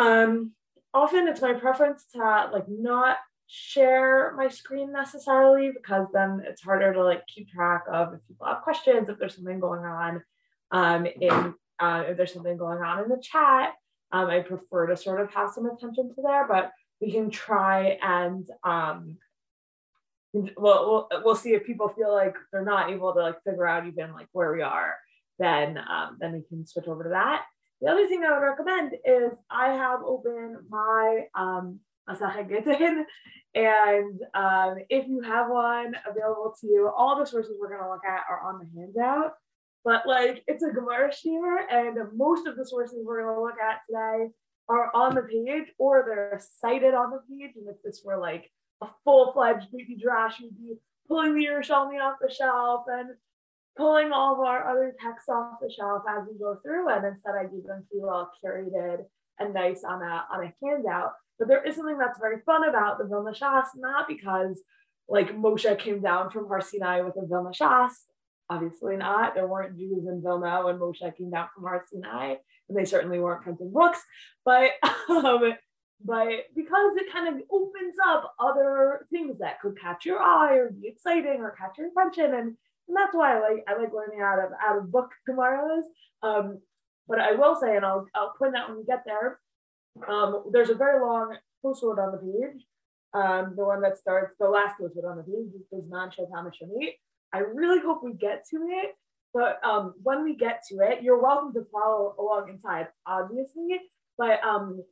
Um, 0.00 0.52
often 0.94 1.28
it's 1.28 1.42
my 1.42 1.52
preference 1.52 2.04
to 2.12 2.50
like 2.52 2.64
not 2.68 3.18
share 3.46 4.32
my 4.36 4.48
screen 4.48 4.92
necessarily 4.92 5.72
because 5.72 6.06
then 6.12 6.40
it's 6.46 6.62
harder 6.62 6.92
to 6.92 7.04
like 7.04 7.26
keep 7.26 7.50
track 7.50 7.82
of 7.92 8.14
if 8.14 8.20
people 8.26 8.46
have 8.46 8.62
questions, 8.62 9.08
if 9.08 9.18
there's 9.18 9.34
something 9.34 9.60
going 9.60 9.84
on, 9.84 10.22
um, 10.70 11.06
in 11.06 11.54
uh, 11.80 12.04
if 12.08 12.16
there's 12.16 12.32
something 12.32 12.56
going 12.56 12.78
on 12.78 13.02
in 13.02 13.10
the 13.10 13.20
chat. 13.22 13.74
Um, 14.12 14.28
I 14.28 14.40
prefer 14.40 14.86
to 14.86 14.96
sort 14.96 15.20
of 15.20 15.32
have 15.34 15.50
some 15.52 15.66
attention 15.66 16.14
to 16.14 16.22
there, 16.22 16.46
but 16.48 16.72
we 17.00 17.12
can 17.12 17.30
try 17.30 17.98
and 18.02 18.46
um, 18.64 19.16
we'll, 20.32 20.48
we'll 20.56 21.08
we'll 21.24 21.36
see 21.36 21.50
if 21.50 21.66
people 21.66 21.88
feel 21.88 22.12
like 22.12 22.34
they're 22.52 22.64
not 22.64 22.90
able 22.90 23.12
to 23.12 23.20
like 23.20 23.42
figure 23.44 23.66
out 23.66 23.86
even 23.86 24.12
like 24.12 24.28
where 24.32 24.52
we 24.52 24.62
are. 24.62 24.94
Then 25.38 25.78
um, 25.78 26.16
then 26.20 26.32
we 26.32 26.42
can 26.48 26.66
switch 26.66 26.88
over 26.88 27.04
to 27.04 27.10
that. 27.10 27.44
The 27.80 27.90
other 27.90 28.06
thing 28.06 28.22
I 28.24 28.32
would 28.32 28.44
recommend 28.44 28.92
is 29.04 29.32
I 29.50 29.72
have 29.72 30.00
opened 30.04 30.56
my 30.68 31.24
um, 31.34 31.80
Masachet 32.08 33.04
and 33.54 34.20
um, 34.34 34.76
if 34.88 35.08
you 35.08 35.22
have 35.22 35.48
one 35.48 35.94
available 36.08 36.54
to 36.60 36.66
you, 36.66 36.90
all 36.96 37.18
the 37.18 37.26
sources 37.26 37.56
we're 37.58 37.68
going 37.68 37.82
to 37.82 37.88
look 37.88 38.04
at 38.06 38.24
are 38.30 38.42
on 38.42 38.60
the 38.60 38.80
handout. 38.80 39.32
But 39.84 40.06
like 40.06 40.44
it's 40.46 40.62
a 40.62 40.70
Gemara 40.70 41.10
here, 41.22 41.66
and 41.70 41.96
most 42.16 42.46
of 42.46 42.56
the 42.56 42.66
sources 42.66 42.98
we're 43.02 43.22
going 43.22 43.34
to 43.34 43.42
look 43.42 43.58
at 43.58 43.80
today 43.86 44.30
are 44.68 44.90
on 44.94 45.14
the 45.14 45.22
page 45.22 45.72
or 45.78 46.04
they're 46.06 46.40
cited 46.60 46.94
on 46.94 47.10
the 47.10 47.20
page. 47.28 47.52
And 47.56 47.66
if 47.68 47.82
this 47.82 48.02
were 48.04 48.18
like 48.18 48.50
a 48.82 48.86
full-fledged 49.04 49.68
beit 49.72 49.88
midrash, 49.88 50.38
you'd 50.38 50.56
be 50.56 50.74
pulling 51.08 51.34
the 51.34 51.46
Yerushalmi 51.46 52.00
off 52.00 52.18
the 52.20 52.32
shelf 52.32 52.84
and 52.88 53.10
pulling 53.80 54.12
all 54.12 54.34
of 54.34 54.40
our 54.40 54.68
other 54.68 54.94
texts 55.02 55.30
off 55.30 55.58
the 55.60 55.72
shelf 55.72 56.02
as 56.06 56.28
we 56.30 56.38
go 56.38 56.58
through. 56.62 56.90
And 56.90 57.06
instead, 57.06 57.32
I 57.34 57.44
give 57.44 57.64
them 57.64 57.86
to 57.90 57.96
you 57.96 58.08
all 58.08 58.30
curated 58.44 59.04
and 59.38 59.54
nice 59.54 59.82
on 59.84 60.02
a 60.02 60.24
on 60.30 60.44
a 60.44 60.54
handout. 60.62 61.12
But 61.38 61.48
there 61.48 61.64
is 61.64 61.76
something 61.76 61.96
that's 61.96 62.18
very 62.18 62.42
fun 62.44 62.68
about 62.68 62.98
the 62.98 63.06
Vilna 63.06 63.32
Shas, 63.32 63.68
not 63.74 64.06
because 64.06 64.60
like 65.08 65.34
Moshe 65.34 65.78
came 65.78 66.02
down 66.02 66.30
from 66.30 66.46
Har 66.46 66.60
Sinai 66.60 67.00
with 67.00 67.16
a 67.16 67.26
Vilna 67.26 67.50
Shas. 67.50 67.92
Obviously 68.50 68.96
not. 68.96 69.34
There 69.34 69.46
weren't 69.46 69.78
Jews 69.78 70.06
in 70.06 70.20
Vilna 70.22 70.62
when 70.64 70.78
Moshe 70.78 71.16
came 71.16 71.30
down 71.30 71.48
from 71.54 71.64
Har 71.64 71.82
Sinai, 71.90 72.36
and 72.68 72.78
they 72.78 72.84
certainly 72.84 73.18
weren't 73.18 73.42
printing 73.42 73.72
books. 73.72 74.00
But 74.44 74.72
um, 75.08 75.54
but 76.04 76.28
because 76.54 76.96
it 76.96 77.12
kind 77.12 77.28
of 77.28 77.42
opens 77.50 77.94
up 78.06 78.34
other 78.38 79.06
things 79.10 79.38
that 79.38 79.60
could 79.60 79.80
catch 79.80 80.04
your 80.04 80.18
eye 80.18 80.56
or 80.56 80.70
be 80.70 80.88
exciting 80.88 81.40
or 81.40 81.56
catch 81.58 81.78
your 81.78 81.88
attention, 81.88 82.34
and, 82.34 82.56
and 82.90 82.96
that's 82.96 83.14
why 83.14 83.36
I 83.36 83.40
like 83.40 83.64
I 83.68 83.80
like 83.80 83.92
learning 83.92 84.20
out 84.20 84.40
of 84.40 84.50
out 84.60 84.78
of 84.78 84.90
book 84.90 85.10
Gemaras. 85.28 85.82
Um, 86.22 86.58
but 87.06 87.20
I 87.20 87.32
will 87.32 87.54
say, 87.54 87.76
and 87.76 87.86
I'll 87.86 88.06
I'll 88.16 88.34
point 88.36 88.56
out 88.56 88.68
when 88.68 88.78
we 88.78 88.84
get 88.84 89.04
there, 89.06 89.38
um, 90.08 90.50
there's 90.52 90.70
a 90.70 90.74
very 90.74 91.00
long 91.00 91.36
postword 91.64 91.98
on 91.98 92.10
the 92.10 92.18
page. 92.18 92.64
Um, 93.14 93.54
the 93.56 93.64
one 93.64 93.80
that 93.82 93.96
starts, 93.96 94.34
the 94.40 94.48
last 94.48 94.76
postword 94.80 95.08
on 95.08 95.18
the 95.18 95.22
page 95.22 95.52
is 95.72 95.84
Man 95.88 96.10
Shamit. 96.10 96.94
I 97.32 97.38
really 97.38 97.80
hope 97.80 98.02
we 98.02 98.12
get 98.12 98.44
to 98.50 98.56
it, 98.56 98.96
but 99.32 99.64
um, 99.64 99.94
when 100.02 100.24
we 100.24 100.34
get 100.34 100.62
to 100.70 100.80
it, 100.80 101.02
you're 101.02 101.22
welcome 101.22 101.52
to 101.54 101.64
follow 101.72 102.16
along 102.18 102.48
inside, 102.48 102.88
obviously. 103.06 103.78
But 104.18 104.42
um, 104.42 104.82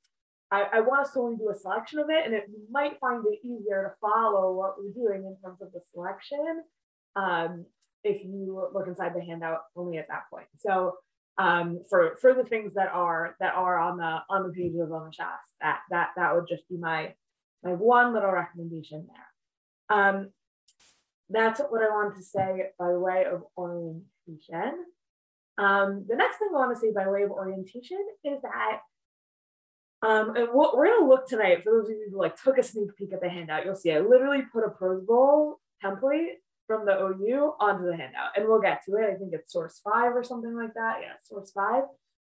I, 0.52 0.66
I 0.74 0.80
want 0.80 1.12
to 1.12 1.18
only 1.18 1.36
do 1.36 1.50
a 1.50 1.54
selection 1.54 1.98
of 1.98 2.10
it, 2.10 2.24
and 2.24 2.34
it, 2.34 2.44
might 2.70 3.00
find 3.00 3.24
it 3.26 3.40
easier 3.44 3.82
to 3.82 3.94
follow 4.00 4.52
what 4.52 4.74
we're 4.78 4.92
doing 4.92 5.24
in 5.26 5.36
terms 5.42 5.60
of 5.60 5.72
the 5.72 5.80
selection 5.92 6.62
um, 7.18 7.66
if 8.04 8.24
you 8.24 8.68
look 8.72 8.86
inside 8.86 9.12
the 9.14 9.24
handout 9.24 9.60
only 9.76 9.98
at 9.98 10.08
that 10.08 10.24
point. 10.30 10.46
So 10.56 10.94
um, 11.38 11.80
for 11.88 12.16
for 12.20 12.34
the 12.34 12.44
things 12.44 12.74
that 12.74 12.88
are 12.88 13.36
that 13.40 13.54
are 13.54 13.78
on 13.78 13.96
the 13.96 14.18
on 14.28 14.42
the 14.42 14.52
page 14.52 14.72
of 14.80 14.88
the 14.88 14.94
Shas. 14.94 15.38
That 15.60 15.80
that 15.90 16.10
that 16.16 16.34
would 16.34 16.48
just 16.48 16.68
be 16.68 16.76
my 16.76 17.14
my 17.62 17.72
one 17.72 18.12
little 18.12 18.32
recommendation 18.32 19.06
there. 19.08 19.96
Um, 19.98 20.30
that's 21.30 21.60
what 21.60 21.82
I 21.82 21.88
wanted 21.88 22.16
to 22.16 22.22
say 22.22 22.70
by 22.78 22.88
way 22.94 23.24
of 23.24 23.44
orientation. 23.56 24.84
Um, 25.58 26.06
the 26.08 26.16
next 26.16 26.38
thing 26.38 26.48
I 26.50 26.58
want 26.58 26.76
to 26.76 26.80
say 26.80 26.92
by 26.92 27.08
way 27.08 27.22
of 27.22 27.30
orientation 27.30 28.04
is 28.24 28.40
that 28.42 28.80
um, 30.02 30.36
and 30.36 30.48
what 30.52 30.76
we're 30.76 30.86
going 30.86 31.00
to 31.00 31.08
look 31.08 31.28
tonight 31.28 31.62
for 31.64 31.72
those 31.72 31.90
of 31.90 31.96
you 31.96 32.08
who 32.10 32.18
like 32.18 32.40
took 32.40 32.58
a 32.58 32.62
sneak 32.62 32.96
peek 32.96 33.12
at 33.12 33.20
the 33.20 33.28
handout. 33.28 33.64
You'll 33.64 33.74
see 33.74 33.92
I 33.92 34.00
literally 34.00 34.42
put 34.52 34.64
a 34.64 34.70
Prozbul 34.70 35.54
template 35.84 36.34
from 36.68 36.84
the 36.86 36.92
OU 36.92 37.54
onto 37.58 37.86
the 37.86 37.96
handout. 37.96 38.36
And 38.36 38.46
we'll 38.46 38.60
get 38.60 38.84
to 38.84 38.96
it. 38.96 39.10
I 39.10 39.14
think 39.14 39.32
it's 39.32 39.52
source 39.52 39.80
five 39.82 40.14
or 40.14 40.22
something 40.22 40.54
like 40.54 40.74
that. 40.74 40.98
Yeah, 41.00 41.14
source 41.28 41.50
five. 41.50 41.84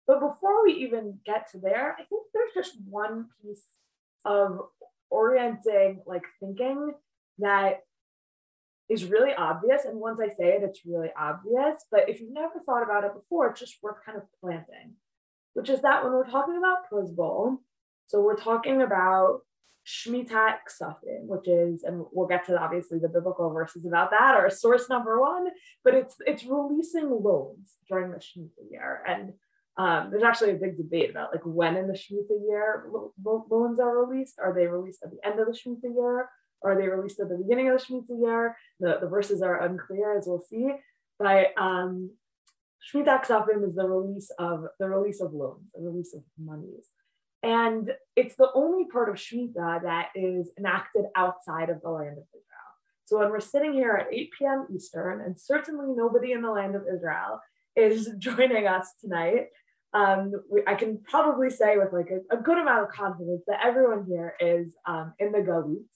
But 0.06 0.20
before 0.20 0.62
we 0.64 0.74
even 0.74 1.18
get 1.26 1.50
to 1.52 1.58
there, 1.58 1.96
I 1.98 2.04
think 2.04 2.22
there's 2.32 2.54
just 2.54 2.76
one 2.88 3.26
piece 3.42 3.64
of 4.24 4.60
orienting, 5.10 6.02
like 6.06 6.24
thinking 6.38 6.92
that 7.38 7.80
is 8.88 9.04
really 9.04 9.32
obvious. 9.34 9.84
And 9.84 9.98
once 9.98 10.20
I 10.20 10.28
say 10.28 10.48
it, 10.48 10.62
it's 10.62 10.86
really 10.86 11.10
obvious. 11.18 11.84
But 11.90 12.08
if 12.08 12.20
you've 12.20 12.32
never 12.32 12.60
thought 12.64 12.82
about 12.82 13.04
it 13.04 13.14
before, 13.14 13.48
it's 13.48 13.60
just 13.60 13.82
worth 13.82 14.04
kind 14.04 14.16
of 14.16 14.24
planting, 14.40 14.94
which 15.54 15.68
is 15.68 15.82
that 15.82 16.04
when 16.04 16.12
we're 16.12 16.30
talking 16.30 16.56
about 16.56 16.90
Prozbul, 16.90 17.58
so 18.06 18.20
we're 18.22 18.36
talking 18.36 18.80
about 18.82 19.40
Shmitat 19.88 20.56
Ksafim, 20.68 21.26
which 21.26 21.48
is, 21.48 21.82
and 21.82 22.04
we'll 22.12 22.28
get 22.28 22.44
to 22.46 22.60
obviously 22.60 22.98
the 22.98 23.08
biblical 23.08 23.50
verses 23.50 23.86
about 23.86 24.10
that, 24.10 24.34
or 24.34 24.50
source 24.50 24.90
number 24.90 25.18
one, 25.20 25.46
but 25.82 25.94
it's 25.94 26.16
it's 26.26 26.44
releasing 26.44 27.08
loans 27.10 27.76
during 27.88 28.10
the 28.10 28.18
Shemitah 28.18 28.70
year. 28.70 29.02
And 29.08 29.32
um, 29.78 30.10
there's 30.10 30.24
actually 30.24 30.50
a 30.50 30.54
big 30.54 30.76
debate 30.76 31.10
about 31.10 31.32
like 31.32 31.44
when 31.44 31.76
in 31.76 31.86
the 31.86 31.94
Shemitah 31.94 32.46
year 32.46 32.86
lo- 32.92 33.46
loans 33.50 33.80
are 33.80 34.04
released. 34.04 34.38
Are 34.38 34.52
they 34.52 34.66
released 34.66 35.02
at 35.02 35.10
the 35.10 35.26
end 35.26 35.40
of 35.40 35.46
the 35.46 35.52
Shemitah 35.52 35.94
year? 35.94 36.28
Or 36.60 36.72
are 36.72 36.76
they 36.80 36.88
released 36.88 37.20
at 37.20 37.28
the 37.28 37.38
beginning 37.38 37.70
of 37.70 37.78
the 37.78 37.84
Shemitah 37.84 38.20
year? 38.20 38.56
The, 38.80 38.98
the 39.00 39.08
verses 39.08 39.40
are 39.40 39.64
unclear, 39.64 40.18
as 40.18 40.26
we'll 40.26 40.40
see. 40.40 40.68
But 41.18 41.52
um, 41.56 42.10
Shemitah 42.92 43.24
Ksafim 43.24 43.66
is 43.66 43.74
the 43.74 43.88
release 43.88 44.30
of 44.38 44.64
the 44.78 44.88
release 44.88 45.20
of 45.20 45.32
loans, 45.32 45.70
the 45.74 45.82
release 45.82 46.14
of 46.14 46.22
monies. 46.38 46.88
And 47.42 47.92
it's 48.16 48.36
the 48.36 48.50
only 48.54 48.86
part 48.86 49.08
of 49.08 49.16
Shemitah 49.16 49.82
that 49.82 50.08
is 50.14 50.50
enacted 50.58 51.04
outside 51.14 51.70
of 51.70 51.80
the 51.82 51.90
land 51.90 52.18
of 52.18 52.24
Israel. 52.34 52.44
So 53.04 53.18
when 53.18 53.30
we're 53.30 53.40
sitting 53.40 53.72
here 53.72 53.92
at 53.92 54.12
8 54.12 54.30
p.m. 54.38 54.66
Eastern, 54.74 55.20
and 55.20 55.38
certainly 55.38 55.86
nobody 55.96 56.32
in 56.32 56.42
the 56.42 56.50
land 56.50 56.74
of 56.74 56.82
Israel 56.92 57.40
is 57.76 58.10
joining 58.18 58.66
us 58.66 58.92
tonight, 59.00 59.46
um, 59.94 60.32
we, 60.50 60.62
I 60.66 60.74
can 60.74 60.98
probably 60.98 61.48
say 61.48 61.78
with 61.78 61.92
like 61.92 62.10
a, 62.10 62.36
a, 62.36 62.42
good 62.42 62.58
amount 62.58 62.82
of 62.82 62.94
confidence 62.94 63.42
that 63.46 63.64
everyone 63.64 64.04
here 64.06 64.34
is 64.38 64.76
um, 64.86 65.14
in 65.18 65.32
the 65.32 65.38
Galut. 65.38 65.86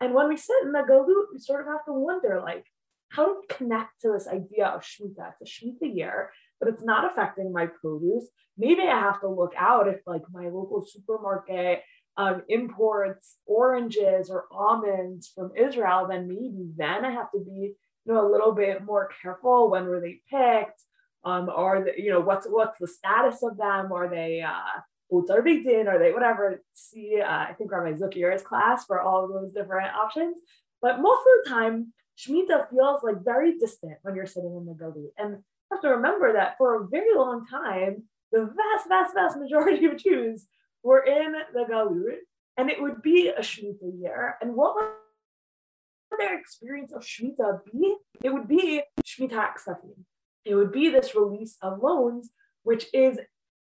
And 0.00 0.14
when 0.14 0.28
we 0.28 0.36
sit 0.36 0.54
in 0.62 0.70
the 0.70 0.84
Galut, 0.88 1.32
we 1.32 1.40
sort 1.40 1.62
of 1.62 1.66
have 1.66 1.84
to 1.86 1.92
wonder 1.92 2.40
like, 2.44 2.64
how 3.08 3.26
do 3.26 3.40
we 3.40 3.54
connect 3.54 4.00
to 4.02 4.12
this 4.12 4.28
idea 4.28 4.66
of 4.66 4.82
Shemitah? 4.82 5.32
It's 5.40 5.60
a 5.60 5.64
Shemitah 5.64 5.94
year 5.94 6.30
but 6.62 6.72
it's 6.72 6.84
not 6.84 7.10
affecting 7.10 7.52
my 7.52 7.66
produce. 7.66 8.28
Maybe 8.56 8.82
I 8.82 9.00
have 9.00 9.20
to 9.22 9.28
look 9.28 9.52
out 9.58 9.88
if 9.88 10.00
like 10.06 10.22
my 10.32 10.44
local 10.44 10.86
supermarket 10.86 11.82
um, 12.16 12.42
imports 12.48 13.36
oranges 13.46 14.30
or 14.30 14.44
almonds 14.52 15.32
from 15.34 15.50
Israel, 15.56 16.06
then 16.08 16.28
maybe 16.28 16.70
then 16.76 17.04
I 17.04 17.10
have 17.10 17.32
to 17.32 17.40
be 17.40 17.74
you 18.04 18.12
know 18.12 18.24
a 18.24 18.30
little 18.30 18.52
bit 18.52 18.84
more 18.84 19.10
careful. 19.20 19.70
When 19.70 19.86
were 19.86 20.00
they 20.00 20.20
picked? 20.30 20.82
Um, 21.24 21.48
are 21.48 21.84
they, 21.84 22.00
you 22.00 22.10
know 22.10 22.20
what's 22.20 22.46
what's 22.46 22.78
the 22.78 22.86
status 22.86 23.42
of 23.42 23.56
them? 23.56 23.90
Are 23.90 24.08
they 24.08 24.42
uh, 24.42 25.30
are 25.30 25.42
baked 25.42 25.66
in? 25.66 25.88
Are 25.88 25.98
they 25.98 26.12
whatever? 26.12 26.62
See, 26.74 27.20
uh, 27.20 27.26
I 27.26 27.54
think 27.58 27.72
Rabbi 27.72 27.96
Zukir's 27.96 28.42
class 28.42 28.84
for 28.84 29.00
all 29.00 29.24
of 29.24 29.32
those 29.32 29.52
different 29.52 29.92
options. 29.94 30.38
But 30.80 31.00
most 31.00 31.20
of 31.20 31.44
the 31.44 31.50
time, 31.50 31.92
Shemitah 32.18 32.70
feels 32.70 33.02
like 33.02 33.24
very 33.24 33.58
distant 33.58 33.98
when 34.02 34.14
you're 34.14 34.26
sitting 34.26 34.54
in 34.56 34.66
the 34.66 34.74
galut. 34.74 35.10
And 35.18 35.42
have 35.72 35.82
to 35.82 35.88
remember 35.88 36.32
that 36.34 36.56
for 36.58 36.76
a 36.76 36.86
very 36.88 37.14
long 37.14 37.46
time, 37.46 38.04
the 38.30 38.46
vast, 38.46 38.88
vast, 38.88 39.14
vast 39.14 39.38
majority 39.38 39.86
of 39.86 39.96
Jews 39.96 40.46
were 40.82 41.04
in 41.04 41.32
the 41.52 41.64
Galut, 41.70 42.18
and 42.56 42.70
it 42.70 42.80
would 42.80 43.02
be 43.02 43.28
a 43.28 43.40
Shemitah 43.40 44.00
year. 44.00 44.36
And 44.40 44.54
what 44.54 44.74
would 44.74 46.18
their 46.18 46.38
experience 46.38 46.92
of 46.92 47.02
Shemitah 47.02 47.60
be? 47.70 47.96
It 48.22 48.32
would 48.32 48.48
be 48.48 48.82
Shemitah 49.04 49.50
Ksafim. 49.56 50.04
It 50.44 50.54
would 50.54 50.72
be 50.72 50.88
this 50.88 51.14
release 51.14 51.56
of 51.62 51.82
loans, 51.82 52.30
which 52.64 52.86
is 52.92 53.18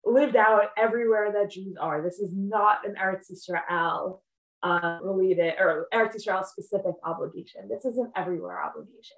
lived 0.04 0.36
out 0.36 0.70
everywhere 0.78 1.32
that 1.32 1.52
Jews 1.52 1.76
are. 1.80 2.02
This 2.02 2.20
is 2.20 2.32
not 2.34 2.88
an 2.88 2.96
Eretz 2.96 3.32
Israel 3.32 4.24
uh, 4.64 5.00
related 5.04 5.56
or 5.60 5.88
Eretz 5.94 6.16
Israel 6.16 6.44
specific 6.44 6.96
obligation. 7.04 7.68
This 7.70 7.86
is 7.86 7.98
an 7.98 8.12
everywhere 8.16 8.64
obligation. 8.64 9.18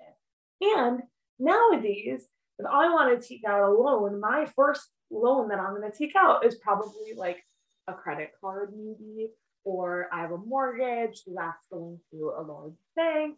And 0.61 1.01
nowadays, 1.39 2.27
if 2.59 2.65
I 2.65 2.89
want 2.89 3.21
to 3.21 3.27
take 3.27 3.43
out 3.47 3.69
a 3.69 3.71
loan, 3.71 4.19
my 4.19 4.47
first 4.55 4.89
loan 5.11 5.49
that 5.49 5.59
I'm 5.59 5.75
going 5.75 5.89
to 5.89 5.97
take 5.97 6.15
out 6.15 6.45
is 6.45 6.55
probably 6.55 7.13
like 7.15 7.43
a 7.87 7.93
credit 7.93 8.31
card, 8.41 8.73
maybe, 8.75 9.29
or 9.63 10.07
I 10.11 10.21
have 10.21 10.31
a 10.31 10.37
mortgage, 10.37 11.21
that's 11.27 11.67
going 11.71 11.99
through 12.09 12.39
a 12.39 12.41
large 12.41 12.73
bank. 12.95 13.37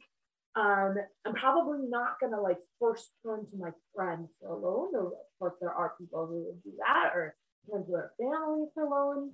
Um, 0.55 0.95
I'm 1.25 1.33
probably 1.35 1.79
not 1.87 2.19
going 2.19 2.33
to 2.33 2.41
like 2.41 2.57
first 2.79 3.09
turn 3.25 3.45
to 3.45 3.57
my 3.57 3.71
friend 3.95 4.27
for 4.39 4.49
a 4.49 4.57
loan. 4.57 4.91
Though 4.93 5.07
of 5.07 5.13
course, 5.37 5.55
there 5.61 5.73
are 5.73 5.93
people 5.99 6.25
who 6.27 6.45
would 6.47 6.63
do 6.63 6.71
that, 6.85 7.11
or 7.13 7.35
turn 7.69 7.85
to 7.85 7.91
their 7.91 8.11
family 8.19 8.67
for 8.73 8.85
loans. 8.85 9.33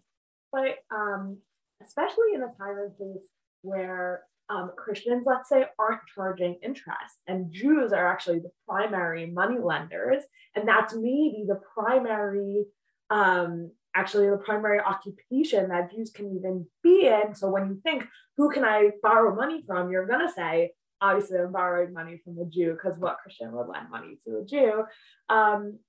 But 0.51 0.79
um, 0.93 1.37
especially 1.81 2.33
in 2.33 2.41
a 2.41 2.51
time 2.57 2.77
and 2.77 2.97
place 2.97 3.27
where 3.61 4.23
um, 4.49 4.71
Christians, 4.77 5.25
let's 5.25 5.49
say, 5.49 5.65
aren't 5.79 6.01
charging 6.13 6.55
interest, 6.61 7.15
and 7.27 7.51
Jews 7.51 7.91
are 7.91 8.07
actually 8.07 8.39
the 8.39 8.51
primary 8.67 9.25
money 9.25 9.57
lenders, 9.59 10.23
and 10.55 10.67
that's 10.67 10.93
maybe 10.93 11.45
the 11.47 11.59
primary, 11.73 12.65
um, 13.09 13.71
actually 13.95 14.29
the 14.29 14.37
primary 14.37 14.79
occupation 14.79 15.69
that 15.69 15.91
Jews 15.91 16.11
can 16.11 16.35
even 16.35 16.65
be 16.83 17.07
in. 17.07 17.33
So 17.33 17.49
when 17.49 17.67
you 17.67 17.79
think, 17.83 18.05
who 18.37 18.49
can 18.51 18.63
I 18.63 18.91
borrow 19.01 19.35
money 19.35 19.63
from? 19.65 19.91
You're 19.91 20.07
gonna 20.07 20.31
say, 20.31 20.73
obviously, 21.01 21.39
I'm 21.39 21.51
borrowing 21.51 21.93
money 21.93 22.21
from 22.23 22.37
a 22.39 22.45
Jew, 22.45 22.73
because 22.73 22.99
what 22.99 23.17
Christian 23.23 23.51
would 23.51 23.67
lend 23.67 23.89
money 23.89 24.17
to 24.25 24.37
a 24.37 24.45
Jew? 24.45 24.83
Um, 25.29 25.79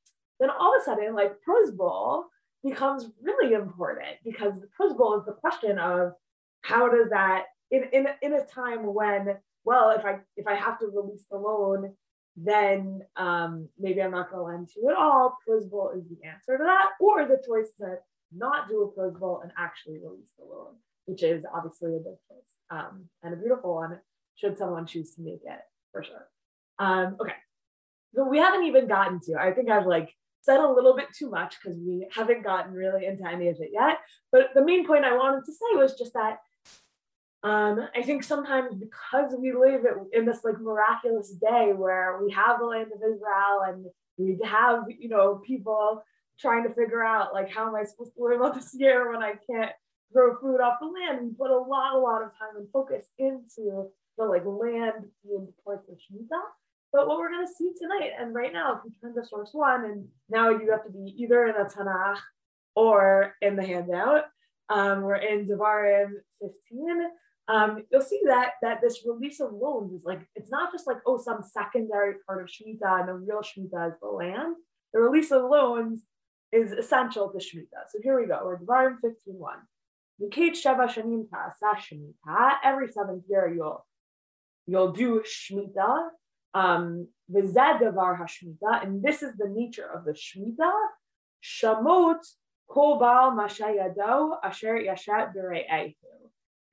then 0.40 0.50
all 0.50 0.74
of 0.74 0.82
a 0.82 0.84
sudden, 0.84 1.14
like 1.14 1.32
Prozbul 1.46 2.24
becomes 2.64 3.08
really 3.22 3.54
important 3.54 4.16
because 4.24 4.60
the 4.60 4.68
Prozbul 4.78 5.20
is 5.20 5.26
the 5.26 5.32
question 5.32 5.78
of 5.78 6.12
how 6.62 6.88
does 6.88 7.10
that 7.10 7.44
in, 7.70 7.84
in, 7.92 8.06
in 8.22 8.32
a 8.32 8.44
time 8.44 8.92
when, 8.94 9.36
well, 9.64 9.90
if 9.90 10.04
I 10.04 10.18
if 10.36 10.46
I 10.46 10.54
have 10.54 10.78
to 10.80 10.86
release 10.86 11.24
the 11.30 11.38
loan, 11.38 11.94
then 12.36 13.02
um, 13.16 13.68
maybe 13.78 14.02
I'm 14.02 14.10
not 14.10 14.30
going 14.30 14.44
to 14.44 14.52
lend 14.52 14.68
to 14.74 14.88
at 14.90 14.96
all. 14.96 15.38
Prozbul 15.48 15.96
is 15.96 16.04
the 16.08 16.28
answer 16.28 16.58
to 16.58 16.64
that, 16.64 16.90
or 17.00 17.24
the 17.24 17.42
choice 17.46 17.72
to 17.80 17.96
not 18.34 18.68
do 18.68 18.82
a 18.82 19.00
Prozbul 19.00 19.42
and 19.42 19.52
actually 19.58 19.98
release 19.98 20.32
the 20.38 20.44
loan, 20.44 20.74
which 21.06 21.22
is 21.22 21.44
obviously 21.52 21.96
a 21.96 21.98
big 21.98 22.18
choice 22.28 22.52
um, 22.70 23.06
and 23.22 23.34
a 23.34 23.36
beautiful 23.36 23.74
one. 23.74 23.98
Should 24.36 24.58
someone 24.58 24.86
choose 24.86 25.14
to 25.14 25.22
make 25.22 25.40
it 25.44 25.60
for 25.92 26.04
sure. 26.04 26.28
Um, 26.78 27.16
okay, 27.20 27.32
so 28.14 28.28
we 28.28 28.38
haven't 28.38 28.64
even 28.64 28.86
gotten 28.86 29.20
to. 29.20 29.36
I 29.40 29.52
think 29.52 29.70
I've 29.70 29.86
like 29.86 30.12
said 30.42 30.60
a 30.60 30.70
little 30.70 30.94
bit 30.94 31.08
too 31.16 31.30
much 31.30 31.56
because 31.60 31.78
we 31.78 32.06
haven't 32.14 32.44
gotten 32.44 32.72
really 32.72 33.06
into 33.06 33.26
any 33.26 33.48
of 33.48 33.56
it 33.60 33.70
yet. 33.72 33.98
But 34.30 34.50
the 34.54 34.64
main 34.64 34.86
point 34.86 35.04
I 35.04 35.16
wanted 35.16 35.44
to 35.46 35.52
say 35.52 35.74
was 35.74 35.96
just 35.98 36.12
that 36.12 36.38
um, 37.46 37.86
I 37.94 38.02
think 38.02 38.24
sometimes 38.24 38.74
because 38.74 39.32
we 39.38 39.52
live 39.52 39.84
in 40.12 40.26
this 40.26 40.40
like 40.42 40.60
miraculous 40.60 41.30
day 41.30 41.72
where 41.72 42.18
we 42.20 42.32
have 42.32 42.58
the 42.58 42.64
land 42.66 42.90
of 42.92 42.98
Israel 42.98 43.62
and 43.68 43.86
we 44.18 44.36
have, 44.44 44.82
you 44.98 45.08
know, 45.08 45.40
people 45.46 46.02
trying 46.40 46.64
to 46.64 46.74
figure 46.74 47.04
out 47.04 47.32
like 47.32 47.48
how 47.48 47.68
am 47.68 47.76
I 47.76 47.84
supposed 47.84 48.16
to 48.16 48.24
live 48.24 48.42
out 48.42 48.56
this 48.56 48.74
year 48.74 49.12
when 49.12 49.22
I 49.22 49.34
can't 49.48 49.70
grow 50.12 50.36
food 50.40 50.60
off 50.60 50.78
the 50.80 50.86
land. 50.88 51.20
We 51.22 51.34
put 51.34 51.52
a 51.52 51.56
lot, 51.56 51.94
a 51.94 51.98
lot 51.98 52.22
of 52.22 52.30
time 52.30 52.56
and 52.56 52.66
focus 52.72 53.06
into 53.16 53.90
the 54.18 54.24
like 54.24 54.44
land 54.44 55.04
being 55.24 55.46
deployed 55.46 55.78
for 55.86 55.92
Shemitah. 55.92 56.42
But 56.92 57.06
what 57.06 57.18
we're 57.18 57.30
going 57.30 57.46
to 57.46 57.52
see 57.52 57.70
tonight, 57.80 58.10
and 58.18 58.34
right 58.34 58.52
now, 58.52 58.74
if 58.74 58.80
we 58.84 58.90
turn 59.00 59.14
to 59.14 59.24
source 59.24 59.50
one, 59.52 59.84
and 59.84 60.08
now 60.28 60.50
you 60.50 60.68
have 60.72 60.84
to 60.84 60.90
be 60.90 61.14
either 61.16 61.46
in 61.46 61.54
a 61.54 61.66
Tanakh 61.66 62.18
or 62.74 63.36
in 63.40 63.54
the 63.54 63.64
handout. 63.64 64.24
Um, 64.68 65.02
we're 65.02 65.16
in 65.16 65.46
Devarim 65.46 66.10
15 66.40 67.08
um, 67.48 67.84
you'll 67.90 68.00
see 68.00 68.20
that 68.26 68.52
that 68.62 68.80
this 68.80 69.04
release 69.06 69.40
of 69.40 69.52
loans 69.52 69.92
is 69.92 70.04
like 70.04 70.26
it's 70.34 70.50
not 70.50 70.72
just 70.72 70.86
like 70.86 70.98
oh 71.06 71.18
some 71.18 71.42
secondary 71.42 72.14
part 72.26 72.42
of 72.42 72.48
Shemitah 72.48 73.00
and 73.00 73.08
the 73.08 73.14
real 73.14 73.40
Shemitah 73.40 73.92
is 73.92 73.94
the 74.00 74.08
land. 74.08 74.56
The 74.92 75.00
release 75.00 75.30
of 75.30 75.42
loans 75.44 76.02
is 76.52 76.72
essential 76.72 77.30
to 77.30 77.38
Shemitah. 77.38 77.88
So 77.90 77.98
here 78.02 78.20
we 78.20 78.26
go. 78.26 78.40
We're 78.44 78.58
Devarim 78.58 78.96
15.1. 79.04 79.38
Mikate 80.20 80.52
Sheva 80.52 80.88
Shanim 80.88 81.28
Ta'asa 81.30 82.58
Every 82.64 82.90
seventh 82.90 83.24
year 83.28 83.52
you'll 83.54 83.86
you'll 84.66 84.92
do 84.92 85.22
Shemitah. 85.22 86.08
Um. 86.54 87.08
And 87.28 89.02
this 89.02 89.22
is 89.22 89.36
the 89.36 89.48
nature 89.48 89.88
of 89.92 90.04
the 90.04 90.12
Shemitah. 90.12 90.72
Shamot 91.42 92.20
Kol 92.68 92.98
Baal 92.98 93.32
Mashayado 93.32 94.36
Asher 94.42 94.78
Yashat 94.78 95.32
B'Re'ehu 95.36 95.94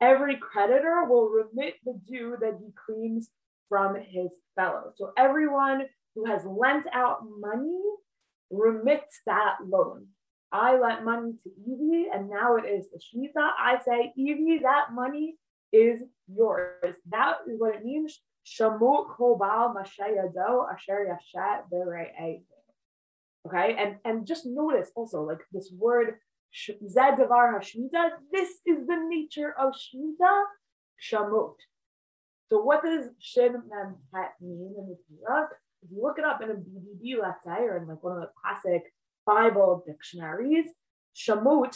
every 0.01 0.38
creditor 0.38 1.06
will 1.07 1.30
remit 1.30 1.75
the 1.86 2.00
due 2.07 2.38
that 2.42 2.60
he 2.60 2.72
claims 2.86 3.30
from 3.69 3.95
his 3.95 4.31
fellow. 4.56 4.92
So 4.95 5.12
everyone 5.18 5.84
who 6.16 6.25
has 6.25 6.45
lent 6.45 6.86
out 6.94 7.19
money 7.40 7.81
remits 8.51 9.22
that 9.25 9.56
loan. 9.66 10.07
I 10.51 10.78
lent 10.78 11.04
money 11.04 11.34
to 11.44 11.50
Evie, 11.66 12.10
and 12.13 12.30
now 12.30 12.57
it 12.57 12.66
is 12.66 12.88
the 12.92 13.00
Shemitah. 13.00 13.50
I 13.57 13.80
say, 13.84 14.13
Evie, 14.16 14.60
that 14.62 14.94
money 14.94 15.38
is 15.72 16.04
yours. 16.28 16.95
That 17.10 17.38
is 17.50 17.60
what 17.60 17.75
it 17.75 17.84
means. 17.84 18.19
Shamut 18.45 19.18
kobal 19.18 19.74
mashayado 19.74 20.72
asher 20.72 21.07
yashat 21.10 22.42
Okay, 23.45 23.75
and 23.78 23.95
and 24.06 24.28
just 24.28 24.45
notice 24.45 24.92
also 24.95 25.24
like 25.24 25.40
this 25.51 25.72
word 25.78 26.16
this 28.31 28.50
is 28.65 28.88
the 28.88 28.97
nature 29.07 29.53
of 29.59 29.73
Shmita 29.73 30.44
Shamot. 31.01 31.55
So 32.50 32.61
what 32.61 32.83
does 32.83 33.07
Shin 33.19 33.53
Mem 33.53 33.95
mean 34.41 34.75
in 34.77 34.88
the 34.89 34.97
Torah? 35.25 35.47
If 35.81 35.91
you 35.91 36.01
look 36.01 36.19
it 36.19 36.25
up 36.25 36.41
in 36.41 36.50
a 36.50 36.53
BDB, 36.53 37.19
let's 37.21 37.44
say, 37.44 37.63
or 37.63 37.77
in 37.77 37.88
like 37.88 38.03
one 38.03 38.17
of 38.17 38.21
the 38.21 38.29
classic 38.41 38.94
Bible 39.25 39.83
dictionaries, 39.85 40.67
Shamot 41.15 41.75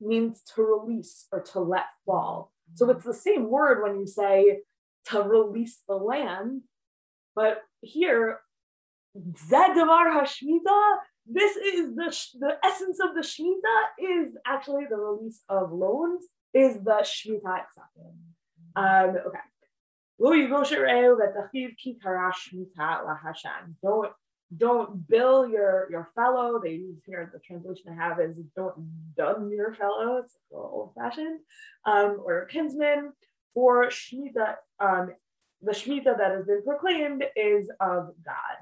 means 0.00 0.42
to 0.54 0.62
release 0.62 1.26
or 1.32 1.40
to 1.40 1.60
let 1.60 1.86
fall. 2.04 2.52
So 2.74 2.90
it's 2.90 3.04
the 3.04 3.14
same 3.14 3.48
word 3.48 3.82
when 3.82 3.98
you 3.98 4.06
say 4.06 4.60
to 5.06 5.22
release 5.22 5.78
the 5.88 5.96
land, 5.96 6.62
but 7.34 7.62
here, 7.80 8.40
Zadavar 9.16 10.12
Hashmita 10.12 10.96
this 11.32 11.56
is 11.56 11.94
the, 11.94 12.16
the 12.40 12.56
essence 12.64 12.98
of 13.00 13.14
the 13.14 13.20
Shemitah 13.20 14.22
is 14.22 14.32
actually 14.46 14.86
the 14.88 14.96
release 14.96 15.42
of 15.48 15.72
loans, 15.72 16.24
is 16.52 16.82
the 16.82 17.04
Shemitah 17.04 17.60
acceptance. 17.62 18.16
Um, 18.76 19.16
okay. 19.26 19.38
Don't 23.82 24.12
don't 24.56 25.08
bill 25.08 25.48
your 25.48 25.88
your 25.90 26.08
fellow. 26.14 26.60
They 26.62 26.72
use 26.72 26.98
here 27.06 27.30
the 27.32 27.38
translation 27.38 27.92
I 27.92 27.94
have 27.94 28.20
is 28.20 28.38
don't 28.56 29.14
dun 29.16 29.50
your 29.50 29.74
fellow. 29.74 30.16
It's 30.18 30.34
a 30.52 30.56
little 30.56 30.70
old 30.70 30.94
fashioned. 30.94 31.40
Um, 31.86 32.20
or 32.24 32.46
kinsman 32.46 33.12
for 33.54 33.86
Shemitah. 33.86 34.56
Um, 34.80 35.12
the 35.62 35.72
Shemitah 35.72 36.18
that 36.18 36.32
has 36.32 36.46
been 36.46 36.62
proclaimed 36.64 37.24
is 37.36 37.70
of 37.80 38.10
God. 38.24 38.56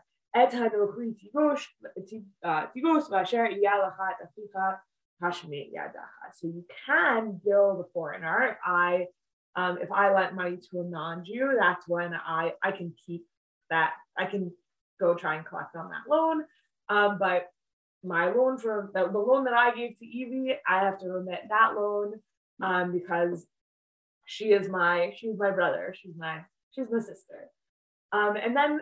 So 6.35 6.47
you 6.49 6.65
can 6.87 7.41
bill 7.45 7.77
the 7.77 7.89
foreigner. 7.93 8.51
If 8.53 8.57
I 8.65 9.07
um, 9.57 9.79
if 9.83 9.91
I 9.91 10.15
lent 10.15 10.35
money 10.35 10.57
to 10.71 10.81
a 10.81 10.85
non-Jew, 10.85 11.57
that's 11.59 11.89
when 11.89 12.15
I 12.15 12.53
I 12.63 12.73
can 12.73 12.93
keep 13.07 13.25
that. 13.71 13.93
I 14.17 14.27
can 14.27 14.53
go 15.01 15.15
try 15.15 15.37
and 15.37 15.47
collect 15.47 15.77
on 15.77 15.91
that 15.91 16.09
loan. 16.09 16.45
Um, 16.89 17.19
but 17.19 17.47
my 18.05 18.31
loan 18.31 18.59
for 18.59 18.91
the, 18.95 19.09
the, 19.11 19.19
loan 19.19 19.45
that 19.45 19.55
I 19.55 19.75
gave 19.75 19.99
to 19.99 20.07
Evie, 20.07 20.57
I 20.67 20.85
have 20.85 20.99
to 21.01 21.09
remit 21.09 21.41
that 21.49 21.75
loan 21.75 22.15
um, 22.63 22.93
because 22.93 23.47
she 24.25 24.53
is 24.53 24.69
my 24.69 25.13
she's 25.17 25.37
my 25.37 25.51
brother. 25.51 25.95
She's 25.99 26.15
my 26.17 26.41
she's 26.71 26.87
my 26.91 27.01
sister. 27.01 27.51
Um, 28.13 28.37
and 28.37 28.57
then 28.57 28.81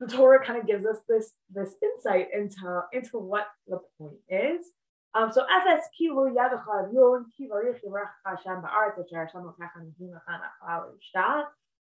the 0.00 0.06
Torah 0.06 0.44
kind 0.44 0.58
of 0.58 0.66
gives 0.66 0.86
us 0.86 0.96
this 1.08 1.32
this 1.52 1.74
insight 1.82 2.28
into 2.32 2.82
into 2.92 3.18
what 3.18 3.46
the 3.68 3.78
point 3.98 4.16
is. 4.28 4.64
Um, 5.12 5.30
so 5.32 5.44
FS 5.44 5.84
kilo 5.96 6.30
yadachad 6.30 6.92
yon 6.94 7.26
Hashem 8.24 8.62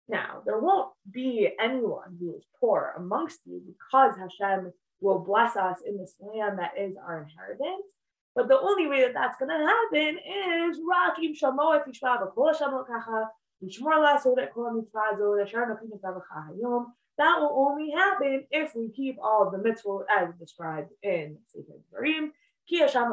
Now 0.08 0.42
there 0.44 0.58
won't 0.60 0.92
be 1.10 1.48
anyone 1.60 2.16
who 2.20 2.36
is 2.36 2.44
poor 2.60 2.94
amongst 2.96 3.40
you 3.44 3.60
because 3.66 4.16
Hashem 4.16 4.72
will 5.00 5.18
bless 5.18 5.56
us 5.56 5.78
in 5.86 5.98
this 5.98 6.14
land 6.20 6.58
that 6.58 6.72
is 6.78 6.94
our 6.96 7.22
inheritance. 7.22 7.90
But 8.36 8.48
the 8.48 8.60
only 8.60 8.86
way 8.86 9.00
that 9.00 9.14
that's 9.14 9.38
going 9.38 9.48
to 9.48 9.66
happen 9.66 10.18
is 10.18 10.78
Rakim 10.78 11.32
Shamo 11.34 11.80
if 11.80 11.86
Yishma 11.86 12.20
B'Kol 12.20 12.54
Shamo 12.54 12.86
Kacha 12.86 13.30
Yishmor 13.64 14.02
La 14.02 14.18
Sodet 14.20 14.52
Kol 14.52 14.74
Mitzvah 14.74 15.16
Zo 15.16 15.36
Yashar 15.42 15.66
Nafim 15.66 15.88
Mitzvah 15.90 16.20
Hayom 16.34 16.84
that 17.18 17.40
will 17.40 17.54
only 17.56 17.90
happen 17.90 18.46
if 18.50 18.74
we 18.74 18.90
keep 18.90 19.16
all 19.22 19.46
of 19.46 19.52
the 19.52 19.58
mitzvot 19.58 20.04
as 20.10 20.34
described 20.38 20.90
in 21.02 21.38
Sefer 21.48 21.78
Devarim. 21.92 22.30
Ki 22.68 22.80
Hashem 22.80 23.04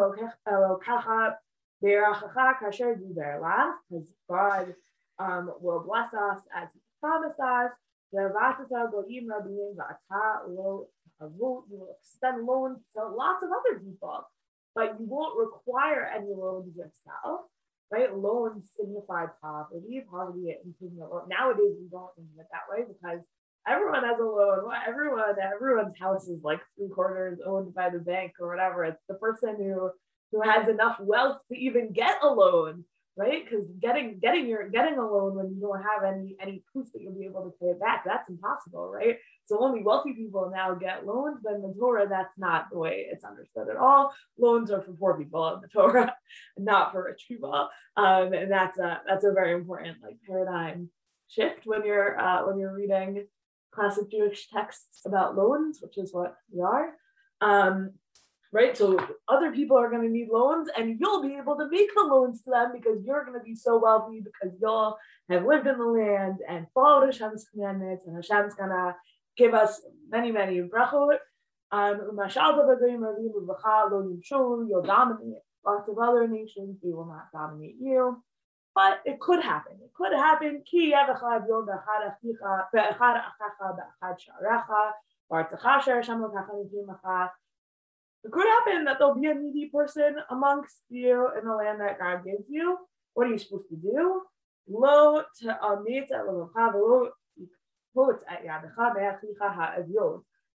Elokacha 0.47 1.35
Be'erachacha 1.81 2.53
Kasher 2.61 2.95
Diberlach, 2.95 3.73
because 3.89 4.07
God 4.29 4.75
um, 5.19 5.53
will 5.61 5.83
bless 5.85 6.13
us 6.13 6.41
as 6.55 6.69
He 6.73 6.79
promised 6.99 7.39
us. 7.39 7.71
Ve'vatata 8.13 8.91
Goyim 8.91 9.27
Rabim 9.27 9.75
V'ata 9.75 10.47
Lo 10.49 10.87
You 11.21 11.63
will 11.69 11.95
extend 12.01 12.45
loans 12.45 12.79
to 12.95 13.07
lots 13.07 13.43
of 13.43 13.49
other 13.49 13.79
people, 13.79 14.25
but 14.75 14.95
you 14.99 15.05
won't 15.07 15.37
require 15.37 16.11
any 16.13 16.33
loans 16.33 16.75
yourself 16.75 17.41
right? 17.93 18.15
Loans 18.15 18.71
signify 18.75 19.25
poverty, 19.39 20.03
poverty 20.09 20.55
loan. 20.97 21.29
Nowadays, 21.29 21.77
we 21.79 21.87
don't 21.91 22.09
think 22.15 22.27
of 22.33 22.41
it 22.41 22.47
that 22.51 22.65
way 22.67 22.85
because 22.87 23.21
everyone 23.67 24.03
has 24.03 24.19
a 24.19 24.23
loan. 24.23 24.71
Everyone, 24.87 25.35
everyone's 25.41 25.97
house 25.99 26.27
is 26.27 26.43
like 26.43 26.61
three 26.77 26.89
quarters 26.89 27.39
owned 27.45 27.73
by 27.73 27.89
the 27.89 27.99
bank 27.99 28.33
or 28.39 28.49
whatever. 28.49 28.83
It's 28.85 29.01
the 29.07 29.15
person 29.15 29.55
who 29.57 29.91
who 30.31 30.41
has 30.41 30.67
enough 30.67 30.97
wealth 30.99 31.37
to 31.51 31.57
even 31.57 31.93
get 31.93 32.23
a 32.23 32.27
loan, 32.27 32.83
right? 33.15 33.43
Because 33.43 33.67
getting 33.79 34.19
getting 34.19 34.47
your 34.47 34.67
getting 34.69 34.97
a 34.97 35.07
loan 35.07 35.35
when 35.35 35.53
you 35.53 35.61
don't 35.61 35.83
have 35.83 36.03
any 36.03 36.35
any 36.41 36.63
proof 36.71 36.87
that 36.93 37.01
you'll 37.01 37.17
be 37.17 37.25
able 37.25 37.43
to 37.43 37.53
pay 37.61 37.67
it 37.67 37.79
back, 37.79 38.03
that's 38.05 38.29
impossible, 38.29 38.89
right? 38.91 39.17
So 39.45 39.59
only 39.59 39.83
wealthy 39.83 40.13
people 40.13 40.51
now 40.53 40.73
get 40.73 41.05
loans, 41.05 41.39
but 41.43 41.53
in 41.53 41.61
the 41.61 41.73
Torah, 41.77 42.07
that's 42.09 42.37
not 42.37 42.69
the 42.71 42.79
way 42.79 43.05
it's 43.11 43.23
understood 43.23 43.69
at 43.69 43.77
all. 43.77 44.13
Loans 44.39 44.71
are 44.71 44.81
for 44.81 44.93
poor 44.93 45.17
people 45.17 45.53
in 45.53 45.61
the 45.61 45.67
Torah, 45.67 46.15
not 46.57 46.91
for 46.91 47.05
rich 47.05 47.25
people. 47.27 47.69
Um, 47.95 48.33
and 48.33 48.51
that's 48.51 48.79
a 48.79 49.01
that's 49.07 49.23
a 49.23 49.33
very 49.33 49.53
important 49.53 49.97
like 50.01 50.17
paradigm 50.27 50.89
shift 51.27 51.65
when 51.65 51.85
you're 51.85 52.19
uh, 52.19 52.47
when 52.47 52.57
you're 52.57 52.75
reading 52.75 53.25
classic 53.73 54.11
Jewish 54.11 54.47
texts 54.49 55.01
about 55.05 55.35
loans, 55.35 55.79
which 55.81 55.97
is 55.97 56.13
what 56.13 56.35
we 56.51 56.61
are. 56.61 56.93
Um, 57.41 57.91
right? 58.51 58.77
So 58.77 58.97
other 59.27 59.51
people 59.51 59.77
are 59.77 59.89
going 59.89 60.03
to 60.03 60.09
need 60.09 60.29
loans 60.31 60.69
and 60.77 60.97
you'll 60.99 61.23
be 61.23 61.35
able 61.35 61.57
to 61.57 61.67
make 61.69 61.89
the 61.95 62.03
loans 62.03 62.43
to 62.43 62.51
them 62.51 62.71
because 62.71 63.03
you're 63.03 63.25
going 63.25 63.37
to 63.37 63.43
be 63.43 63.55
so 63.55 63.79
wealthy 63.79 64.21
because 64.21 64.55
y'all 64.61 64.97
have 65.29 65.45
lived 65.45 65.67
in 65.67 65.77
the 65.77 65.85
land 65.85 66.37
and 66.47 66.67
followed 66.73 67.07
Hashem's 67.07 67.45
commandments 67.51 68.05
and 68.05 68.15
Hashem's 68.15 68.53
going 68.53 68.69
to 68.69 68.95
give 69.35 69.53
us 69.55 69.81
many, 70.09 70.31
many 70.31 70.61
brachot. 70.61 71.17
Um, 71.71 72.01
you'll 74.69 74.83
dominate 74.83 75.41
lots 75.65 75.89
of 75.89 75.97
other 75.97 76.27
nations, 76.27 76.77
they 76.83 76.91
will 76.91 77.05
not 77.05 77.31
dominate 77.31 77.75
you. 77.79 78.21
But 78.75 79.01
it 79.05 79.19
could 79.19 79.43
happen. 79.43 79.73
It 79.83 79.93
could 79.93 80.13
happen. 80.13 80.63
It 88.23 88.31
could 88.31 88.47
happen 88.47 88.85
that 88.85 88.97
there'll 88.99 89.19
be 89.19 89.27
a 89.27 89.35
needy 89.35 89.69
person 89.71 90.15
amongst 90.29 90.77
you 90.89 91.29
in 91.37 91.45
the 91.47 91.53
land 91.53 91.81
that 91.81 91.99
God 91.99 92.23
gives 92.23 92.45
you. 92.49 92.77
What 93.13 93.27
are 93.27 93.31
you 93.31 93.37
supposed 93.37 93.69
to 93.69 93.75
do? 93.75 94.21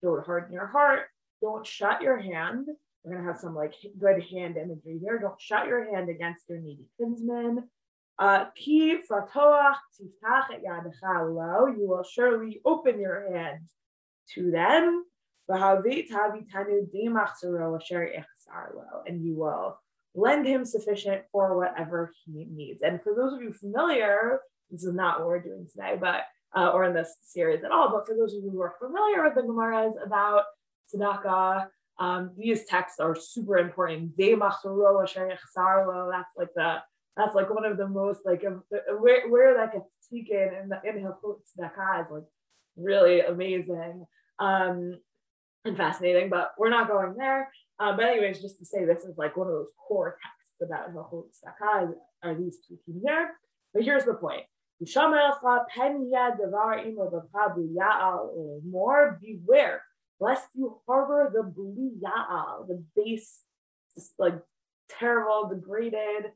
Don't 0.01 0.25
harden 0.25 0.53
your 0.53 0.67
heart. 0.67 1.01
Don't 1.41 1.65
shut 1.65 2.01
your 2.01 2.17
hand. 2.17 2.67
We're 3.03 3.15
gonna 3.15 3.27
have 3.27 3.39
some 3.39 3.55
like 3.55 3.73
good 3.99 4.23
hand 4.31 4.57
imagery 4.57 4.99
here. 4.99 5.19
Don't 5.19 5.39
shut 5.39 5.67
your 5.67 5.93
hand 5.93 6.09
against 6.09 6.43
your 6.49 6.59
needy 6.59 6.85
kinsman. 6.99 7.69
Uh, 8.17 8.45
you 8.57 9.01
will 11.87 12.03
surely 12.03 12.61
open 12.65 12.99
your 12.99 13.33
hand 13.33 13.59
to 14.33 14.51
them 14.51 15.03
and 19.07 19.23
you 19.23 19.35
will 19.35 19.79
lend 20.15 20.47
him 20.47 20.65
sufficient 20.65 21.23
for 21.31 21.57
whatever 21.57 22.11
he 22.25 22.45
needs. 22.45 22.81
And 22.81 23.01
for 23.01 23.13
those 23.13 23.33
of 23.33 23.41
you 23.41 23.51
familiar, 23.51 24.39
this 24.71 24.83
is 24.83 24.93
not 24.93 25.19
what 25.19 25.27
we're 25.27 25.41
doing 25.41 25.67
today, 25.69 25.97
but 25.99 26.21
uh, 26.55 26.69
or 26.69 26.85
in 26.85 26.93
this 26.93 27.17
series 27.21 27.63
at 27.63 27.71
all, 27.71 27.91
but 27.91 28.07
for 28.07 28.15
those 28.15 28.33
of 28.33 28.43
you 28.43 28.49
who 28.49 28.61
are 28.61 28.75
familiar 28.79 29.23
with 29.23 29.35
the 29.35 29.41
Gemaras 29.41 29.93
about 30.03 30.43
tzedakah, 30.93 31.67
um, 31.99 32.31
these 32.37 32.65
texts 32.65 32.99
are 32.99 33.15
super 33.15 33.57
important. 33.57 34.15
That's 34.15 34.37
like 36.37 36.53
the 36.55 36.77
that's 37.15 37.35
like 37.35 37.53
one 37.53 37.65
of 37.65 37.77
the 37.77 37.87
most 37.87 38.19
like 38.25 38.43
where, 38.99 39.29
where 39.29 39.53
that 39.55 39.73
gets 39.73 39.85
taken 40.11 40.53
in 40.61 40.69
the 40.69 40.79
in 40.83 41.01
Hilchot 41.01 41.39
tzedakah 41.57 42.05
is 42.05 42.11
like 42.11 42.23
really 42.77 43.21
amazing. 43.21 44.05
Um, 44.39 44.99
and 45.63 45.75
fascinating, 45.75 46.29
but 46.29 46.53
we're 46.59 46.69
not 46.69 46.87
going 46.87 47.15
there. 47.17 47.49
Um, 47.79 47.97
but 47.97 48.05
anyways, 48.05 48.39
just 48.41 48.59
to 48.59 48.65
say 48.65 48.85
this 48.85 49.03
is 49.03 49.17
like 49.17 49.35
one 49.35 49.47
of 49.47 49.53
those 49.53 49.71
core 49.87 50.17
texts 50.21 50.61
about 50.61 50.93
the 50.93 50.99
Hilchot 50.99 51.31
Tzedakah 51.43 51.93
are 52.23 52.35
these 52.35 52.59
two 52.67 52.77
here. 53.01 53.31
But 53.73 53.83
here's 53.83 54.05
the 54.05 54.13
point. 54.13 54.43
More 58.69 59.19
beware 59.21 59.81
lest 60.19 60.47
you 60.53 60.77
harbor 60.87 61.31
the 61.33 61.43
bli 61.43 61.91
ya'al, 62.01 62.67
the 62.67 62.83
base, 62.95 63.41
like 64.17 64.35
terrible, 64.89 65.49
degraded 65.49 66.31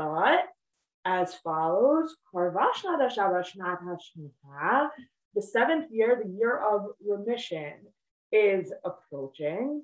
thought 0.00 0.44
as 1.04 1.34
follows. 1.34 2.16
The 5.34 5.42
seventh 5.42 5.90
year, 5.90 6.20
the 6.22 6.30
year 6.30 6.58
of 6.58 6.86
remission, 7.06 7.74
is 8.32 8.72
approaching, 8.84 9.82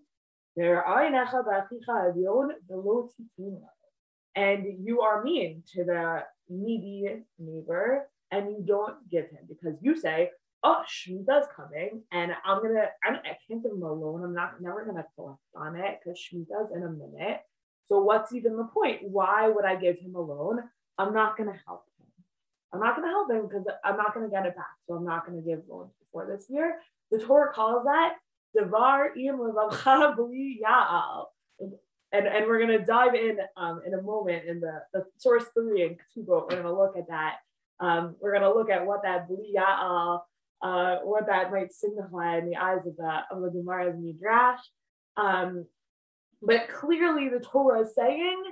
and 4.37 4.87
you 4.87 5.01
are 5.01 5.25
mean 5.25 5.63
to 5.75 5.85
the 5.85 6.25
needy 6.49 7.23
neighbor 7.39 8.09
and 8.31 8.51
you 8.51 8.65
don't 8.67 9.11
give 9.11 9.25
him 9.31 9.41
because 9.49 9.75
you 9.81 9.97
say, 9.97 10.31
Oh, 10.63 10.83
Shemitah's 10.89 11.47
coming 11.55 12.03
and 12.13 12.33
I'm 12.45 12.63
gonna, 12.63 12.87
I'm, 13.05 13.17
I 13.17 13.37
can't 13.47 13.63
give 13.63 13.73
him 13.73 13.83
a 13.83 13.93
loan. 13.93 14.25
I'm 14.25 14.35
not 14.35 14.61
never 14.61 14.85
gonna 14.85 15.07
collect 15.15 15.39
on 15.55 15.77
it 15.77 16.01
because 16.03 16.19
Shemitah's 16.19 16.73
in 16.75 16.83
a 16.83 16.91
minute. 16.91 17.41
So 17.87 18.01
what's 18.01 18.33
even 18.33 18.57
the 18.57 18.65
point? 18.65 19.01
Why 19.03 19.49
would 19.49 19.65
I 19.65 19.77
give 19.77 19.99
him 19.99 20.15
a 20.15 20.21
loan? 20.21 20.63
I'm 20.99 21.15
not 21.15 21.37
gonna 21.37 21.59
help 21.67 21.85
him. 21.99 22.07
I'm 22.73 22.81
not 22.81 22.97
gonna 22.97 23.09
help 23.09 23.31
him 23.31 23.49
because 23.49 23.65
I'm 23.85 23.97
not 23.97 24.15
gonna 24.15 24.29
get 24.29 24.47
it 24.47 24.57
back. 24.57 24.67
So 24.87 24.95
I'm 24.95 25.05
not 25.05 25.27
gonna 25.27 25.43
give 25.43 25.63
loans 25.69 25.93
before 26.01 26.27
this 26.27 26.47
year. 26.49 26.79
The 27.11 27.19
Torah 27.19 27.53
calls 27.53 27.85
that 27.85 28.17
Devar 28.57 29.11
Ya'al. 29.17 31.25
And, 32.13 32.27
and 32.27 32.47
we're 32.47 32.59
going 32.59 32.79
to 32.79 32.85
dive 32.85 33.15
in 33.15 33.39
um, 33.57 33.83
in 33.87 33.93
a 33.93 34.01
moment 34.01 34.47
in 34.47 34.61
the, 34.61 34.81
the 34.95 35.05
source 35.19 35.45
three 35.55 35.83
in 35.83 35.97
Ketubot. 35.97 36.45
We're 36.45 36.63
going 36.63 36.63
to 36.63 36.73
look 36.73 36.97
at 36.97 37.09
that. 37.09 37.37
Um, 37.81 38.17
we're 38.21 38.31
going 38.31 38.43
to 38.43 38.55
look 38.55 38.71
at 38.71 38.87
what 38.87 39.03
that 39.03 39.29
Bli 39.29 39.55
Ya'al, 39.57 40.21
uh, 40.63 40.97
what 41.03 41.27
that 41.27 41.51
might 41.51 41.73
signify 41.73 42.39
in 42.39 42.49
the 42.49 42.57
eyes 42.57 42.87
of 42.87 42.97
the, 42.97 43.21
of 43.31 43.43
the 43.43 43.51
Gemara 43.51 43.91
and 43.91 44.03
Midrash. 44.03 44.61
Um, 45.17 45.67
but 46.43 46.69
clearly 46.69 47.29
the 47.29 47.41
Torah 47.41 47.81
is 47.81 47.95
saying 47.95 48.43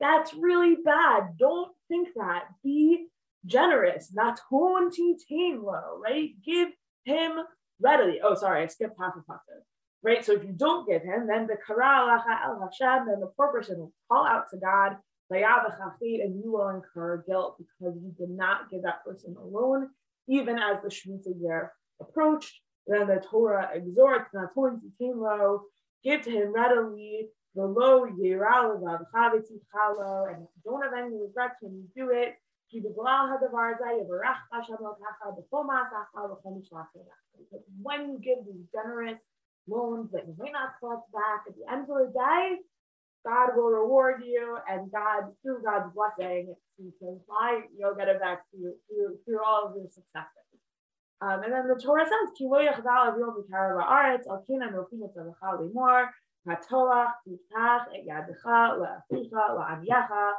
that's 0.00 0.34
really 0.34 0.76
bad. 0.84 1.36
Don't 1.38 1.72
think 1.88 2.08
that. 2.16 2.44
Be 2.62 3.06
generous. 3.46 4.12
Not 4.12 4.40
low, 4.50 6.00
right? 6.02 6.30
Give 6.44 6.68
him 7.04 7.32
readily. 7.80 8.20
Oh, 8.22 8.34
sorry, 8.34 8.62
I 8.62 8.66
skipped 8.66 8.96
half 9.00 9.16
of 9.16 9.24
pasuk. 9.24 9.62
Right. 10.02 10.24
So 10.24 10.32
if 10.32 10.44
you 10.44 10.52
don't 10.52 10.86
give 10.86 11.02
him, 11.02 11.26
then 11.26 11.46
the 11.46 11.56
karal 11.66 12.08
el 12.10 12.60
Hashem, 12.60 13.06
then 13.06 13.20
the 13.20 13.30
poor 13.36 13.50
person 13.50 13.78
will 13.78 13.92
call 14.10 14.26
out 14.26 14.50
to 14.50 14.58
God, 14.58 14.98
and 15.30 16.42
you 16.42 16.52
will 16.52 16.68
incur 16.68 17.24
guilt 17.26 17.56
because 17.58 17.96
you 18.02 18.14
did 18.18 18.28
not 18.28 18.70
give 18.70 18.82
that 18.82 19.02
person 19.02 19.34
a 19.38 19.42
loan, 19.42 19.88
even 20.28 20.58
as 20.58 20.82
the 20.82 20.88
Shemitah 20.88 21.40
year 21.40 21.72
approached. 22.00 22.60
Then 22.86 23.06
the 23.06 23.24
Torah 23.30 23.70
exhorts, 23.72 24.28
not 24.34 24.52
to 24.54 24.90
low, 25.14 25.62
give 26.04 26.22
to 26.22 26.30
him 26.30 26.52
readily 26.52 27.28
the 27.54 27.64
low 27.64 28.06
yiral 28.06 28.76
and 28.76 30.46
don't 30.64 30.82
have 30.82 30.92
any 30.92 31.16
regrets 31.16 31.56
when 31.60 31.72
you 31.72 31.84
do 31.96 32.10
it. 32.10 32.34
Because 32.72 32.92
when 37.82 38.00
you 38.10 38.18
give 38.18 38.38
these 38.46 38.64
generous 38.72 39.20
loans 39.68 40.10
that 40.12 40.26
you 40.26 40.34
may 40.38 40.50
not 40.50 40.74
collect 40.80 41.12
back 41.12 41.44
at 41.48 41.54
the 41.56 41.72
end 41.72 41.82
of 41.82 41.88
the 41.88 42.12
day, 42.12 42.56
God 43.24 43.56
will 43.56 43.70
reward 43.70 44.22
you, 44.24 44.58
and 44.68 44.92
God, 44.92 45.32
through 45.42 45.62
God's 45.62 45.94
blessing, 45.94 46.54
you 46.76 46.92
can 46.98 47.18
fly, 47.26 47.62
you'll 47.78 47.94
get 47.94 48.08
it 48.08 48.20
back 48.20 48.42
through, 48.50 48.74
through, 48.86 49.16
through 49.24 49.40
all 49.44 49.68
of 49.68 49.76
your 49.76 49.86
successes. 49.86 50.43
Um, 51.24 51.42
and 51.42 51.52
then 51.52 51.66
the 51.66 51.80
Torah 51.80 52.04
says, 52.04 52.32
"Ki 52.36 52.46
lo 52.46 52.58
yachzal 52.58 53.08
avil 53.08 53.32
mikar 53.32 53.80
ba'aretz, 53.80 54.26
al 54.28 54.44
kina 54.46 54.66
nofim 54.68 55.04
et 55.04 55.14
zavacha 55.16 55.58
limor, 55.58 56.10
hatoach 56.46 57.12
tiftach 57.26 57.86
et 57.94 58.04
yadecha 58.06 58.76
le'aficha 58.78 59.42
le'amiyacha, 59.56 60.32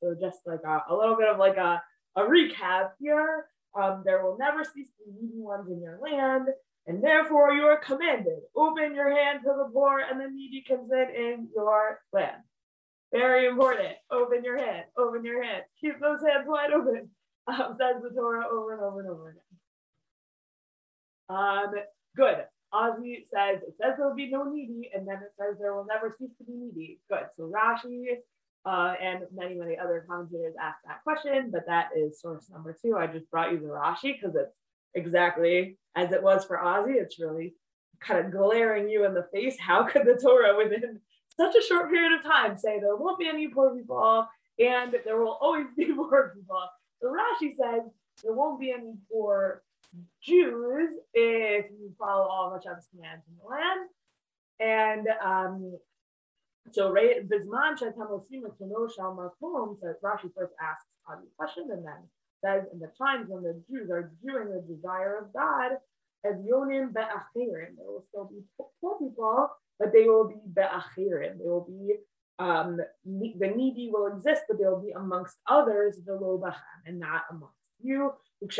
so 0.00 0.14
just 0.20 0.46
like 0.46 0.60
a, 0.64 0.84
a, 0.88 0.94
little 0.94 1.16
bit 1.16 1.28
of 1.28 1.38
like 1.38 1.56
a, 1.56 1.82
a 2.16 2.20
recap 2.20 2.90
here. 3.00 3.46
Um, 3.74 4.02
there 4.04 4.22
will 4.22 4.36
never 4.38 4.62
cease 4.62 4.88
to 4.88 5.04
be 5.06 5.12
needy 5.20 5.40
ones 5.40 5.68
in 5.70 5.80
your 5.80 5.98
land, 6.00 6.48
and 6.86 7.02
therefore 7.02 7.52
you 7.52 7.62
are 7.62 7.78
commanded, 7.78 8.38
open 8.54 8.94
your 8.94 9.10
hand 9.10 9.40
to 9.42 9.48
the 9.48 9.68
poor 9.72 9.98
and 9.98 10.20
the 10.20 10.28
needy 10.28 10.62
can 10.66 10.86
sit 10.88 11.14
in 11.16 11.48
your 11.56 12.00
land. 12.12 12.42
Very 13.10 13.46
important. 13.46 13.94
Open 14.12 14.44
your 14.44 14.58
hand, 14.58 14.84
open 14.96 15.24
your 15.24 15.42
hand. 15.42 15.64
Keep 15.80 16.00
those 16.00 16.20
hands 16.20 16.46
wide 16.46 16.72
open. 16.72 17.10
Um, 17.46 17.76
says 17.78 18.02
the 18.02 18.08
Torah 18.08 18.46
over 18.50 18.72
and 18.72 18.82
over 18.82 19.00
and 19.00 19.10
over 19.10 19.30
again. 19.30 19.42
Um, 21.28 21.74
good. 22.16 22.44
Ozzy 22.72 23.18
says, 23.28 23.62
it 23.66 23.74
says 23.80 23.94
there 23.96 24.08
will 24.08 24.16
be 24.16 24.30
no 24.30 24.44
needy, 24.44 24.90
and 24.94 25.06
then 25.06 25.16
it 25.16 25.32
says 25.38 25.58
there 25.60 25.74
will 25.74 25.84
never 25.84 26.14
cease 26.18 26.36
to 26.38 26.44
be 26.44 26.54
needy. 26.54 27.00
Good. 27.10 27.26
So 27.36 27.52
Rashi 27.54 28.16
uh, 28.66 28.94
and 29.00 29.20
many, 29.32 29.54
many 29.54 29.78
other 29.78 30.04
commentators 30.08 30.54
asked 30.60 30.84
that 30.86 31.02
question, 31.04 31.50
but 31.52 31.66
that 31.66 31.90
is 31.96 32.20
source 32.20 32.48
number 32.50 32.76
two. 32.80 32.96
I 32.96 33.06
just 33.06 33.30
brought 33.30 33.52
you 33.52 33.60
the 33.60 33.66
Rashi 33.66 34.14
because 34.18 34.34
it's 34.34 34.56
exactly 34.94 35.76
as 35.94 36.12
it 36.12 36.22
was 36.22 36.44
for 36.44 36.58
Ozzy. 36.58 36.96
It's 36.96 37.20
really 37.20 37.54
kind 38.00 38.24
of 38.24 38.32
glaring 38.32 38.88
you 38.88 39.04
in 39.04 39.14
the 39.14 39.28
face. 39.32 39.56
How 39.58 39.84
could 39.84 40.06
the 40.06 40.18
Torah 40.20 40.56
within 40.56 41.00
such 41.36 41.54
a 41.54 41.62
short 41.62 41.90
period 41.90 42.18
of 42.18 42.24
time 42.24 42.56
say 42.56 42.80
there 42.80 42.96
won't 42.96 43.18
be 43.18 43.28
any 43.28 43.48
poor 43.48 43.74
people 43.74 44.26
and 44.58 44.94
there 45.04 45.20
will 45.20 45.38
always 45.40 45.66
be 45.76 45.86
poor 45.94 46.32
people? 46.34 46.62
So 47.04 47.10
Rashi 47.10 47.50
says 47.50 47.82
there 48.22 48.32
won't 48.32 48.58
be 48.58 48.70
any 48.70 48.94
poor 49.12 49.62
Jews 50.22 50.94
if 51.12 51.66
you 51.70 51.92
follow 51.98 52.26
all 52.26 52.54
of 52.54 52.62
Hashem's 52.64 52.88
commands 52.90 53.24
in 53.28 53.36
the 53.36 53.46
land. 53.46 53.88
And 54.58 55.08
um, 55.22 55.78
so 56.70 56.90
right, 56.90 57.28
Bisman 57.28 57.76
Shatamosim 57.78 58.40
Shal 58.96 59.14
Makom 59.14 59.78
says 59.78 59.96
Rashi 60.02 60.32
first 60.34 60.54
asks 60.62 60.86
you 61.10 61.28
question 61.36 61.64
and 61.70 61.84
then 61.84 62.08
says 62.42 62.62
in 62.72 62.78
the 62.78 62.90
times 62.96 63.26
when 63.28 63.42
the 63.42 63.62
Jews 63.68 63.90
are 63.90 64.10
doing 64.26 64.48
the 64.48 64.64
desire 64.74 65.18
of 65.18 65.32
God, 65.34 65.72
as 66.24 66.40
Be'achirim, 66.94 67.76
there 67.76 67.86
will 67.86 68.04
still 68.08 68.24
be 68.24 68.40
poor 68.80 68.98
people, 68.98 69.50
but 69.78 69.92
they 69.92 70.04
will 70.04 70.28
be 70.28 70.36
Be'achirim. 70.54 71.36
They 71.36 71.44
will 71.44 71.66
be 71.68 71.96
um, 72.38 72.78
the 73.04 73.52
needy 73.56 73.90
will 73.92 74.06
exist, 74.06 74.42
but 74.48 74.58
they 74.58 74.64
will 74.64 74.82
be 74.82 74.90
amongst 74.90 75.36
others, 75.46 75.96
the 76.04 76.12
Lobachem, 76.12 76.56
and 76.86 76.98
not 76.98 77.22
amongst 77.30 77.54
you. 77.80 78.12
But 78.40 78.50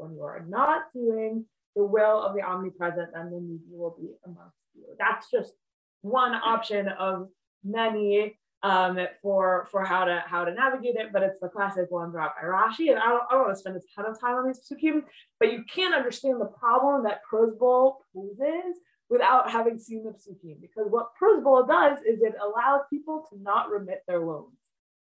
when 0.00 0.14
you 0.14 0.22
are 0.22 0.44
not 0.48 0.84
doing 0.94 1.44
the 1.76 1.84
will 1.84 2.22
of 2.22 2.34
the 2.34 2.42
omnipresent, 2.42 3.12
then 3.14 3.30
the 3.30 3.40
needy 3.40 3.64
will 3.70 3.94
be 4.00 4.08
amongst 4.24 4.56
you. 4.74 4.86
That's 4.98 5.30
just 5.30 5.52
one 6.02 6.34
option 6.34 6.88
of 6.88 7.28
many 7.62 8.38
um, 8.62 8.98
for 9.22 9.68
for 9.70 9.84
how 9.84 10.04
to 10.04 10.22
how 10.26 10.44
to 10.44 10.52
navigate 10.52 10.96
it, 10.96 11.12
but 11.12 11.22
it's 11.22 11.40
the 11.40 11.48
classic 11.48 11.90
one 11.90 12.10
brought 12.10 12.34
by 12.36 12.46
Rashi. 12.46 12.90
And 12.90 12.98
I 12.98 13.06
don't, 13.06 13.22
I 13.30 13.34
don't 13.34 13.44
want 13.44 13.54
to 13.54 13.60
spend 13.60 13.76
a 13.76 13.80
ton 13.94 14.10
of 14.10 14.20
time 14.20 14.36
on 14.36 14.46
these 14.46 14.60
psukim, 14.60 15.04
but 15.38 15.52
you 15.52 15.64
can't 15.64 15.94
understand 15.94 16.40
the 16.40 16.46
problem 16.46 17.04
that 17.04 17.20
Prozbul 17.30 17.96
poses 18.14 18.76
without 19.10 19.50
having 19.50 19.78
seen 19.78 20.04
the 20.04 20.10
psukim. 20.10 20.60
Because 20.60 20.86
what 20.88 21.10
Prozbul 21.20 21.68
does 21.68 21.98
is 22.00 22.22
it 22.22 22.34
allows 22.40 22.82
people 22.88 23.26
to 23.30 23.42
not 23.42 23.68
remit 23.68 24.02
their 24.06 24.20
loans. 24.20 24.56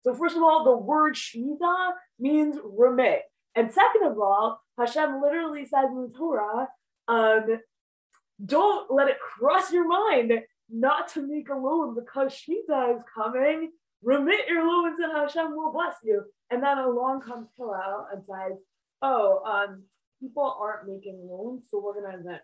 So 0.04 0.14
first 0.14 0.38
of 0.38 0.44
all, 0.44 0.64
the 0.64 0.78
word 0.78 1.16
shmita 1.16 1.92
means 2.20 2.58
remit. 2.64 3.24
And 3.56 3.72
second 3.72 4.04
of 4.04 4.20
all, 4.20 4.62
Hashem 4.78 5.22
literally 5.22 5.66
says 5.66 5.90
in 5.90 6.08
the 6.08 6.14
Torah, 6.16 6.68
um, 7.08 7.60
don't 8.46 8.92
let 8.92 9.08
it 9.08 9.18
cross 9.20 9.72
your 9.72 9.88
mind 9.88 10.34
not 10.70 11.08
to 11.14 11.26
make 11.26 11.50
a 11.50 11.56
loan 11.56 11.96
because 11.96 12.34
Shmita 12.34 12.98
is 12.98 13.02
coming. 13.14 13.72
Remit 14.04 14.48
your 14.48 14.68
loans 14.68 15.00
and 15.00 15.12
Hashem 15.12 15.56
will 15.56 15.72
bless 15.72 15.96
you. 16.04 16.24
And 16.52 16.62
then 16.62 16.78
along 16.78 17.22
comes 17.22 17.48
Hillel 17.58 18.08
and 18.12 18.24
says, 18.26 18.58
oh, 19.02 19.42
um, 19.46 19.84
people 20.20 20.56
aren't 20.60 20.88
making 20.88 21.28
loans, 21.30 21.68
so 21.70 21.82
we're 21.82 21.94
going 21.94 22.12
to 22.12 22.18
invent 22.18 22.42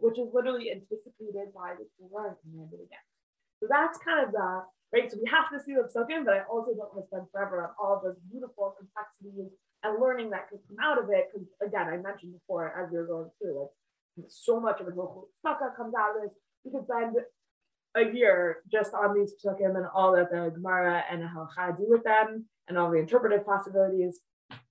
which 0.00 0.18
is 0.18 0.28
literally 0.32 0.70
anticipated 0.70 1.54
by 1.54 1.74
the 1.78 1.86
Torah 1.98 2.34
and 2.34 2.38
commanded 2.42 2.80
again. 2.80 3.06
So 3.60 3.66
that's 3.70 3.98
kind 3.98 4.26
of 4.26 4.32
the 4.32 4.62
right? 4.94 5.10
So 5.10 5.18
we 5.18 5.28
have 5.30 5.50
to 5.50 5.58
see 5.58 5.74
the 5.74 5.90
psukim, 5.90 6.24
but 6.24 6.34
I 6.34 6.42
also 6.46 6.70
don't 6.74 6.94
want 6.94 7.02
to 7.02 7.08
spend 7.10 7.26
forever 7.32 7.66
on 7.66 7.70
all 7.80 8.00
those 8.02 8.16
beautiful 8.30 8.78
complexities 8.78 9.50
and 9.82 10.00
learning 10.00 10.30
that 10.30 10.48
could 10.48 10.60
come 10.68 10.78
out 10.78 11.02
of 11.02 11.10
it. 11.10 11.28
Because 11.32 11.48
again, 11.60 11.90
I 11.90 11.98
mentioned 11.98 12.32
before 12.32 12.70
as 12.78 12.90
we 12.90 12.98
were 12.98 13.06
going 13.06 13.30
through, 13.42 13.68
like 14.16 14.30
so 14.30 14.60
much 14.60 14.80
of 14.80 14.86
the 14.86 14.92
tzedakah 14.92 15.76
comes 15.76 15.94
out 15.98 16.16
of 16.16 16.22
this. 16.22 16.32
We 16.64 16.70
could 16.70 16.86
spend 16.86 17.16
a 17.96 18.14
year 18.14 18.62
just 18.70 18.94
on 18.94 19.14
these 19.14 19.34
psukim 19.34 19.76
and 19.76 19.86
all 19.94 20.14
that 20.14 20.30
the 20.30 20.50
Gemara 20.54 21.02
and 21.10 21.22
the 21.22 21.26
Halacha 21.26 21.76
do 21.76 21.86
with 21.88 22.04
them 22.04 22.46
and 22.68 22.78
all 22.78 22.90
the 22.90 22.98
interpretive 22.98 23.44
possibilities. 23.44 24.20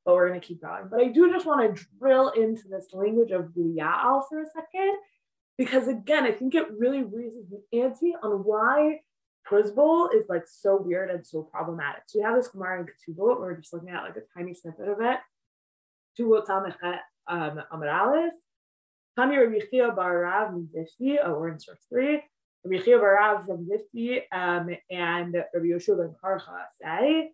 But 0.05 0.15
we're 0.15 0.27
going 0.29 0.39
to 0.39 0.45
keep 0.45 0.61
going. 0.61 0.87
But 0.89 1.01
I 1.01 1.07
do 1.07 1.31
just 1.31 1.45
want 1.45 1.75
to 1.75 1.85
drill 1.99 2.29
into 2.29 2.63
this 2.69 2.87
language 2.93 3.31
of 3.31 3.53
Buya'al 3.57 4.23
for 4.29 4.41
a 4.41 4.45
second, 4.45 4.97
because 5.57 5.87
again, 5.87 6.23
I 6.23 6.31
think 6.31 6.55
it 6.55 6.67
really 6.77 7.03
raises 7.03 7.45
the 7.49 7.79
ante 7.79 8.15
on 8.21 8.43
why 8.43 8.99
Prozbul 9.49 10.13
is 10.15 10.25
like 10.29 10.47
so 10.47 10.81
weird 10.81 11.09
and 11.09 11.25
so 11.25 11.43
problematic. 11.43 12.03
So 12.07 12.19
we 12.19 12.23
have 12.23 12.35
this 12.35 12.47
Gemara 12.47 12.81
in 12.81 12.85
Ketubot, 12.87 13.39
we're 13.39 13.57
just 13.57 13.73
looking 13.73 13.89
at 13.89 14.03
like 14.03 14.17
a 14.17 14.21
tiny 14.37 14.53
snippet 14.53 14.87
of 14.87 15.01
it. 15.01 15.19
Ketubot 16.17 16.45
Tamechet 16.45 16.99
um, 17.27 17.61
Amar 17.71 17.89
Aleph. 17.89 18.33
Tani 19.15 19.37
Rabbi 19.37 19.59
Chia 19.69 19.91
Bar 19.91 20.21
Rav 20.21 20.53
Mizifti, 20.53 21.17
oh, 21.23 21.43
in 21.43 21.59
source 21.59 21.85
three. 21.87 22.23
Rabbi 22.63 22.83
Chia 22.83 22.97
Bar 22.97 23.15
Rav 23.15 23.45
from 23.45 23.69
um, 24.31 24.69
and 24.89 25.33
Rabbi 25.53 25.65
Yoshua 25.65 25.97
ben 25.97 26.15
Karcha 26.23 26.65
say, 26.81 27.31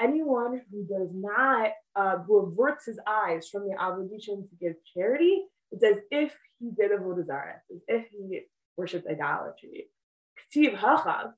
Anyone 0.00 0.60
who 0.70 0.84
does 0.84 1.14
not, 1.14 1.70
uh, 1.96 2.18
who 2.18 2.38
averts 2.38 2.86
his 2.86 3.00
eyes 3.06 3.48
from 3.48 3.68
the 3.68 3.76
obligation 3.76 4.46
to 4.46 4.54
give 4.60 4.74
charity, 4.94 5.42
it's 5.72 5.84
as 5.84 5.98
if 6.10 6.36
he 6.58 6.70
did 6.70 6.92
a 6.92 6.98
avodah 6.98 7.26
zarah, 7.26 7.60
as 7.70 7.80
if 7.88 8.06
he 8.10 8.42
worshipped 8.76 9.08
idolatry. 9.08 9.88
Ktiv 10.54 10.78
Hachav 10.78 11.32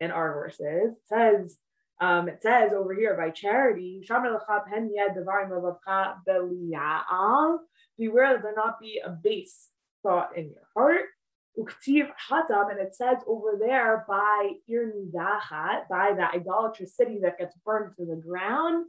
in 0.00 0.10
our 0.10 0.34
verses 0.34 0.96
says, 1.04 1.58
um, 2.00 2.28
it 2.28 2.42
says 2.42 2.72
over 2.72 2.94
here 2.94 3.16
by 3.16 3.30
charity, 3.30 4.02
beware 7.98 8.32
that 8.32 8.42
there 8.42 8.54
not 8.56 8.80
be 8.80 9.00
a 9.04 9.10
base 9.10 9.68
thought 10.02 10.36
in 10.36 10.50
your 10.50 10.66
heart. 10.74 11.04
Uktiv 11.58 12.08
Hatam, 12.30 12.70
and 12.70 12.80
it 12.80 12.94
says 12.94 13.18
over 13.26 13.58
there 13.58 14.04
by 14.08 14.52
Irnidachat, 14.70 15.88
by 15.88 16.14
the 16.16 16.26
idolatrous 16.34 16.96
city 16.96 17.18
that 17.22 17.38
gets 17.38 17.54
burned 17.64 17.94
to 17.96 18.06
the 18.06 18.16
ground. 18.16 18.86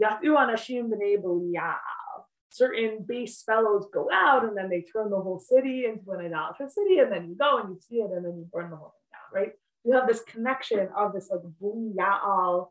Yatu 0.00 0.36
Anashim 0.36 0.90
certain 2.50 3.02
base 3.06 3.42
fellows 3.42 3.86
go 3.92 4.08
out 4.12 4.44
and 4.44 4.56
then 4.56 4.68
they 4.68 4.82
turn 4.82 5.10
the 5.10 5.20
whole 5.20 5.38
city 5.38 5.86
into 5.86 6.10
an 6.12 6.26
idolatrous 6.26 6.74
city, 6.74 6.98
and 6.98 7.10
then 7.10 7.28
you 7.28 7.34
go 7.34 7.58
and 7.58 7.70
you 7.70 7.80
see 7.80 7.96
it 7.96 8.10
and 8.10 8.24
then 8.24 8.36
you 8.36 8.46
burn 8.52 8.70
the 8.70 8.76
whole 8.76 8.92
thing 8.92 9.10
down, 9.12 9.42
right? 9.42 9.52
You 9.84 9.92
have 9.94 10.06
this 10.06 10.20
connection 10.20 10.88
of 10.96 11.12
this 11.12 11.30
like 11.30 11.40
Buyal 11.60 12.68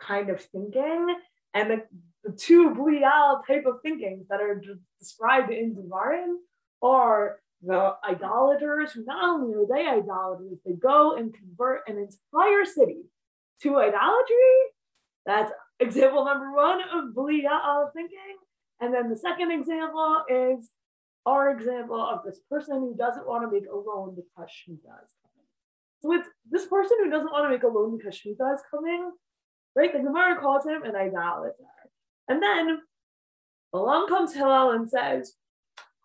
kind 0.00 0.30
of 0.30 0.40
thinking, 0.40 1.14
and 1.52 1.70
the, 1.70 1.82
the 2.24 2.32
two 2.32 2.70
Buyal 2.70 3.46
type 3.46 3.66
of 3.66 3.82
thinkings 3.82 4.28
that 4.28 4.40
are 4.40 4.62
described 4.98 5.52
in 5.52 5.74
Devarim 5.74 6.36
are 6.82 7.40
the 7.62 7.94
idolaters 8.08 8.96
not 8.96 9.22
only 9.22 9.54
are 9.54 9.66
they 9.66 9.86
idolaters, 9.86 10.58
they 10.64 10.72
go 10.72 11.16
and 11.16 11.34
convert 11.34 11.88
an 11.88 11.96
entire 11.98 12.64
city 12.64 13.02
to 13.62 13.78
idolatry. 13.78 14.36
That's 15.26 15.52
example 15.78 16.24
number 16.24 16.52
one 16.52 16.80
of 16.80 17.14
Buyal 17.14 17.92
thinking. 17.92 18.36
And 18.80 18.94
then 18.94 19.10
the 19.10 19.16
second 19.16 19.50
example 19.50 20.22
is 20.28 20.70
our 21.26 21.50
example 21.50 22.00
of 22.00 22.20
this 22.24 22.40
person 22.50 22.76
who 22.80 22.94
doesn't 22.96 23.26
want 23.26 23.44
to 23.44 23.50
make 23.50 23.68
a 23.68 23.76
loan 23.76 24.16
because 24.16 24.50
Shemitah 24.50 25.04
is 25.04 25.14
coming. 25.22 25.46
So 26.00 26.14
it's 26.14 26.28
this 26.50 26.66
person 26.66 26.96
who 27.04 27.10
doesn't 27.10 27.30
want 27.30 27.44
to 27.44 27.50
make 27.50 27.62
a 27.62 27.68
loan 27.68 27.98
because 27.98 28.18
Shemitah 28.18 28.54
is 28.54 28.62
coming, 28.70 29.10
right? 29.76 29.92
The 29.92 29.98
Gemara 29.98 30.40
calls 30.40 30.64
him 30.64 30.82
an 30.82 30.96
idolater. 30.96 31.54
And 32.26 32.42
then 32.42 32.78
along 33.74 34.08
comes 34.08 34.32
Hillel 34.32 34.70
and 34.70 34.88
says, 34.88 35.34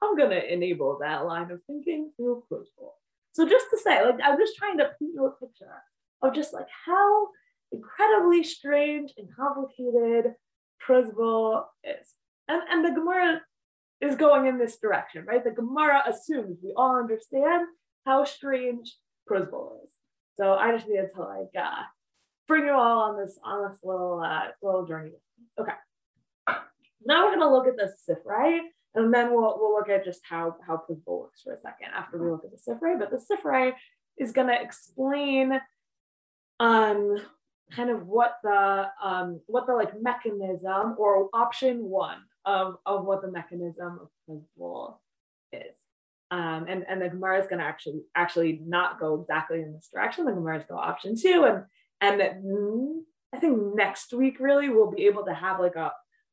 I'm 0.06 0.18
going 0.18 0.32
to 0.32 0.54
enable 0.54 1.00
that 1.00 1.26
line 1.26 1.52
of 1.52 1.62
thinking 1.66 2.12
through 2.16 2.44
Prozbul. 2.52 2.92
So 3.32 3.48
just 3.48 3.66
to 3.72 3.78
say, 3.78 4.04
like, 4.04 4.20
I'm 4.24 4.38
just 4.40 4.56
trying 4.56 4.78
to 4.78 4.92
paint 5.00 5.12
you 5.14 5.26
a 5.26 5.32
picture 5.32 5.84
of 6.22 6.34
just 6.34 6.54
like 6.54 6.68
how 6.86 7.28
incredibly 7.72 8.44
strange 8.44 9.14
and 9.18 9.28
complicated 9.36 10.34
Prozbul 10.86 11.64
is. 11.84 12.14
And, 12.48 12.62
and 12.70 12.86
the 12.86 12.92
Gemara 12.92 13.42
is 14.02 14.16
going 14.16 14.46
in 14.46 14.58
this 14.58 14.78
direction, 14.78 15.26
right? 15.26 15.44
The 15.44 15.52
Gemara 15.52 16.04
assumes 16.08 16.60
we 16.64 16.74
all 16.78 16.98
understand 16.98 17.68
how 18.06 18.24
strange 18.24 18.96
Prozbul 19.30 19.84
is. 19.84 19.92
So 20.38 20.54
I 20.54 20.72
just 20.72 20.88
needed 20.88 21.10
to 21.16 21.22
like 21.22 21.56
uh, 21.58 21.84
bring 22.48 22.66
you 22.66 22.74
all 22.74 23.10
on 23.10 23.18
this 23.18 23.40
on 23.44 23.70
this 23.70 23.80
little 23.84 24.22
uh, 24.24 24.48
little 24.62 24.86
journey. 24.86 25.12
Okay. 25.60 25.72
Now 27.06 27.26
we're 27.26 27.38
gonna 27.38 27.52
look 27.52 27.68
at 27.68 27.78
the 27.78 27.92
Sifrei, 28.08 28.60
and 28.96 29.14
then 29.14 29.34
we'll 29.34 29.58
we'll 29.60 29.74
look 29.74 29.90
at 29.90 30.06
just 30.06 30.22
how 30.28 30.56
how 30.66 30.82
Prozbul 30.90 31.22
works 31.22 31.42
for 31.42 31.54
a 31.54 31.58
second 31.58 31.90
after 31.96 32.22
we 32.22 32.30
look 32.30 32.46
at 32.46 32.52
the 32.52 32.58
Sifrei. 32.58 32.98
But 32.98 33.12
the 33.12 33.18
Sifrei 33.18 33.74
is 34.18 34.32
gonna 34.32 34.58
explain 34.60 35.60
um 36.60 37.18
kind 37.72 37.90
of 37.90 38.08
what 38.08 38.38
the 38.44 38.88
um 39.04 39.42
what 39.48 39.68
the 39.68 39.74
like 39.74 40.00
mechanism 40.02 40.96
or 40.98 41.30
option 41.34 41.84
one 41.84 42.20
of, 42.46 42.78
of 42.86 43.06
what 43.06 43.22
the 43.22 43.32
mechanism 43.32 44.00
of 44.02 44.10
Prozbul 44.30 44.96
is. 45.52 45.76
Um, 46.32 46.66
and, 46.68 46.86
and 46.90 47.02
the 47.02 47.10
Gemara 47.10 47.40
is 47.40 47.48
going 47.48 47.60
to 47.60 47.66
actually 47.66 48.02
actually 48.16 48.60
not 48.66 49.00
go 49.00 49.22
exactly 49.22 49.62
in 49.62 49.74
this 49.74 49.90
direction. 49.94 50.26
The 50.26 50.32
Gemara 50.32 50.60
is 50.60 50.66
go 50.68 50.76
option 50.76 51.16
two, 51.16 51.46
and 51.46 51.64
and 52.02 52.22
mm, 52.44 53.02
I 53.34 53.38
think 53.38 53.76
next 53.76 54.12
week 54.12 54.40
really 54.40 54.70
we'll 54.70 54.92
be 54.92 55.06
able 55.06 55.26
to 55.26 55.34
have 55.34 55.60
like 55.60 55.76
a, 55.76 55.92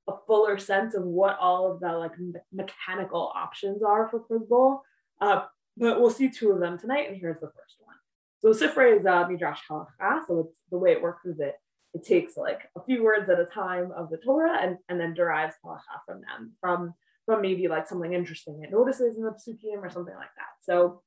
a 0.08 0.12
fuller 0.26 0.58
sense 0.58 0.94
of 0.94 1.04
what 1.04 1.38
all 1.40 1.70
of 1.70 1.80
the 1.80 1.92
like 1.92 2.18
me- 2.18 2.40
mechanical 2.52 3.32
options 3.34 3.82
are 3.82 4.08
for 4.08 4.20
Prozbul. 4.20 4.80
Uh, 5.20 5.44
but 5.76 6.00
we'll 6.00 6.10
see 6.10 6.28
two 6.28 6.50
of 6.50 6.60
them 6.60 6.78
tonight, 6.78 7.08
and 7.08 7.16
here's 7.16 7.40
the 7.40 7.46
first 7.46 7.76
one. 7.78 7.96
So 8.40 8.48
Sifra 8.50 8.98
is 8.98 9.06
uh, 9.06 9.26
Midrash 9.28 9.60
Halacha, 9.70 10.26
so 10.26 10.40
it's, 10.40 10.58
the 10.70 10.78
way 10.78 10.92
it 10.92 11.00
works 11.00 11.24
is 11.24 11.38
it 11.38 11.54
it 11.94 12.04
takes 12.06 12.36
like 12.36 12.62
a 12.76 12.82
few 12.84 13.02
words 13.02 13.28
at 13.28 13.40
a 13.40 13.44
time 13.44 13.92
of 13.96 14.08
the 14.10 14.16
Torah 14.16 14.58
and, 14.60 14.78
and 14.88 14.98
then 14.98 15.14
derives 15.14 15.54
halacha 15.64 16.00
from 16.06 16.20
them, 16.20 16.52
from, 16.60 16.94
from 17.26 17.42
maybe 17.42 17.68
like 17.68 17.86
something 17.86 18.12
interesting 18.12 18.62
it 18.62 18.70
notices 18.70 19.16
in 19.16 19.24
the 19.24 19.30
psukim 19.30 19.82
or 19.82 19.90
something 19.90 20.14
like 20.14 20.32
that. 20.36 20.52
So, 20.62 21.02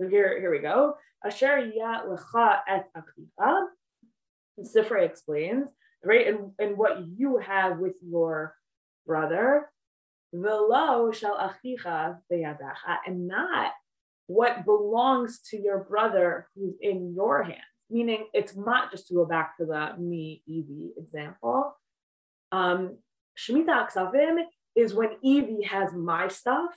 so 0.00 0.08
here, 0.08 0.40
here 0.40 0.50
we 0.50 0.60
go. 0.60 0.94
Asher 1.24 1.58
ya 1.58 2.02
lecha 2.06 2.60
et 2.66 2.86
achicha. 2.96 3.66
Sifrei 4.60 5.04
explains, 5.04 5.68
right, 6.04 6.26
and, 6.26 6.52
and 6.58 6.76
what 6.76 7.04
you 7.16 7.38
have 7.38 7.78
with 7.78 7.96
your 8.02 8.54
brother, 9.06 9.70
velo 10.32 11.12
shall 11.12 11.36
achicha 11.36 12.18
beyadacha, 12.32 12.98
and 13.06 13.26
not 13.26 13.72
what 14.26 14.64
belongs 14.64 15.40
to 15.50 15.60
your 15.60 15.84
brother 15.84 16.48
who's 16.54 16.74
in 16.80 17.14
your 17.14 17.42
hand 17.42 17.62
meaning 17.90 18.26
it's 18.32 18.56
not 18.56 18.90
just 18.90 19.08
to 19.08 19.14
go 19.14 19.24
back 19.24 19.56
to 19.58 19.66
the 19.66 19.94
me 19.98 20.42
Evie 20.46 20.92
example. 20.96 21.76
Um, 22.52 22.98
Shemitah 23.36 23.88
Aksavim 23.88 24.42
is 24.76 24.94
when 24.94 25.10
Evie 25.22 25.64
has 25.64 25.92
my 25.92 26.28
stuff 26.28 26.70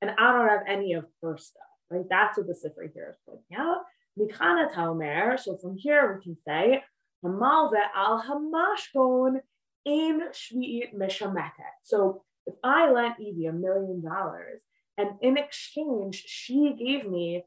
and 0.00 0.12
I 0.12 0.32
don't 0.32 0.48
have 0.48 0.62
any 0.68 0.94
of 0.94 1.06
her 1.22 1.36
stuff. 1.36 1.62
Right? 1.90 2.04
That's 2.08 2.38
what 2.38 2.46
the 2.46 2.54
Sifrei 2.54 2.92
here 2.92 3.10
is 3.10 3.16
pointing 3.26 3.56
out. 3.56 3.82
Mikana 4.18 4.72
Talmer. 4.72 5.38
So 5.38 5.56
from 5.56 5.76
here 5.76 6.14
we 6.16 6.22
can 6.22 6.36
say 6.46 6.82
Hamalve 7.24 7.80
al 7.94 8.22
Hamashkon 8.22 9.40
in 9.84 10.22
Shvi'it 10.32 10.94
Meshameket. 10.94 11.74
So 11.82 12.22
if 12.46 12.54
I 12.62 12.90
lent 12.90 13.20
Evie 13.20 13.46
a 13.46 13.52
million 13.52 14.02
dollars 14.02 14.62
and 14.98 15.10
in 15.20 15.36
exchange 15.36 16.24
she 16.26 16.74
gave 16.78 17.08
me 17.08 17.44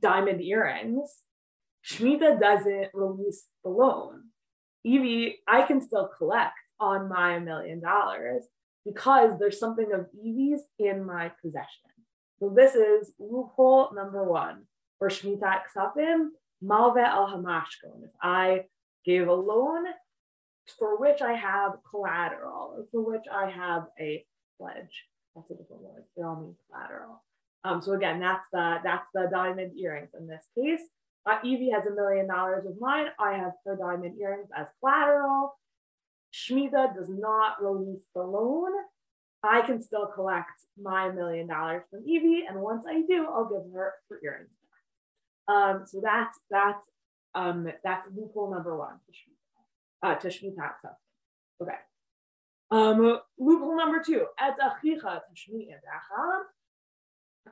diamond 0.00 0.42
earrings, 0.42 1.22
Shemitah 1.84 2.40
doesn't 2.40 2.88
release 2.92 3.46
the 3.62 3.70
loan. 3.70 4.24
Evie, 4.84 5.38
I 5.46 5.62
can 5.62 5.80
still 5.80 6.10
collect 6.18 6.54
on 6.78 7.08
my 7.08 7.38
million 7.38 7.80
dollars 7.80 8.44
because 8.84 9.38
there's 9.38 9.58
something 9.58 9.92
of 9.92 10.06
Evie's 10.14 10.62
in 10.78 11.04
my 11.04 11.32
possession. 11.42 11.90
So 12.38 12.52
this 12.54 12.74
is 12.74 13.12
loophole 13.18 13.94
number 13.94 14.24
one 14.24 14.64
for 14.98 15.08
Shemitah 15.08 15.60
Ksafim, 15.74 16.28
Malve 16.62 17.04
al 17.04 17.28
Hamashkon. 17.28 18.04
If 18.04 18.10
I 18.22 18.64
gave 19.04 19.28
a 19.28 19.34
loan 19.34 19.84
for 20.78 20.98
which 20.98 21.22
I 21.22 21.34
have 21.34 21.72
collateral, 21.88 22.74
or 22.76 22.86
for 22.90 23.00
which 23.02 23.24
I 23.32 23.50
have 23.50 23.86
a 24.00 24.24
pledge. 24.58 25.04
That's 25.34 25.50
a 25.50 25.54
different 25.54 25.82
word. 25.82 26.04
They 26.16 26.22
all 26.22 26.40
mean 26.40 26.56
collateral. 26.70 27.22
Um, 27.64 27.82
so 27.82 27.92
again, 27.92 28.20
that's 28.20 28.46
the 28.52 28.78
that's 28.82 29.08
the 29.14 29.28
diamond 29.30 29.78
earrings 29.78 30.10
in 30.18 30.26
this 30.26 30.44
case. 30.56 30.86
Uh, 31.24 31.38
Evie 31.42 31.70
has 31.70 31.84
a 31.86 31.94
million 31.94 32.28
dollars 32.28 32.64
of 32.66 32.80
mine. 32.80 33.06
I 33.18 33.32
have 33.34 33.52
her 33.64 33.76
diamond 33.76 34.18
earrings 34.20 34.48
as 34.56 34.68
collateral. 34.80 35.54
Shmita 36.32 36.94
does 36.94 37.08
not 37.08 37.62
release 37.62 38.04
the 38.14 38.22
loan. 38.22 38.70
I 39.42 39.62
can 39.62 39.80
still 39.80 40.06
collect 40.06 40.50
my 40.80 41.10
million 41.10 41.48
dollars 41.48 41.82
from 41.90 42.02
Evie, 42.06 42.44
and 42.48 42.60
once 42.60 42.84
I 42.88 43.02
do, 43.02 43.26
I'll 43.26 43.48
give 43.48 43.72
her 43.72 43.94
her 44.08 44.20
earrings 44.24 44.50
Um, 45.48 45.84
so 45.86 46.00
that's 46.02 46.38
that's 46.50 46.86
um, 47.34 47.68
that's 47.84 48.08
loophole 48.14 48.50
number 48.52 48.76
one 48.76 48.98
to. 49.06 50.08
Uh, 50.08 50.16
Shmita 50.16 50.72
Okay. 51.62 51.72
Um, 52.70 53.20
loophole 53.38 53.76
number 53.76 54.02
two. 54.04 54.26
Et 54.38 54.54
achicha 54.60 55.20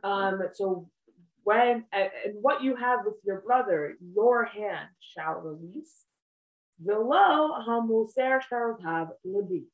um, 0.02 0.42
so 0.52 0.88
when 1.44 1.84
and 1.92 2.10
what 2.40 2.62
you 2.62 2.74
have 2.76 3.00
with 3.04 3.14
your 3.24 3.42
brother, 3.42 3.96
your 4.14 4.44
hand 4.44 4.88
shall 5.00 5.40
release. 5.40 6.04
Below 6.84 7.50
hamuser 7.68 8.40
have 8.82 9.08
lebiten, 9.24 9.68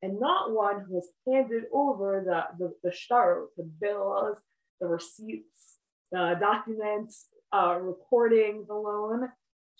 and 0.00 0.18
not 0.18 0.52
one 0.52 0.84
who 0.88 0.94
has 0.94 1.08
handed 1.28 1.64
over 1.72 2.22
the 2.24 2.44
the, 2.58 2.72
the 2.82 2.92
shtar, 2.94 3.48
the 3.56 3.64
bills, 3.64 4.38
the 4.80 4.86
receipts, 4.86 5.76
the 6.10 6.36
documents, 6.40 7.26
uh, 7.52 7.78
recording 7.80 8.64
the 8.66 8.74
loan 8.74 9.28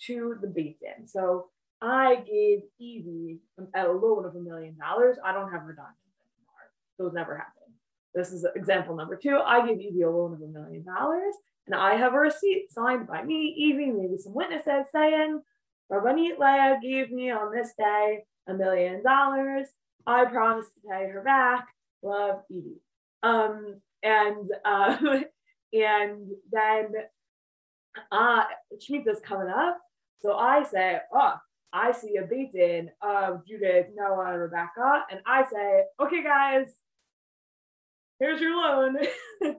to 0.07 0.35
the 0.41 0.47
Beit 0.47 0.79
Din. 0.79 1.07
So 1.07 1.49
I 1.81 2.15
gave 2.15 2.59
Evie 2.79 3.39
a 3.75 3.87
loan 3.87 4.25
of 4.25 4.35
a 4.35 4.39
million 4.39 4.77
dollars. 4.77 5.17
I 5.23 5.33
don't 5.33 5.51
have 5.51 5.61
her 5.61 5.73
documents 5.73 6.19
anymore. 6.37 6.71
Those 6.97 7.13
never 7.13 7.37
happened. 7.37 7.75
This 8.15 8.31
is 8.31 8.45
example 8.55 8.95
number 8.95 9.15
two. 9.15 9.37
I 9.37 9.65
give 9.67 9.79
Evie 9.79 10.03
a 10.03 10.09
loan 10.09 10.33
of 10.33 10.41
a 10.41 10.47
million 10.47 10.85
dollars 10.85 11.35
and 11.65 11.75
I 11.75 11.95
have 11.95 12.13
a 12.13 12.19
receipt 12.19 12.67
signed 12.71 13.07
by 13.07 13.23
me, 13.23 13.55
Evie, 13.57 13.91
maybe 13.91 14.17
some 14.17 14.33
witnesses 14.33 14.87
saying, 14.91 15.41
Rabbanit 15.91 16.39
Leah 16.39 16.79
gave 16.81 17.11
me 17.11 17.31
on 17.31 17.53
this 17.53 17.71
day 17.77 18.23
a 18.47 18.53
million 18.53 19.01
dollars. 19.03 19.67
I 20.05 20.25
promise 20.25 20.65
to 20.67 20.89
pay 20.89 21.07
her 21.07 21.21
back. 21.21 21.67
Love 22.01 22.41
Evie. 22.49 22.81
Um, 23.21 23.81
and 24.01 24.49
uh, 24.65 24.97
and 25.73 26.27
then 26.51 26.87
uh, 28.11 28.43
Shemitah's 28.79 29.21
coming 29.23 29.49
up. 29.49 29.79
So 30.21 30.33
I 30.33 30.63
say, 30.63 30.99
oh, 31.13 31.33
I 31.73 31.91
see 31.91 32.17
a 32.17 32.25
Beit 32.25 32.53
Din 32.53 32.89
of 33.01 33.45
Judith, 33.47 33.87
Noah, 33.95 34.31
and 34.31 34.41
Rebecca. 34.41 35.03
And 35.11 35.19
I 35.25 35.43
say, 35.43 35.83
okay, 35.99 36.23
guys, 36.23 36.67
here's 38.19 38.39
your 38.39 38.55
loan. 38.55 38.97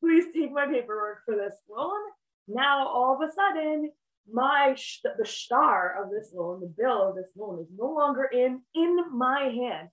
Please 0.00 0.24
take 0.34 0.52
my 0.52 0.66
paperwork 0.66 1.18
for 1.24 1.36
this 1.36 1.54
loan. 1.68 2.00
Now, 2.48 2.88
all 2.88 3.14
of 3.14 3.28
a 3.28 3.32
sudden, 3.32 3.90
my 4.32 4.74
the 5.18 5.24
shtar 5.24 6.02
of 6.02 6.10
this 6.10 6.32
loan, 6.34 6.60
the 6.60 6.66
bill 6.66 7.08
of 7.08 7.16
this 7.16 7.30
loan, 7.36 7.60
is 7.60 7.68
no 7.76 7.92
longer 7.92 8.24
in 8.24 8.62
in 8.74 8.98
my 9.12 9.42
hand. 9.42 9.88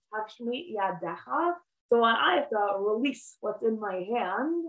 So 1.89 2.03
I 2.03 2.35
have 2.35 2.49
to 2.49 2.77
release 2.79 3.37
what's 3.41 3.63
in 3.63 3.79
my 3.79 3.93
hand. 3.93 4.65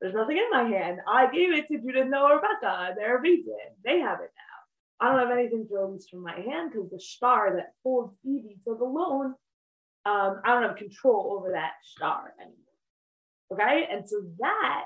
There's 0.00 0.14
nothing 0.14 0.36
in 0.36 0.50
my 0.50 0.68
hand. 0.68 0.98
I 1.08 1.30
gave 1.30 1.52
it 1.52 1.68
to 1.68 1.78
Judith, 1.78 2.08
Noah, 2.08 2.36
Rebecca. 2.36 2.94
They're 2.96 3.22
Beit 3.22 3.44
Din. 3.44 3.54
They 3.84 4.00
have 4.00 4.20
it 4.20 4.32
now. 4.34 5.00
I 5.00 5.10
don't 5.10 5.28
have 5.28 5.38
anything 5.38 5.66
to 5.68 5.74
release 5.74 6.08
from 6.08 6.22
my 6.22 6.34
hand 6.34 6.72
because 6.72 6.90
the 6.90 7.00
shtar 7.00 7.56
that 7.56 7.72
holds 7.82 8.16
Evie 8.24 8.58
to 8.64 8.76
the 8.78 8.84
loan 8.84 9.34
um, 10.06 10.40
I 10.44 10.52
don't 10.52 10.64
have 10.64 10.76
control 10.76 11.34
over 11.38 11.52
that 11.52 11.72
shtar 11.82 12.34
anymore. 12.38 12.58
Okay, 13.52 13.88
and 13.90 14.08
so 14.08 14.22
that 14.38 14.84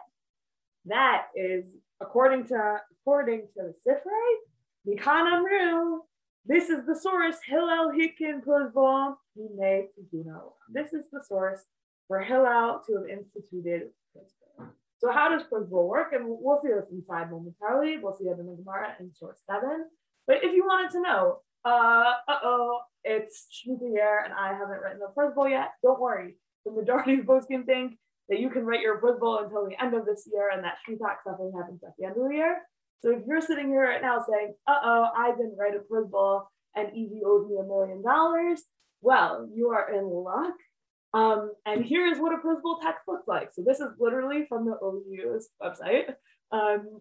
that 0.87 1.25
is 1.35 1.64
according 2.01 2.47
to 2.49 2.77
according 3.01 3.49
to 3.57 3.62
the 3.62 3.75
Sifrei, 3.87 4.87
Mikan 4.87 5.27
Amru, 5.33 6.03
this 6.47 6.68
is 6.68 6.87
the 6.87 6.94
source 6.94 7.37
Hillel 7.47 7.90
Hikin 7.90 8.44
Prozbul 8.44 9.16
This 10.73 10.92
is 10.92 11.07
the 11.12 11.23
source 11.27 11.61
for 12.07 12.21
Hillel 12.21 12.83
to 12.87 12.94
have 12.97 13.09
instituted 13.09 13.88
So 14.98 15.12
how 15.12 15.28
does 15.28 15.46
Prozbul 15.50 15.88
work? 15.88 16.12
And 16.12 16.24
we'll 16.26 16.61
see 16.61 16.68
this 16.68 16.90
inside 16.90 17.30
momentarily. 17.30 17.98
We'll 17.98 18.16
see 18.16 18.24
it 18.24 18.38
in 18.38 18.46
the 18.46 18.56
Gemara 18.56 18.94
in 18.98 19.12
source 19.14 19.40
seven. 19.46 19.87
But 20.26 20.38
if 20.42 20.52
you 20.52 20.64
wanted 20.64 20.90
to 20.92 21.00
know, 21.00 21.38
uh, 21.64 22.14
uh-oh, 22.26 22.80
it's 23.04 23.46
Shemitah 23.52 23.92
year 23.92 24.22
and 24.24 24.32
I 24.34 24.48
haven't 24.48 24.80
written 24.80 24.98
the 24.98 25.12
Prozbul 25.16 25.50
yet. 25.50 25.70
Don't 25.82 26.00
worry. 26.00 26.37
The 26.64 26.72
majority 26.72 27.14
of 27.14 27.26
poskim 27.26 27.64
think 27.64 27.98
that 28.28 28.40
you 28.40 28.50
can 28.50 28.66
write 28.66 28.80
your 28.80 29.00
Prozbul 29.00 29.44
until 29.44 29.66
the 29.66 29.80
end 29.82 29.94
of 29.94 30.04
this 30.04 30.28
year 30.30 30.50
and 30.52 30.64
that 30.64 30.78
Shemitah 30.87 31.16
something 31.24 31.52
happens 31.56 31.80
at 31.84 31.92
the 31.98 32.06
end 32.06 32.16
of 32.16 32.28
the 32.28 32.34
year. 32.34 32.58
So 33.00 33.11
if 33.11 33.22
you're 33.26 33.40
sitting 33.40 33.68
here 33.68 33.84
right 33.84 34.02
now 34.02 34.24
saying, 34.28 34.54
uh-oh, 34.66 35.08
I 35.16 35.30
didn't 35.30 35.56
write 35.56 35.74
a 35.74 35.78
Prozbul 35.78 36.42
and 36.74 36.88
Evie 36.94 37.22
owes 37.24 37.48
me 37.48 37.56
a 37.58 37.62
million 37.62 38.02
dollars, 38.02 38.62
well, 39.00 39.48
you 39.54 39.68
are 39.68 39.92
in 39.94 40.04
luck. 40.04 40.54
Um, 41.14 41.53
and 41.64 41.85
here 41.85 42.07
is 42.07 42.18
what 42.18 42.33
a 42.33 42.38
Prozbul 42.38 42.83
text 42.83 43.05
looks 43.09 43.27
like. 43.27 43.51
So 43.53 43.62
this 43.64 43.81
is 43.81 43.88
literally 43.99 44.44
from 44.49 44.66
the 44.66 44.77
OU's 44.83 45.49
website. 45.62 46.14
Um, 46.53 47.01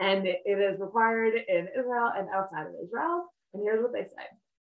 and 0.00 0.26
it, 0.26 0.42
it 0.44 0.58
is 0.58 0.80
required 0.80 1.34
in 1.48 1.68
Israel 1.76 2.12
and 2.16 2.28
outside 2.28 2.66
of 2.66 2.74
Israel. 2.82 3.26
And 3.54 3.62
here's 3.62 3.82
what 3.82 3.92
they 3.92 4.04
say. 4.04 4.26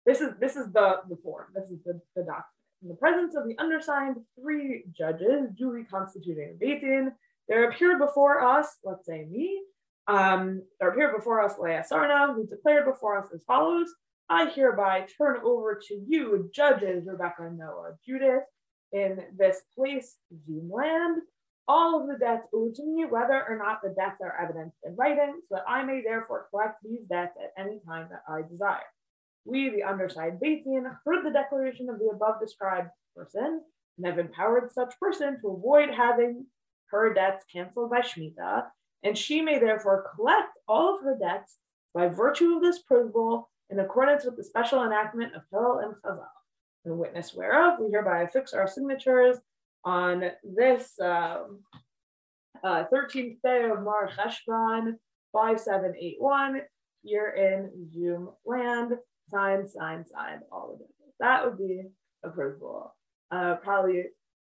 This 0.07 0.21
is 0.21 0.33
this 0.41 0.57
is 0.57 0.73
the, 0.73 1.01
the 1.09 1.17
form. 1.23 1.47
This 1.55 1.71
is 1.71 1.79
the, 1.85 2.01
the 2.17 2.23
document. 2.23 2.47
In 2.83 2.89
the 2.89 2.95
presence 2.95 3.35
of 3.37 3.47
the 3.47 3.59
undersigned 3.59 4.17
three 4.41 4.85
judges, 4.97 5.51
duly 5.57 5.85
constituting 5.85 6.55
a 6.55 6.59
Beit 6.59 6.81
Din, 6.81 7.13
there 7.47 7.69
appeared 7.69 7.99
before 7.99 8.43
us, 8.43 8.69
let's 8.85 9.05
say 9.05 9.27
me, 9.31 9.61
um, 10.07 10.63
there 10.79 10.89
appeared 10.89 11.15
before 11.15 11.43
us 11.43 11.55
Leah 11.59 11.85
Sarna, 11.91 12.35
who 12.35 12.47
declared 12.47 12.87
before 12.87 13.19
us 13.19 13.27
as 13.35 13.45
follows 13.45 13.93
I 14.31 14.49
hereby 14.49 15.07
turn 15.19 15.39
over 15.45 15.81
to 15.89 15.95
you, 16.07 16.49
judges 16.55 17.05
Rebecca, 17.05 17.51
Noah, 17.53 17.97
Judith, 18.07 18.45
in 18.93 19.19
this 19.37 19.63
place, 19.77 20.19
Zoom 20.47 20.71
land, 20.71 21.23
all 21.67 22.01
of 22.01 22.09
the 22.09 22.17
debts 22.17 22.47
owed 22.55 22.75
to 22.75 22.87
me, 22.87 23.05
whether 23.05 23.45
or 23.49 23.59
not 23.59 23.81
the 23.83 23.95
debts 23.97 24.21
are 24.23 24.41
evidenced 24.41 24.79
in 24.85 24.95
writing, 24.95 25.41
so 25.49 25.57
that 25.57 25.65
I 25.69 25.83
may 25.83 26.03
therefore 26.03 26.47
collect 26.51 26.77
these 26.83 27.07
debts 27.09 27.37
at 27.43 27.61
any 27.61 27.81
time 27.87 28.09
that 28.11 28.23
I 28.29 28.43
desire. 28.49 28.79
We, 29.45 29.69
the 29.69 29.83
undersigned 29.83 30.39
Beit 30.41 30.65
Din, 30.65 30.85
heard 31.05 31.25
the 31.25 31.33
declaration 31.33 31.89
of 31.89 31.99
the 31.99 32.11
above 32.15 32.41
described 32.41 32.91
person 33.17 33.63
and 33.99 34.07
have 34.07 34.19
empowered 34.19 34.71
such 34.73 34.99
person 35.01 35.41
to 35.41 35.49
avoid 35.49 35.91
having 35.91 36.47
her 36.91 37.13
debts 37.13 37.45
canceled 37.53 37.91
by 37.91 38.01
Shemitah, 38.01 38.67
and 39.03 39.19
she 39.19 39.41
may 39.41 39.59
therefore 39.59 40.07
collect 40.15 40.51
all 40.69 40.95
of 40.95 41.05
her 41.05 41.17
debts 41.19 41.57
by 41.95 42.07
virtue 42.09 42.57
of 42.57 42.63
this 42.63 42.81
Prozbul, 42.83 43.45
in 43.71 43.79
accordance 43.79 44.25
with 44.25 44.37
the 44.37 44.45
special 44.45 44.85
enactment 44.85 45.35
of 45.35 45.43
Hillel 45.51 45.79
and 45.79 45.95
Chazal. 46.05 46.27
In 46.85 46.99
witness 46.99 47.35
whereof, 47.35 47.79
we 47.81 47.91
hereby 47.91 48.23
affix 48.23 48.53
our 48.53 48.67
signatures 48.67 49.37
on 49.85 50.31
this 50.43 50.99
um, 51.01 51.61
uh, 52.65 52.85
13th 52.93 53.37
day 53.43 53.69
of 53.71 53.83
Mar 53.83 54.09
Cheshvan 54.09 54.95
5781 55.33 56.63
here 57.03 57.31
in 57.31 57.71
Zoom 57.93 58.31
land. 58.45 58.93
Sign, 59.29 59.69
sign, 59.69 60.05
sign, 60.07 60.41
all 60.51 60.75
of 60.75 60.81
it. 60.81 60.89
That 61.21 61.45
would 61.45 61.59
be 61.59 61.83
approval. 62.25 62.95
Uh, 63.31 63.57
probably 63.57 64.07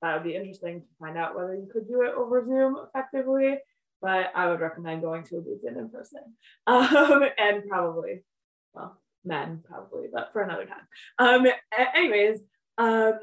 that 0.02 0.15
would 0.15 0.24
be 0.24 0.36
interesting 0.36 0.82
to 0.82 0.88
find 1.00 1.17
out 1.17 1.36
whether 1.36 1.54
you 1.54 1.67
could 1.71 1.88
do 1.88 2.02
it 2.04 2.13
over 2.15 2.45
Zoom 2.45 2.78
effectively, 2.88 3.58
but 4.02 4.32
I 4.36 4.50
would 4.50 4.60
recommend 4.60 5.02
going 5.02 5.24
to 5.26 5.38
a 5.38 5.41
booth 5.41 5.62
in 5.67 5.89
person. 5.89 6.21
Um, 6.67 7.24
and 7.38 7.67
probably, 7.67 8.24
well, 8.73 8.99
men 9.23 9.63
probably, 9.67 10.07
but 10.12 10.29
for 10.34 10.41
another 10.41 10.65
time. 10.65 10.88
Um, 11.19 11.47
anyways, 11.95 12.39
um, 12.77 13.13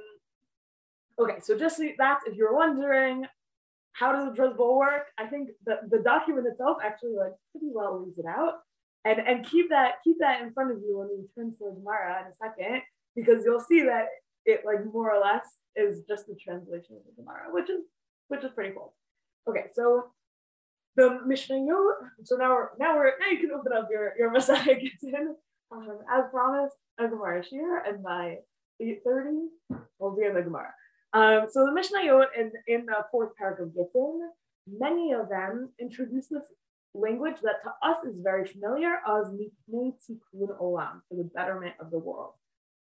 okay, 1.18 1.38
so 1.42 1.58
just 1.58 1.80
that's 1.98 2.24
if 2.26 2.36
you're 2.36 2.54
wondering, 2.54 3.26
how 3.92 4.12
does 4.12 4.26
the 4.26 4.40
Prozbul 4.40 4.76
work? 4.76 5.06
I 5.18 5.26
think 5.26 5.50
the, 5.64 5.80
the 5.90 5.98
document 5.98 6.46
itself 6.46 6.78
actually 6.84 7.16
like 7.16 7.32
pretty 7.52 7.70
well 7.72 8.04
lays 8.04 8.18
it 8.18 8.26
out. 8.26 8.60
And, 9.04 9.20
and 9.20 9.46
keep 9.46 9.70
that 9.70 9.94
keep 10.04 10.16
that 10.20 10.42
in 10.42 10.52
front 10.52 10.72
of 10.72 10.78
you 10.78 10.98
when 10.98 11.08
we 11.08 11.24
turn 11.34 11.52
to 11.52 11.74
Gemara 11.80 12.20
in 12.20 12.32
a 12.32 12.34
second, 12.34 12.82
because 13.14 13.44
you'll 13.44 13.60
see 13.60 13.82
that 13.82 14.06
it 14.44 14.62
like 14.64 14.84
more 14.92 15.14
or 15.14 15.20
less 15.20 15.46
is 15.76 16.02
just 16.08 16.26
the 16.26 16.34
translation 16.34 16.96
of 16.96 17.02
the 17.06 17.22
Gemara, 17.22 17.52
which 17.52 17.70
is 17.70 17.80
which 18.26 18.44
is 18.44 18.50
pretty 18.54 18.74
cool. 18.74 18.94
Okay, 19.48 19.66
so 19.74 20.10
the 20.96 21.20
Mishnayot. 21.26 21.94
So 22.24 22.36
now 22.36 22.50
we're 22.50 22.68
now 22.78 22.96
we're 22.96 23.12
now 23.18 23.28
you 23.30 23.38
can 23.38 23.52
open 23.52 23.72
up 23.72 23.88
your 23.90 24.14
your 24.18 24.30
Messiah 24.30 24.64
Gittin. 24.80 25.36
Um, 25.70 25.98
as 26.10 26.24
promised, 26.30 26.76
a 26.98 27.08
Gemara 27.08 27.42
shiur, 27.42 27.86
and 27.86 28.02
by 28.02 28.38
8:30 28.80 29.48
we'll 29.98 30.16
be 30.16 30.24
in 30.24 30.34
the 30.34 30.42
Gemara. 30.42 30.72
Um, 31.12 31.46
so 31.50 31.66
the 31.66 31.72
Mishnayot 31.72 32.26
in, 32.38 32.52
in 32.66 32.86
the 32.86 33.04
fourth 33.10 33.34
paragraph 33.36 33.68
of 33.68 33.74
Gittin, 33.74 34.30
many 34.66 35.12
of 35.12 35.28
them 35.28 35.70
introduce 35.78 36.28
this 36.28 36.46
language 36.94 37.36
that 37.42 37.62
to 37.62 37.70
us 37.82 38.04
is 38.04 38.20
very 38.20 38.46
familiar 38.46 38.96
as 39.06 39.32
Tikkun 39.70 40.58
Olam, 40.60 41.00
for 41.08 41.16
the 41.16 41.30
betterment 41.34 41.74
of 41.80 41.90
the 41.90 41.98
world. 41.98 42.32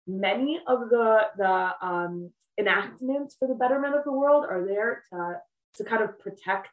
Many 0.07 0.61
of 0.67 0.89
the, 0.89 1.21
the 1.37 1.71
um, 1.81 2.31
enactments 2.59 3.35
for 3.37 3.47
the 3.47 3.55
betterment 3.55 3.95
of 3.95 4.03
the 4.03 4.11
world 4.11 4.45
are 4.49 4.65
there 4.65 5.03
to, 5.11 5.39
to 5.75 5.83
kind 5.83 6.03
of 6.03 6.19
protect 6.19 6.71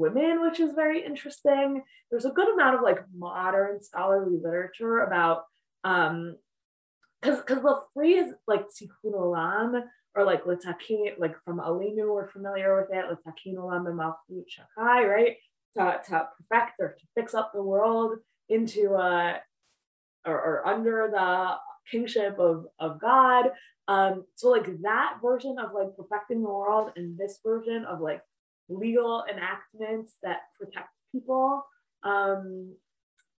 women, 0.00 0.42
which 0.42 0.58
is 0.58 0.72
very 0.72 1.04
interesting. 1.04 1.82
There's 2.10 2.24
a 2.24 2.36
good 2.38 2.52
amount 2.52 2.76
of 2.76 2.82
like 2.82 3.00
modern 3.16 3.82
scholarly 3.82 4.38
literature 4.42 5.00
about 5.00 5.44
um 5.84 6.36
because 7.20 7.40
because 7.40 7.62
the 7.62 7.80
phrase 7.94 8.32
like 8.46 8.64
tikkun 8.68 9.14
olam 9.14 9.82
or 10.16 10.24
like 10.24 10.44
litakin 10.44 11.18
like 11.18 11.36
from 11.44 11.60
Aleinu, 11.60 12.12
we're 12.12 12.30
familiar 12.30 12.70
with 12.80 12.90
it, 12.96 13.04
litakin 13.10 13.56
olam 13.56 13.84
b'malchut 13.84 14.44
shakai, 14.54 15.08
right? 15.08 15.36
To, 15.76 16.00
to 16.08 16.28
perfect 16.36 16.80
or 16.80 16.96
to 16.98 17.06
fix 17.14 17.32
up 17.32 17.52
the 17.54 17.62
world 17.62 18.18
into 18.48 18.94
uh 18.94 19.34
or, 20.26 20.34
or 20.34 20.66
under 20.66 21.08
the 21.10 21.56
kingship 21.90 22.38
of, 22.38 22.66
of 22.78 23.00
God. 23.00 23.50
Um, 23.88 24.24
so 24.36 24.50
like 24.50 24.66
that 24.82 25.18
version 25.22 25.56
of 25.58 25.72
like 25.74 25.96
perfecting 25.96 26.42
the 26.42 26.48
world 26.48 26.92
and 26.96 27.18
this 27.18 27.40
version 27.44 27.84
of 27.84 28.00
like 28.00 28.22
legal 28.70 29.24
enactments 29.30 30.16
that 30.22 30.38
protect 30.58 30.88
people 31.12 31.64
um, 32.02 32.74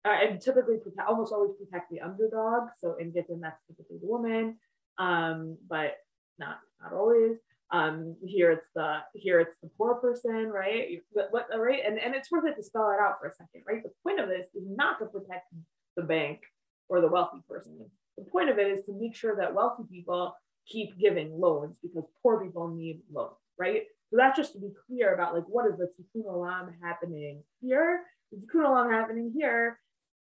uh, 0.05 0.09
and 0.09 0.41
typically 0.41 0.77
protect, 0.77 1.07
almost 1.07 1.31
always 1.31 1.51
protect 1.57 1.89
the 1.91 2.01
underdog. 2.01 2.69
So 2.79 2.95
in 2.99 3.13
Gittin, 3.13 3.39
that's 3.39 3.61
typically 3.67 3.97
the 4.01 4.07
woman, 4.07 4.57
um, 4.97 5.57
but 5.69 5.97
not 6.39 6.59
not 6.81 6.93
always. 6.93 7.37
Um, 7.73 8.17
here 8.25 8.51
it's 8.51 8.67
the 8.75 8.97
here 9.13 9.39
it's 9.39 9.57
the 9.63 9.69
poor 9.77 9.95
person, 9.95 10.51
right? 10.53 11.01
What, 11.11 11.47
right? 11.55 11.81
And 11.85 11.99
and 11.99 12.15
it's 12.15 12.31
worth 12.31 12.45
it 12.45 12.55
to 12.55 12.63
spell 12.63 12.89
it 12.91 13.01
out 13.01 13.15
for 13.21 13.27
a 13.27 13.31
second, 13.33 13.63
right? 13.67 13.83
The 13.83 13.91
point 14.03 14.19
of 14.19 14.27
this 14.27 14.47
is 14.55 14.63
not 14.67 14.99
to 14.99 15.05
protect 15.05 15.53
the 15.95 16.03
bank 16.03 16.41
or 16.89 16.99
the 16.99 17.07
wealthy 17.07 17.37
person. 17.47 17.77
The 18.17 18.25
point 18.25 18.49
of 18.49 18.57
it 18.57 18.67
is 18.67 18.85
to 18.85 18.93
make 18.99 19.15
sure 19.15 19.35
that 19.37 19.53
wealthy 19.53 19.83
people 19.89 20.35
keep 20.67 20.97
giving 20.99 21.39
loans 21.39 21.77
because 21.81 22.03
poor 22.21 22.43
people 22.43 22.67
need 22.69 23.01
loans, 23.11 23.37
right? 23.57 23.83
So 24.11 24.17
that's 24.17 24.37
just 24.37 24.53
to 24.53 24.59
be 24.59 24.73
clear 24.87 25.13
about 25.13 25.33
like 25.33 25.45
what 25.47 25.65
is 25.67 25.77
the 25.77 25.85
tikkun 25.87 26.25
olam 26.25 26.73
happening 26.83 27.43
here. 27.61 28.01
The 28.31 28.39
tikkun 28.39 28.65
olam 28.65 28.91
happening 28.91 29.31
here 29.33 29.79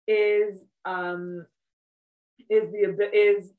is 0.07 0.63
um 0.85 1.47
is 2.51 2.71
the 2.71 3.11
is 3.15 3.51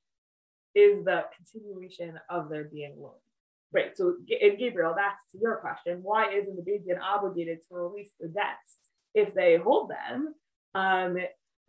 is 0.75 1.03
the 1.03 1.25
continuation 1.35 2.19
of 2.29 2.49
there 2.49 2.65
being 2.65 2.95
loans. 2.97 3.15
Right. 3.71 3.97
So 3.97 4.15
Gabriel, 4.27 4.95
that's 4.95 5.23
your 5.39 5.57
question. 5.57 5.99
Why 6.01 6.31
isn't 6.31 6.55
the 6.55 6.61
Beis 6.61 6.85
obligated 7.01 7.59
to 7.67 7.75
release 7.75 8.11
the 8.19 8.27
debts 8.27 8.77
if 9.15 9.33
they 9.33 9.57
hold 9.57 9.91
them? 9.91 10.35
Um, 10.75 11.17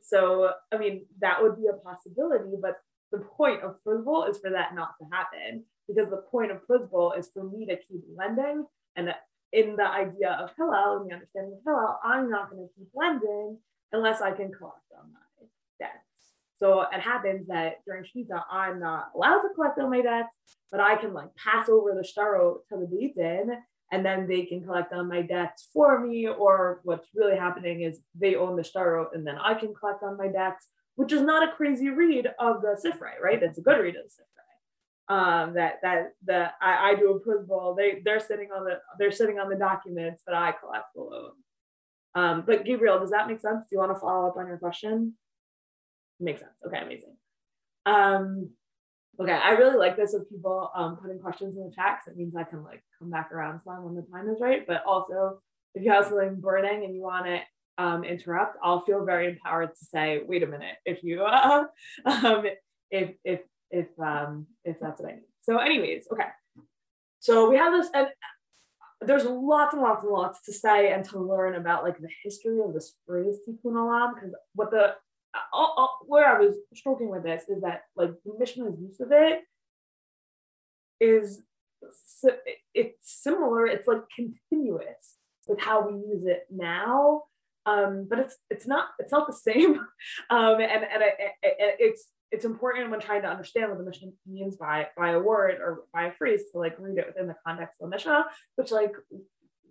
so 0.03 0.51
I 0.71 0.77
mean 0.77 1.07
that 1.21 1.43
would 1.43 1.57
be 1.57 1.69
a 1.69 1.75
possibility, 1.75 2.57
but 2.61 2.77
the 3.11 3.19
point 3.19 3.63
of 3.63 3.77
Prozbul 3.87 4.31
is 4.31 4.39
for 4.39 4.51
that 4.51 4.75
not 4.75 4.91
to 4.99 5.07
happen 5.11 5.65
because 5.93 6.11
the 6.11 6.23
point 6.31 6.51
of 6.51 6.59
Prozbul 6.67 7.19
is 7.19 7.29
for 7.33 7.45
me 7.45 7.67
to 7.67 7.77
keep 7.77 8.03
lending. 8.15 8.67
And 8.97 9.15
in 9.53 9.77
the 9.77 9.87
idea 9.87 10.39
of 10.41 10.51
Hillel 10.57 10.99
and 10.99 11.11
the 11.11 11.15
understanding 11.15 11.55
of 11.55 11.65
Hillel, 11.65 11.99
I'm 12.05 12.31
not 12.31 12.51
going 12.51 12.63
to 12.63 12.75
keep 12.77 12.89
lending 12.95 13.59
unless 13.93 14.21
I 14.21 14.31
can 14.31 14.53
collect 14.53 14.77
on 14.97 15.13
my 15.13 15.47
debts. 15.81 15.93
So 16.59 16.83
it 16.83 17.01
happens 17.01 17.49
that 17.49 17.85
during 17.87 18.05
Shmita, 18.05 18.43
I'm 18.51 18.79
not 18.79 19.11
allowed 19.15 19.43
to 19.43 19.55
collect 19.55 19.79
on 19.79 19.91
my 19.91 20.03
debts, 20.03 20.29
but 20.71 20.81
I 20.81 20.97
can 20.97 21.13
like 21.13 21.35
pass 21.35 21.69
over 21.69 21.95
the 21.95 22.07
shtaro 22.07 22.59
to 22.69 22.77
the 22.77 22.87
Beis 22.87 23.15
Din 23.15 23.57
and 23.93 24.07
then 24.07 24.29
they 24.29 24.45
can 24.45 24.63
collect 24.63 24.93
on 24.93 25.09
my 25.09 25.23
debts 25.23 25.69
for 25.73 25.99
me. 25.99 26.29
Or 26.29 26.81
what's 26.85 27.09
really 27.15 27.37
happening 27.37 27.83
is 27.83 28.01
they 28.15 28.37
own 28.37 28.55
the 28.55 28.63
shtaro 28.63 29.07
and 29.13 29.27
then 29.27 29.37
I 29.39 29.55
can 29.55 29.75
collect 29.75 30.05
on 30.05 30.17
my 30.17 30.29
debts 30.29 30.69
which 31.01 31.13
is 31.13 31.23
not 31.23 31.49
a 31.49 31.53
crazy 31.53 31.89
read 31.89 32.27
of 32.39 32.61
the 32.61 32.79
Sifrei, 32.85 33.19
right? 33.23 33.41
That's 33.41 33.57
a 33.57 33.63
good 33.63 33.81
read 33.81 33.97
of 33.97 34.03
the 34.05 34.11
Sifrei. 34.11 34.30
Um, 35.11 35.55
that 35.55 35.81
that 35.83 36.13
that 36.27 36.55
I, 36.63 36.91
I 36.91 36.95
do 36.95 37.11
a 37.11 37.21
Prozbul. 37.21 37.77
They 37.77 38.01
they're 38.05 38.21
sitting 38.21 38.51
on 38.57 38.65
the 38.65 38.79
they're 38.97 39.11
sitting 39.11 39.41
on 39.41 39.51
the 39.51 39.57
documents, 39.57 40.23
but 40.25 40.37
I 40.37 40.53
collect 40.53 40.87
the 40.95 41.03
loan. 41.03 41.33
Um, 42.15 42.45
but 42.47 42.65
Gabriel, 42.65 43.01
does 43.01 43.11
that 43.11 43.27
make 43.27 43.41
sense? 43.41 43.65
Do 43.65 43.69
you 43.73 43.79
want 43.79 43.93
to 43.93 44.01
follow 44.01 44.29
up 44.29 44.37
on 44.37 44.47
your 44.47 44.59
question? 44.59 45.15
Makes 46.21 46.43
sense. 46.43 46.53
Okay, 46.65 46.81
amazing. 46.81 47.17
Um, 47.87 48.51
okay, 49.21 49.33
I 49.33 49.51
really 49.51 49.77
like 49.77 49.97
this 49.97 50.15
of 50.15 50.31
people 50.31 50.71
um, 50.77 50.97
putting 50.97 51.19
questions 51.19 51.57
in 51.57 51.65
the 51.65 51.75
chat 51.75 51.99
because 51.99 52.17
it 52.17 52.17
means 52.17 52.37
I 52.37 52.45
can 52.45 52.63
like 52.63 52.83
come 52.99 53.11
back 53.11 53.33
around 53.33 53.61
some 53.63 53.83
when 53.85 53.97
the 53.97 54.07
time 54.13 54.29
is 54.29 54.41
right. 54.41 54.65
But 54.67 54.85
also, 54.87 55.41
if 55.75 55.85
you 55.85 55.91
have 55.91 56.07
something 56.07 56.41
burning 56.41 56.85
and 56.85 56.95
you 56.95 57.03
want 57.03 57.27
it 57.27 57.43
um, 57.79 58.05
interrupt, 58.05 58.59
I'll 58.63 58.83
feel 58.83 59.05
very 59.05 59.29
empowered 59.29 59.71
to 59.71 59.85
say, 59.85 60.21
wait 60.25 60.43
a 60.43 60.47
minute, 60.47 60.77
if 60.85 61.03
you, 61.03 61.25
uh, 61.25 61.65
um, 62.05 62.45
if, 62.91 63.15
if, 63.25 63.41
if, 63.71 63.89
um, 63.99 64.47
if 64.65 64.79
that's 64.81 65.01
what 65.01 65.11
I 65.11 65.15
need. 65.17 65.25
So 65.41 65.59
anyways, 65.59 66.07
okay. 66.13 66.29
So 67.21 67.51
we 67.51 67.57
have 67.57 67.73
this, 67.73 67.91
and 67.95 68.09
there's 69.01 69.25
lots 69.25 69.75
and 69.75 69.83
lots 69.83 70.05
and 70.05 70.13
lots 70.13 70.43
to 70.47 70.53
say 70.53 70.93
and 70.93 71.05
to 71.07 71.19
learn 71.19 71.55
about 71.55 71.85
like 71.85 71.99
the 71.99 72.09
history 72.23 72.61
of 72.61 72.75
this 72.75 72.95
phrase 73.07 73.37
tikkun 73.49 73.73
olam, 73.73 74.15
because 74.15 74.35
what 74.55 74.71
the, 74.71 74.95
I'll, 75.53 75.75
I'll, 75.77 75.99
where 76.07 76.27
I 76.27 76.41
was 76.41 76.57
stroking 76.75 77.09
with 77.09 77.23
this 77.23 77.45
is 77.49 77.63
that 77.63 77.83
like 77.97 78.11
the 78.25 78.35
Mishnah's 78.39 78.79
use 78.81 79.01
of 79.01 79.13
it 79.13 79.41
is 81.01 81.43
it's 82.75 83.23
similar, 83.23 83.67
it's 83.67 83.89
like 83.89 84.03
continuous 84.15 85.17
with 85.47 85.61
how 85.61 85.89
we 85.89 85.95
use 85.95 86.27
it 86.27 86.47
now 86.51 87.23
um, 87.67 88.07
but 88.09 88.19
it's 88.19 88.37
it's 88.49 88.67
not 88.67 88.87
it's 88.99 89.13
not 89.13 89.27
the 89.27 89.33
same, 89.33 89.75
um, 90.31 90.55
and 90.55 90.85
and 90.85 91.03
it, 91.03 91.15
it, 91.43 91.77
it's 91.79 92.07
it's 92.33 92.45
important 92.45 92.91
when 92.91 93.01
trying 93.01 93.23
to 93.23 93.29
understand 93.29 93.71
what 93.71 93.79
the 93.79 93.85
Mishnah 93.85 94.13
means 94.27 94.57
by 94.57 94.87
by 94.97 95.11
a 95.11 95.19
word 95.19 95.57
or 95.61 95.85
by 95.93 96.07
a 96.07 96.13
phrase 96.13 96.43
to 96.53 96.59
like 96.59 96.77
read 96.79 96.99
it 96.99 97.07
within 97.07 97.27
the 97.27 97.37
context 97.45 97.81
of 97.81 97.91
the 97.91 97.97
Mishnah, 97.97 98.27
which 98.57 98.71
like 98.71 98.93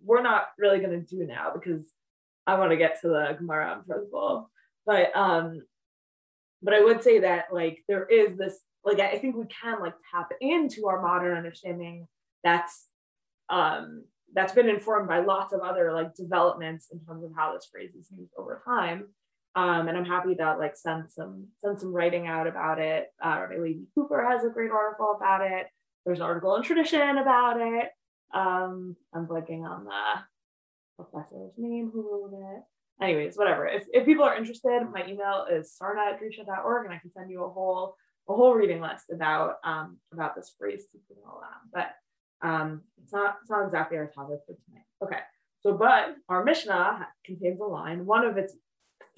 we're 0.04 0.22
not 0.22 0.48
really 0.58 0.80
going 0.80 0.92
to 0.92 1.16
do 1.16 1.26
now 1.26 1.52
because 1.54 1.94
I 2.46 2.58
want 2.58 2.72
to 2.72 2.78
get 2.78 3.02
to 3.02 3.08
the 3.08 3.36
Gemara 3.38 3.84
of 3.90 4.14
all. 4.14 4.50
But 4.86 5.16
um, 5.16 5.62
but 6.62 6.74
I 6.74 6.84
would 6.84 7.04
say 7.04 7.20
that 7.20 7.46
like 7.52 7.84
there 7.88 8.06
is 8.06 8.38
this 8.38 8.60
like 8.84 9.00
I 9.00 9.18
think 9.18 9.36
we 9.36 9.46
can 9.46 9.80
like 9.80 9.96
tap 10.12 10.30
into 10.42 10.88
our 10.88 11.02
modern 11.02 11.38
understanding 11.38 12.08
that's 12.44 12.88
um 13.50 14.04
that's 14.34 14.54
been 14.54 14.70
informed 14.70 15.08
by 15.08 15.20
lots 15.20 15.54
of 15.54 15.62
other 15.62 15.92
like 15.92 16.14
developments 16.14 16.88
in 16.92 17.00
terms 17.06 17.24
of 17.24 17.32
how 17.36 17.54
this 17.54 17.68
phrase 17.72 17.96
is 17.96 18.08
used 18.16 18.32
over 18.38 18.62
time. 18.66 19.08
Um, 19.56 19.88
and 19.88 19.98
I'm 19.98 20.06
happy 20.06 20.36
to 20.36 20.56
like 20.58 20.78
send 20.78 21.12
some 21.12 21.48
send 21.58 21.80
some 21.80 21.94
writing 21.94 22.28
out 22.28 22.48
about 22.48 22.80
it. 22.80 23.08
Uh, 23.24 23.48
Levi 23.58 23.80
Cooper 23.96 24.28
has 24.30 24.44
a 24.44 24.50
great 24.50 24.72
article 24.72 25.16
about 25.18 25.42
it. 25.42 25.68
There's 26.06 26.20
an 26.20 26.26
article 26.26 26.56
in 26.56 26.64
Tradition 26.64 27.18
about 27.18 27.60
it. 27.60 27.90
Um, 28.34 28.96
I'm 29.14 29.26
blanking 29.26 29.64
on 29.64 29.86
the 29.86 31.04
professor's 31.04 31.54
name 31.58 31.90
who 31.92 32.02
wrote 32.02 32.40
it. 32.56 33.04
anyways, 33.04 33.38
whatever. 33.38 33.68
If, 33.68 33.86
if 33.92 34.06
people 34.06 34.24
are 34.24 34.38
interested, 34.38 34.82
my 34.92 35.04
email 35.08 35.48
is 35.52 35.76
sarna 35.82 36.14
at 36.14 36.22
drisha.org 36.22 36.86
and 36.86 36.94
I 36.94 37.00
can 37.00 37.12
send 37.12 37.32
you 37.32 37.44
a 37.44 37.50
whole 37.50 37.96
a 38.28 38.34
whole 38.36 38.54
reading 38.54 38.82
list 38.82 39.06
about 39.12 39.56
um, 39.64 39.98
about 40.14 40.36
this 40.36 40.54
phrase 40.58 40.86
but 41.74 41.90
um, 42.42 42.82
it's 43.02 43.12
not 43.12 43.38
it's 43.42 43.50
not 43.50 43.66
exactly 43.66 43.98
our 43.98 44.08
topic 44.08 44.40
for 44.46 44.56
tonight. 44.66 44.86
Okay, 45.04 45.20
so 45.60 45.76
but 45.78 46.16
our 46.30 46.44
Mishnah 46.44 47.08
contains 47.26 47.60
a 47.60 47.66
line. 47.66 48.06
One 48.06 48.26
of 48.26 48.38
its 48.38 48.54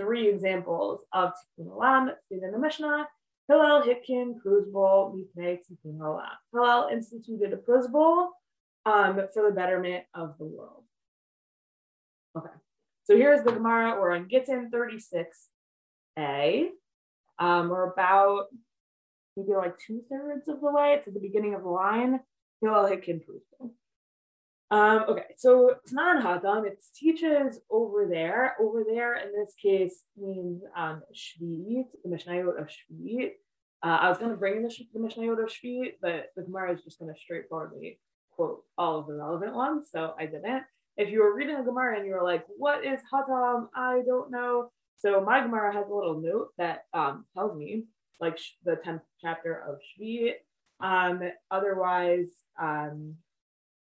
three 0.02 0.28
examples 0.28 1.02
of 1.14 1.32
tikkun 1.32 1.68
olam 1.70 2.10
seen 2.28 2.44
in 2.44 2.52
the 2.52 2.60
Mishnah. 2.60 3.08
Hillel 3.52 3.84
Hitkin 3.84 4.36
Prozbul 4.40 5.14
Mipnei 5.14 5.58
Tikkun 5.58 5.98
Olam. 5.98 6.30
Hillel 6.54 6.88
instituted 6.90 7.52
a 7.52 7.58
Prozbul 7.58 8.30
um, 8.86 9.20
for 9.34 9.50
the 9.50 9.52
betterment 9.54 10.06
of 10.14 10.38
the 10.38 10.46
world. 10.46 10.84
Okay, 12.38 12.54
so 13.04 13.18
here's 13.18 13.44
the 13.44 13.52
Gemara. 13.52 14.00
We're 14.00 14.16
on 14.16 14.30
Gittin 14.30 14.72
36a. 14.72 16.70
Um, 17.40 17.70
we're 17.70 17.92
about 17.92 18.46
maybe 19.36 19.54
like 19.54 19.78
two 19.86 20.02
thirds 20.10 20.48
of 20.48 20.62
the 20.62 20.72
way. 20.72 20.94
It's 20.94 21.10
at 21.10 21.14
the 21.14 21.20
beginning 21.20 21.54
of 21.54 21.64
the 21.64 21.70
line. 21.70 22.22
Hillel 22.62 22.86
Hitkin 22.86 23.20
Prozbul. 23.20 23.72
Um, 24.72 25.04
okay, 25.10 25.26
so 25.38 25.72
it's 25.72 25.92
Tanan 25.92 26.24
Hadam, 26.24 26.66
it 26.66 26.82
teaches 26.96 27.60
over 27.70 28.08
there. 28.10 28.56
Over 28.58 28.86
there 28.90 29.16
in 29.16 29.34
this 29.38 29.54
case 29.62 30.06
means 30.18 30.64
um, 30.78 31.02
Shvi'it, 31.14 31.88
the 32.06 32.10
Mishnayot 32.10 32.58
of 32.58 32.70
Shvi'it. 32.70 33.32
Uh, 33.84 33.98
I 34.02 34.08
was 34.08 34.18
going 34.18 34.32
to 34.32 34.38
bring 34.38 34.56
in 34.56 34.64
the, 34.64 34.74
the 34.94 35.00
Mishnayot 35.00 35.44
of 35.44 35.50
Shvi'it, 35.50 35.96
but 36.02 36.28
the 36.38 36.44
Gemara 36.44 36.74
is 36.74 36.84
just 36.84 37.00
going 37.00 37.14
to 37.14 37.20
straightforwardly 37.20 38.00
quote 38.34 38.64
all 38.78 39.00
of 39.00 39.08
the 39.08 39.14
relevant 39.16 39.54
ones, 39.54 39.90
so 39.92 40.14
I 40.18 40.26
didn't. 40.26 40.64
If 40.96 41.10
you 41.10 41.20
were 41.20 41.36
reading 41.36 41.58
a 41.58 41.66
Gemara 41.66 41.98
and 41.98 42.08
you 42.08 42.14
were 42.14 42.24
like, 42.24 42.46
what 42.58 42.86
is 42.86 43.02
Hatam? 43.14 43.68
I 43.76 44.04
don't 44.06 44.32
know. 44.32 44.72
So 45.00 45.20
my 45.20 45.42
Gemara 45.42 45.74
has 45.74 45.88
a 45.90 45.94
little 45.94 46.22
note 46.22 46.50
that 46.58 46.84
um, 46.94 47.26
tells 47.34 47.58
me, 47.58 47.84
like 48.22 48.40
the 48.64 48.80
10th 48.86 49.02
chapter 49.22 49.66
of 49.68 49.80
Shvi'it. 50.00 50.36
Um, 50.80 51.22
otherwise, 51.50 52.30
um, 52.62 53.16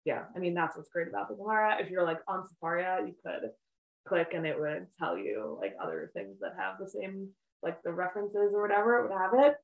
yeah, 0.05 0.23
I 0.35 0.39
mean, 0.39 0.53
that's 0.53 0.75
what's 0.75 0.89
great 0.89 1.07
about 1.07 1.29
the 1.29 1.35
Gemara. 1.35 1.77
If 1.79 1.89
you're 1.89 2.03
like 2.03 2.19
on 2.27 2.43
Sefaria, 2.43 3.05
you 3.07 3.15
could 3.25 3.51
click 4.07 4.33
and 4.33 4.45
it 4.45 4.59
would 4.59 4.87
tell 4.99 5.17
you 5.17 5.57
like 5.61 5.75
other 5.81 6.11
things 6.13 6.39
that 6.41 6.55
have 6.57 6.75
the 6.79 6.89
same, 6.89 7.29
like 7.61 7.81
the 7.83 7.93
references 7.93 8.51
or 8.53 8.61
whatever, 8.61 8.99
it 8.99 9.03
would 9.03 9.17
have 9.17 9.31
it. 9.33 9.55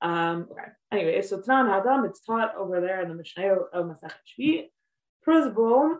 Um, 0.00 0.48
okay. 0.50 0.70
Anyway, 0.92 1.22
so 1.22 1.38
Tanan 1.38 1.68
Hadam, 1.68 2.06
it's 2.06 2.20
taught 2.20 2.54
over 2.56 2.80
there 2.80 3.02
in 3.02 3.08
the 3.08 3.14
Mishnah 3.14 3.54
of 3.72 3.86
Masechet 3.86 4.12
Shvi. 4.38 4.64
Prozbul, 5.26 5.96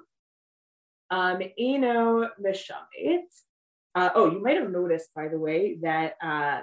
um, 1.10 1.42
Eno 1.58 2.30
Mishamit. 2.42 3.26
Uh, 3.94 4.10
oh, 4.14 4.30
you 4.30 4.42
might 4.42 4.56
have 4.56 4.70
noticed, 4.70 5.12
by 5.14 5.28
the 5.28 5.38
way, 5.38 5.78
that 5.82 6.14
uh, 6.22 6.62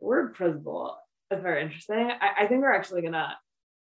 word 0.00 0.34
Prozbul 0.34 0.94
is 1.30 1.42
very 1.42 1.62
interesting. 1.62 2.10
I, 2.20 2.44
I 2.44 2.46
think 2.46 2.62
we're 2.62 2.72
actually 2.72 3.02
gonna 3.02 3.36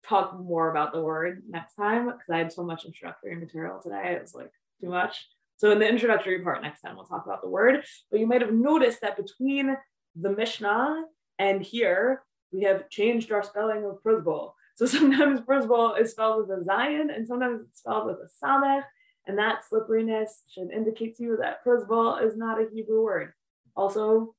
talk 0.08 0.40
more 0.40 0.72
about 0.72 0.94
the 0.94 1.02
word 1.02 1.44
next 1.50 1.76
time 1.76 2.06
because 2.06 2.30
I 2.32 2.38
had 2.38 2.52
so 2.52 2.64
much 2.64 2.86
introductory 2.86 3.36
material 3.36 3.80
today. 3.82 4.14
It 4.16 4.22
was 4.22 4.34
like 4.34 4.52
too 4.82 4.90
much. 4.90 5.28
So 5.58 5.72
in 5.72 5.80
the 5.80 5.88
introductory 5.88 6.40
part 6.42 6.62
next 6.62 6.82
time, 6.82 6.96
we'll 6.96 7.06
talk 7.06 7.26
about 7.26 7.42
the 7.42 7.50
word. 7.50 7.84
But 8.12 8.20
you 8.20 8.28
might 8.28 8.42
have 8.42 8.54
noticed 8.54 9.02
that 9.02 9.18
between 9.18 9.76
the 10.16 10.32
Mishnah 10.32 11.04
and 11.40 11.62
here, 11.62 12.24
we 12.52 12.64
have 12.64 12.90
changed 12.90 13.32
our 13.32 13.44
spelling 13.44 13.84
of 13.84 14.02
Prozbul. 14.04 14.52
So 14.76 14.86
sometimes 14.86 15.42
Prozbul 15.42 16.00
is 16.00 16.12
spelled 16.12 16.48
with 16.48 16.60
a 16.60 16.64
Zion 16.64 17.10
and 17.10 17.28
sometimes 17.28 17.62
it's 17.68 17.80
spelled 17.80 18.06
with 18.06 18.18
a 18.18 18.46
Samech. 18.46 18.84
And 19.26 19.38
that 19.38 19.66
slipperiness 19.68 20.44
should 20.50 20.72
indicate 20.72 21.18
to 21.18 21.24
you 21.24 21.38
that 21.42 21.66
Prozbul 21.66 22.24
is 22.24 22.38
not 22.38 22.62
a 22.62 22.68
Hebrew 22.74 23.04
word. 23.04 23.34
Also, 23.76 24.36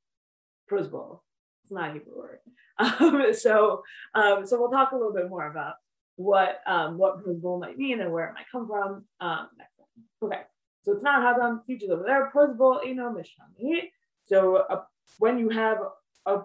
Prozbul, 0.71 1.21
it's 1.63 1.73
not 1.73 1.91
a 1.91 1.93
Hebrew 1.93 2.17
word. 2.17 2.39
Um, 2.79 3.25
so, 3.33 3.83
um, 4.15 4.47
so 4.47 4.61
we'll 4.61 4.71
talk 4.71 4.93
a 4.93 4.97
little 4.97 5.13
bit 5.13 5.29
more 5.29 5.51
about 5.51 5.75
what 6.17 6.61
um, 6.67 6.99
what 6.99 7.25
Prozbul 7.25 7.61
might 7.61 7.79
mean 7.79 8.01
and 8.01 8.13
where 8.13 8.29
it 8.29 8.35
might 8.35 8.51
come 8.51 8.67
from 8.67 9.05
um, 9.21 9.49
next 9.57 9.77
time. 9.77 9.87
Okay, 10.23 10.43
so 10.83 10.93
it's 10.93 11.03
not 11.03 11.23
Hadam 11.23 11.65
teaches 11.65 11.91
over 11.91 12.03
there. 12.03 12.31
Prozbul, 12.35 12.87
you 12.87 12.95
know. 12.95 13.15
So 14.25 14.57
uh, 14.57 14.83
when 15.19 15.39
you 15.39 15.49
have 15.51 15.79
a 16.27 16.41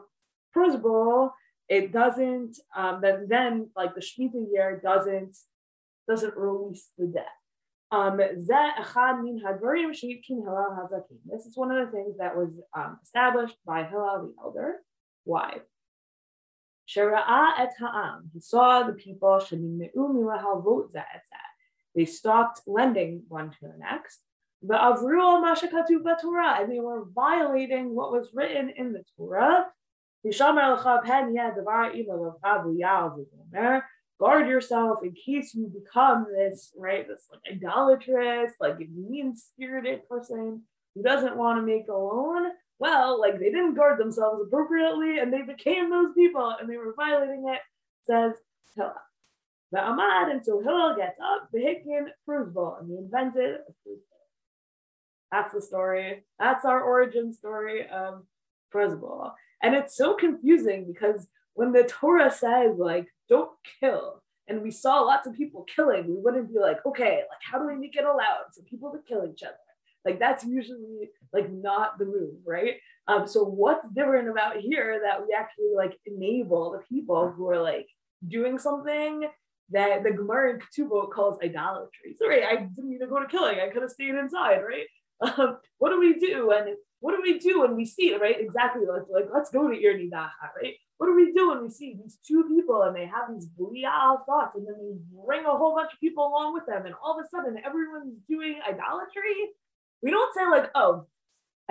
Prozbul, 0.56 1.32
it 1.70 1.92
doesn't 1.92 2.58
um, 2.76 3.02
then 3.02 3.28
then 3.28 3.70
like 3.76 3.96
the 3.96 4.02
Shemitah 4.02 4.46
year 4.52 4.80
doesn't 4.84 5.38
doesn't 6.08 6.38
release 6.38 6.90
the 6.98 7.08
debt. 7.08 7.28
Um, 7.92 8.18
this 8.18 8.40
is 11.46 11.56
one 11.56 11.72
of 11.72 11.86
the 11.86 11.92
things 11.92 12.18
that 12.18 12.36
was 12.36 12.60
um, 12.76 12.98
established 13.04 13.56
by 13.66 13.84
Hillel 13.84 14.28
the 14.28 14.34
elder. 14.44 14.78
Why? 15.26 15.60
He 16.86 18.40
saw 18.40 18.84
the 18.84 18.94
people, 18.94 19.40
they 21.96 22.06
stopped 22.06 22.62
lending 22.68 23.24
one 23.28 23.52
to 23.52 23.58
the 23.62 23.78
next. 23.78 24.22
And 24.62 24.72
they 26.72 26.80
were 26.80 27.06
violating 27.14 27.96
what 27.96 28.12
was 28.12 28.30
written 28.34 28.70
in 28.70 28.94
the 28.94 29.04
Torah. 29.18 29.68
Guard 34.20 34.48
yourself 34.48 35.04
in 35.04 35.12
case 35.14 35.54
you 35.54 35.68
become 35.68 36.28
this, 36.34 36.72
right? 36.78 37.06
This 37.08 37.28
like 37.30 37.42
idolatrous, 37.52 38.54
like 38.60 38.78
mean 38.80 39.36
spirited 39.36 40.08
person 40.08 40.62
who 40.96 41.04
doesn't 41.04 41.36
want 41.36 41.58
to 41.58 41.62
make 41.62 41.88
a 41.90 41.94
loan 41.94 42.52
well, 42.80 43.20
like 43.20 43.40
they 43.40 43.50
didn't 43.50 43.76
guard 43.76 44.00
themselves 44.00 44.42
appropriately 44.46 45.20
and 45.20 45.32
they 45.32 45.42
became 45.42 45.90
those 45.90 46.14
people 46.16 46.56
and 46.60 46.70
they 46.70 46.78
were 46.78 46.94
violating 46.96 47.48
it, 47.48 47.62
says 48.06 48.34
Hillel. 48.76 48.94
The 49.72 49.80
Ahmad, 49.80 50.30
and 50.30 50.46
so 50.46 50.62
Hillel 50.62 50.96
gets 50.96 51.20
up, 51.20 51.50
the 51.52 51.60
Hikin 51.60 52.06
Prozbul, 52.30 52.80
and 52.80 52.90
he 52.92 52.98
invented 52.98 53.56
a 53.56 53.90
Prozbul. 53.90 54.04
That's 55.32 55.52
the 55.52 55.62
story. 55.64 56.24
That's 56.38 56.64
our 56.64 56.84
origin 56.84 57.34
story 57.34 57.88
of 57.88 58.24
Prozbul. 58.72 59.32
And 59.64 59.74
it's 59.74 59.98
so 59.98 60.14
confusing 60.14 60.86
because 60.86 61.28
when 61.56 61.72
the 61.72 61.86
Torah 61.86 62.32
says, 62.32 62.78
like, 62.78 63.08
don't 63.30 63.50
kill, 63.80 64.22
and 64.48 64.62
we 64.62 64.70
saw 64.70 65.00
lots 65.02 65.26
of 65.26 65.34
people 65.34 65.64
killing, 65.64 66.08
we 66.08 66.22
wouldn't 66.22 66.54
be 66.54 66.60
like, 66.60 66.86
okay, 66.86 67.24
like, 67.30 67.42
how 67.42 67.58
do 67.58 67.66
we 67.66 67.76
make 67.76 67.96
it 67.96 68.06
allowed 68.06 68.54
for 68.54 68.62
people 68.64 68.92
to 68.92 69.00
kill 69.08 69.26
each 69.26 69.42
other? 69.42 69.56
Like 70.06 70.20
that's 70.20 70.44
usually 70.44 71.10
like 71.32 71.52
not 71.52 71.98
the 71.98 72.06
move, 72.06 72.36
right? 72.46 72.76
Um, 73.08 73.28
so 73.28 73.44
what's 73.44 73.88
different 73.90 74.30
about 74.30 74.58
here 74.58 75.02
that 75.04 75.22
we 75.22 75.34
actually 75.38 75.72
like 75.76 75.98
enable 76.06 76.72
the 76.72 76.80
people 76.88 77.32
who 77.32 77.50
are 77.50 77.62
like 77.62 77.88
doing 78.28 78.60
something 78.60 79.28
that 79.72 80.04
the 80.04 80.12
Gemara 80.12 80.54
in 80.54 80.60
Ketubot 80.60 81.12
calls 81.12 81.38
idolatry. 81.44 82.16
Sorry, 82.18 82.44
I 82.44 82.58
didn't 82.58 82.90
need 82.90 83.00
to 83.00 83.08
go 83.08 83.20
to 83.20 83.28
killing. 83.28 83.60
I 83.60 83.70
could 83.70 83.82
have 83.82 83.92
stayed 83.92 84.16
inside, 84.16 84.60
right? 84.60 84.86
Um, 85.22 85.58
what 85.78 85.92
do 85.92 86.00
we 86.00 86.16
do 86.16 86.52
And 86.52 86.76
what 87.00 87.16
do 87.16 87.22
we 87.22 87.40
do 87.40 87.62
when 87.62 87.78
we 87.78 87.86
see 87.86 88.14
right? 88.16 88.36
Exactly 88.38 88.86
like, 88.86 89.04
like 89.10 89.30
let's 89.34 89.50
go 89.50 89.70
to 89.70 89.74
Ir 89.74 89.94
Nidaha, 89.94 90.52
right? 90.62 90.74
What 90.98 91.08
do 91.08 91.16
we 91.16 91.32
do 91.32 91.50
when 91.50 91.62
we 91.62 91.70
see 91.70 91.96
these 92.02 92.18
two 92.28 92.44
people 92.48 92.82
and 92.82 92.96
they 92.96 93.06
have 93.06 93.32
these 93.34 93.48
bliyah 93.48 94.26
thoughts 94.26 94.56
and 94.56 94.66
then 94.68 94.76
they 94.80 94.98
bring 95.26 95.46
a 95.46 95.52
whole 95.52 95.76
bunch 95.76 95.94
of 95.94 96.00
people 96.00 96.28
along 96.28 96.54
with 96.54 96.66
them 96.66 96.86
and 96.86 96.96
all 97.02 97.18
of 97.18 97.26
a 97.26 97.28
sudden 97.30 97.62
everyone's 97.66 98.20
doing 98.28 98.60
idolatry? 98.68 99.36
We 100.04 100.12
don't 100.12 100.36
say 100.36 100.46
like, 100.46 100.70
oh, 100.76 101.08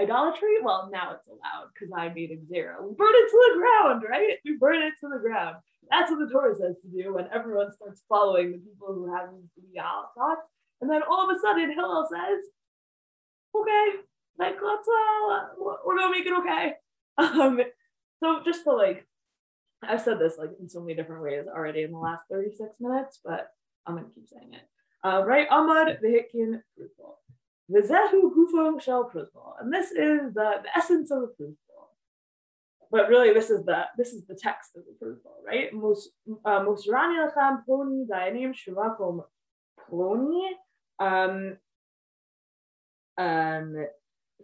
idolatry. 0.01 0.57
Well, 0.62 0.88
now 0.90 1.12
it's 1.12 1.29
allowed 1.29 1.68
because 1.73 1.92
I 1.95 2.09
made 2.09 2.31
it 2.31 2.49
zero. 2.49 2.83
We 2.83 2.95
burn 2.95 3.12
it 3.12 3.31
to 3.31 3.53
the 3.53 3.59
ground, 3.59 4.03
right? 4.09 4.38
We 4.45 4.57
burn 4.57 4.83
it 4.83 4.95
to 5.01 5.09
the 5.09 5.21
ground. 5.21 5.57
That's 5.90 6.11
what 6.11 6.18
the 6.18 6.33
Torah 6.33 6.57
says 6.57 6.77
to 6.83 6.88
do 6.88 7.14
when 7.14 7.29
everyone 7.33 7.73
starts 7.75 8.03
following 8.09 8.53
the 8.53 8.59
people 8.59 8.95
who 8.95 9.14
have 9.14 9.29
these 9.31 9.75
thoughts. 10.16 10.40
And 10.81 10.90
then 10.90 11.03
all 11.09 11.29
of 11.29 11.37
a 11.37 11.40
sudden, 11.40 11.73
Hillel 11.73 12.09
says, 12.11 12.40
okay, 13.55 13.87
like 14.38 14.57
let's 14.64 14.88
uh, 14.88 15.47
we're 15.85 15.99
gonna 15.99 16.11
make 16.11 16.27
it 16.27 16.38
okay. 16.38 16.73
Um, 17.18 17.61
so 18.20 18.41
just 18.43 18.64
to 18.64 18.72
like, 18.72 19.07
I've 19.83 20.01
said 20.01 20.18
this 20.18 20.39
like 20.39 20.49
in 20.59 20.66
so 20.66 20.80
many 20.80 20.95
different 20.95 21.22
ways 21.22 21.45
already 21.47 21.83
in 21.83 21.93
the 21.93 21.99
last 21.99 22.22
36 22.30 22.76
minutes, 22.80 23.20
but 23.22 23.49
I'm 23.87 23.97
gonna 23.97 24.09
keep 24.14 24.26
saying 24.26 24.55
it. 24.55 24.62
Uh, 25.05 25.22
right, 25.22 25.47
Ahmad 25.51 25.99
Vehikin 26.03 26.62
prozbul. 26.72 27.16
Vizehu 27.73 28.31
gufo 28.35 28.81
shel 28.81 29.11
prozbul. 29.11 29.55
And 29.61 29.73
this 29.73 29.91
is 29.91 30.35
the, 30.35 30.61
the 30.62 30.77
essence 30.77 31.11
of 31.11 31.20
the 31.20 31.33
prozbul. 31.41 31.57
But 32.91 33.09
really, 33.09 33.33
this 33.33 33.49
is 33.49 33.64
the 33.64 33.85
this 33.97 34.12
is 34.12 34.27
the 34.27 34.35
text 34.35 34.77
of 34.77 34.83
the 34.85 35.05
prozbul, 35.05 35.45
right? 35.47 35.73
Musrani 35.73 37.27
uh, 37.27 37.31
lachem 37.31 37.62
ploni 37.66 38.07
dayanim 38.07 38.53
shuvakom 38.53 39.25
ploni. 39.91 40.49
Um, 40.99 41.57
um, 43.16 43.87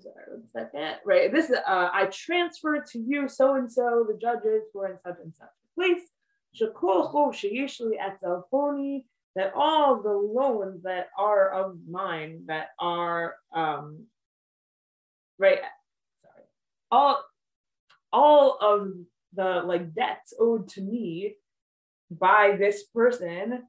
sorry, 0.01 0.25
one 0.31 0.47
second. 0.51 0.97
Right, 1.05 1.31
this 1.31 1.51
is 1.51 1.57
uh, 1.57 1.91
I 1.93 2.07
transfer 2.07 2.83
to 2.93 2.99
you 2.99 3.29
so 3.29 3.57
and 3.57 3.71
so 3.71 4.07
the 4.09 4.17
judges 4.19 4.63
who 4.73 4.81
are 4.81 4.93
in 4.93 4.99
such 4.99 5.17
and 5.23 5.35
such 5.35 5.49
place. 5.75 6.01
Shekol 6.59 7.13
chov 7.13 7.35
sheyishli 7.35 7.97
etzel 8.01 8.49
ploni 8.51 9.05
that 9.37 9.53
all 9.55 10.03
the 10.03 10.13
loans 10.13 10.83
that 10.83 11.09
are 11.17 11.51
of 11.51 11.77
mine 11.89 12.43
that 12.47 12.69
are 12.79 13.37
um, 13.55 14.05
right? 15.39 15.61
Sorry. 16.23 16.45
All 16.91 17.23
all 18.13 18.59
of 18.61 18.93
the 19.35 19.63
like 19.65 19.95
debts 19.95 20.35
owed 20.41 20.69
to 20.69 20.81
me 20.81 21.37
by 22.11 22.57
this 22.59 22.85
person 22.85 23.63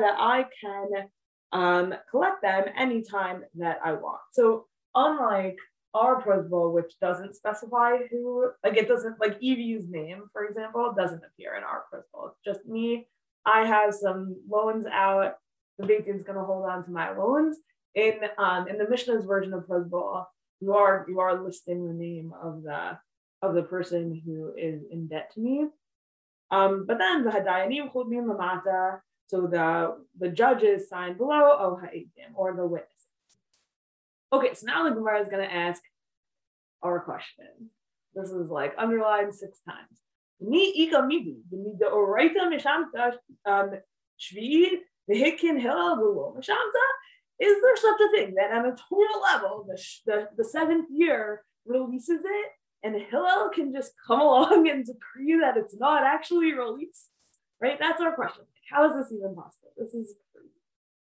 that 0.00 0.16
I 0.18 0.46
can 0.60 1.08
um, 1.52 1.94
collect 2.10 2.42
them 2.42 2.64
anytime 2.76 3.44
that 3.56 3.78
I 3.84 3.92
want. 3.92 4.20
So 4.32 4.66
unlike 4.94 5.58
our 5.94 6.22
Prozbul, 6.22 6.72
which 6.72 6.98
doesn't 7.00 7.34
specify 7.34 7.98
who, 8.10 8.50
like 8.64 8.76
it 8.76 8.88
doesn't, 8.88 9.20
like 9.20 9.38
Evie's 9.40 9.88
name, 9.88 10.24
for 10.32 10.44
example, 10.44 10.94
doesn't 10.96 11.22
appear 11.24 11.54
in 11.56 11.62
our 11.64 11.84
Prozbul. 11.92 12.30
It's 12.30 12.40
just 12.44 12.66
me. 12.66 13.08
I 13.44 13.66
have 13.66 13.94
some 13.94 14.36
loans 14.48 14.86
out. 14.86 15.34
The 15.78 15.86
Beit 15.86 16.06
Din's 16.06 16.22
going 16.22 16.38
to 16.38 16.44
hold 16.44 16.64
on 16.68 16.84
to 16.84 16.90
my 16.90 17.16
loans. 17.16 17.58
In 17.94 18.20
um, 18.38 18.68
in 18.68 18.78
the 18.78 18.88
Mishnah's 18.88 19.26
version 19.26 19.52
of 19.52 19.64
Prozbul, 19.64 20.24
you 20.60 20.74
are 20.74 21.04
you 21.08 21.20
are 21.20 21.42
listing 21.42 21.86
the 21.86 21.92
name 21.92 22.32
of 22.42 22.62
the 22.62 22.98
of 23.42 23.54
the 23.54 23.62
person 23.62 24.22
who 24.24 24.54
is 24.56 24.82
in 24.90 25.08
debt 25.08 25.30
to 25.34 25.40
me. 25.40 25.66
Um, 26.50 26.84
but 26.86 26.98
then 26.98 27.24
the 27.24 27.30
hadayanim 27.30 27.92
chudmim 27.92 28.26
lamata, 28.26 29.00
so 29.26 29.46
the 29.46 29.96
the 30.18 30.28
judges 30.28 30.88
sign 30.88 31.16
below 31.16 31.56
oh 31.58 31.80
or 32.34 32.54
the 32.54 32.66
witnesses. 32.66 32.91
Okay, 34.32 34.54
so 34.54 34.66
now 34.66 34.88
the 34.88 34.94
Gemara 34.94 35.20
is 35.20 35.28
going 35.28 35.46
to 35.46 35.54
ask 35.54 35.82
our 36.82 37.00
question. 37.00 37.70
This 38.14 38.30
is 38.30 38.50
like 38.50 38.74
underlined 38.78 39.34
six 39.34 39.58
times. 39.60 40.00
Mi 40.40 40.72
ika 40.84 41.02
mibi, 41.02 41.36
the 41.50 41.86
oraita 41.86 42.50
mishamta 42.50 43.12
um, 43.46 43.70
mishamta. 46.36 46.84
Is 47.40 47.60
there 47.62 47.76
such 47.76 48.00
a 48.00 48.10
thing 48.10 48.34
that 48.36 48.52
on 48.52 48.66
a 48.66 48.76
total 48.76 49.20
level, 49.22 49.66
the, 49.68 49.82
the, 50.06 50.28
the 50.36 50.44
seventh 50.44 50.88
year 50.90 51.42
releases 51.66 52.20
it 52.24 52.50
and 52.82 53.00
Hillel 53.00 53.50
can 53.50 53.72
just 53.72 53.92
come 54.06 54.20
along 54.20 54.68
and 54.68 54.84
decree 54.84 55.38
that 55.40 55.56
it's 55.56 55.76
not 55.76 56.04
actually 56.04 56.52
released? 56.52 57.08
Right? 57.60 57.78
That's 57.78 58.00
our 58.00 58.14
question. 58.14 58.44
How 58.70 58.84
is 58.88 58.94
this 58.94 59.12
even 59.16 59.34
possible? 59.34 59.72
This 59.76 59.94
is 59.94 60.14
crazy. 60.32 60.48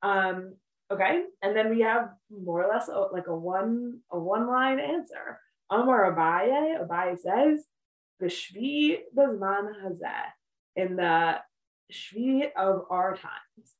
Um, 0.02 0.54
okay, 0.92 1.24
and 1.42 1.56
then 1.56 1.70
we 1.70 1.80
have 1.80 2.10
more 2.30 2.64
or 2.64 2.72
less 2.72 2.88
a, 2.88 3.06
like 3.12 3.26
a 3.26 3.36
one 3.36 4.00
a 4.10 4.18
one 4.18 4.46
line 4.46 4.78
answer. 4.78 5.38
Amar 5.70 6.14
Abaye, 6.14 6.86
Abaye 6.86 7.18
says, 7.18 7.64
the 8.20 8.26
Shvi 8.26 8.98
Bazman 9.16 9.72
Hazeh, 9.82 10.26
in 10.76 10.96
the 10.96 11.38
Shvi 11.92 12.50
of 12.56 12.84
our 12.90 13.16
times. 13.16 13.74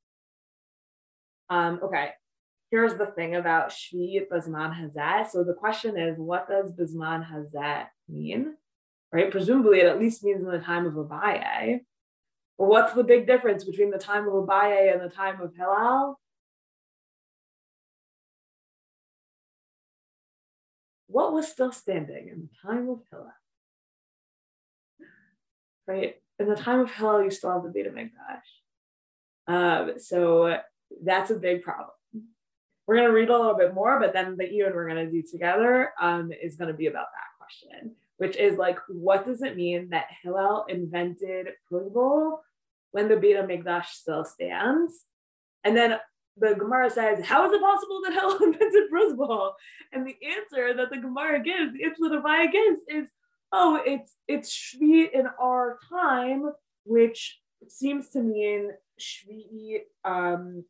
Um, 1.51 1.81
okay, 1.83 2.11
here's 2.71 2.95
the 2.95 3.07
thing 3.07 3.37
about 3.37 3.71
Shvi 3.71 4.23
Bazman 4.33 4.75
Hazeh. 4.75 5.29
So 5.29 5.45
the 5.45 5.55
question 5.55 5.99
is, 5.99 6.19
what 6.19 6.49
does 6.49 6.73
Bazman 6.73 7.27
Hazeh 7.31 7.87
mean? 8.09 8.55
Right? 9.13 9.31
Presumably, 9.31 9.81
it 9.81 9.87
at 9.87 10.01
least 10.01 10.25
means 10.25 10.43
in 10.43 10.51
the 10.51 10.59
time 10.59 10.87
of 10.87 10.95
Abaye. 10.95 11.81
Well, 12.57 12.71
what's 12.71 12.95
the 12.95 13.05
big 13.05 13.27
difference 13.27 13.65
between 13.65 13.91
the 13.91 13.99
time 13.99 14.27
of 14.27 14.33
Abaye 14.33 14.93
and 14.93 15.03
the 15.03 15.15
time 15.15 15.41
of 15.43 15.55
Hillel? 15.55 16.19
What 21.13 21.33
was 21.33 21.49
still 21.49 21.73
standing 21.73 22.29
in 22.29 22.49
the 22.49 22.69
time 22.69 22.89
of 22.89 23.01
Hillel? 23.11 23.33
Right? 25.87 26.17
In 26.39 26.49
the 26.49 26.57
time 26.57 26.81
of 26.81 26.91
Hillel, 26.91 27.25
you 27.25 27.31
still 27.31 27.53
have 27.53 27.63
the 27.63 27.69
Beit 27.69 27.93
HaMikdash. 27.93 28.49
Um, 29.47 29.99
so 29.99 30.59
that's 31.03 31.31
a 31.31 31.37
big 31.37 31.63
problem 31.63 31.91
we're 32.87 32.97
going 32.97 33.09
to 33.09 33.15
read 33.15 33.29
a 33.29 33.37
little 33.37 33.57
bit 33.57 33.75
more, 33.75 34.01
but 34.01 34.13
then 34.13 34.37
the 34.37 34.49
even 34.51 34.75
we're 34.75 34.89
going 34.89 35.07
to 35.07 35.11
do 35.11 35.23
together 35.23 35.93
um, 36.01 36.31
is 36.43 36.57
going 36.57 36.71
to 36.71 36.77
be 36.77 36.89
about 36.89 37.07
that 37.13 37.39
question, 37.39 37.95
which 38.17 38.37
is 38.37 38.59
like, 38.59 38.79
what 38.89 39.25
does 39.25 39.43
it 39.43 39.57
mean 39.57 39.91
that 39.91 40.07
Hillel 40.23 40.67
invented 40.69 41.49
Prozbul 41.71 42.39
when 42.91 43.09
the 43.09 43.17
Beit 43.17 43.37
HaMikdash 43.37 43.87
still 43.87 44.25
stands? 44.25 45.05
And 45.65 45.77
then 45.77 45.99
the 46.37 46.55
Gemara 46.55 46.91
says, 46.91 47.25
how 47.25 47.47
is 47.47 47.53
it 47.53 47.61
possible 47.61 48.01
that 48.05 48.15
Hillel 48.15 48.39
invented 48.43 48.91
Prozbul? 48.93 49.53
And 49.93 50.07
the 50.07 50.17
answer 50.27 50.75
that 50.75 50.91
the 50.91 50.99
Gemara 50.99 51.43
gives, 51.43 51.73
that 51.73 52.23
Abaye 52.23 52.51
gives 52.51 52.81
is, 52.89 53.09
oh, 53.53 53.81
it's 53.85 54.17
it's 54.27 54.51
Shvi 54.51 55.11
in 55.13 55.27
our 55.41 55.79
time, 55.89 56.51
which 56.85 57.39
seems 57.69 58.09
to 58.11 58.23
mean 58.23 58.71
Shvi 59.01 59.81
um, 60.05 60.65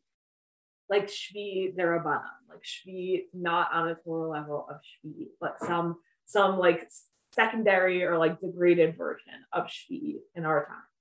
like 0.89 1.07
Shvi 1.07 1.75
Derabanan, 1.75 2.21
like 2.49 2.63
Shvi 2.63 3.23
not 3.33 3.73
on 3.73 3.89
a 3.89 3.95
Torah 3.95 4.29
level 4.29 4.67
of 4.69 4.77
Shvi, 4.77 5.27
but 5.39 5.57
some 5.61 5.97
some 6.25 6.59
like 6.59 6.87
secondary 7.31 8.03
or 8.03 8.17
like 8.17 8.39
degraded 8.39 8.97
version 8.97 9.33
of 9.51 9.65
Shvi 9.65 10.17
in 10.35 10.45
our 10.45 10.65
time. 10.65 10.92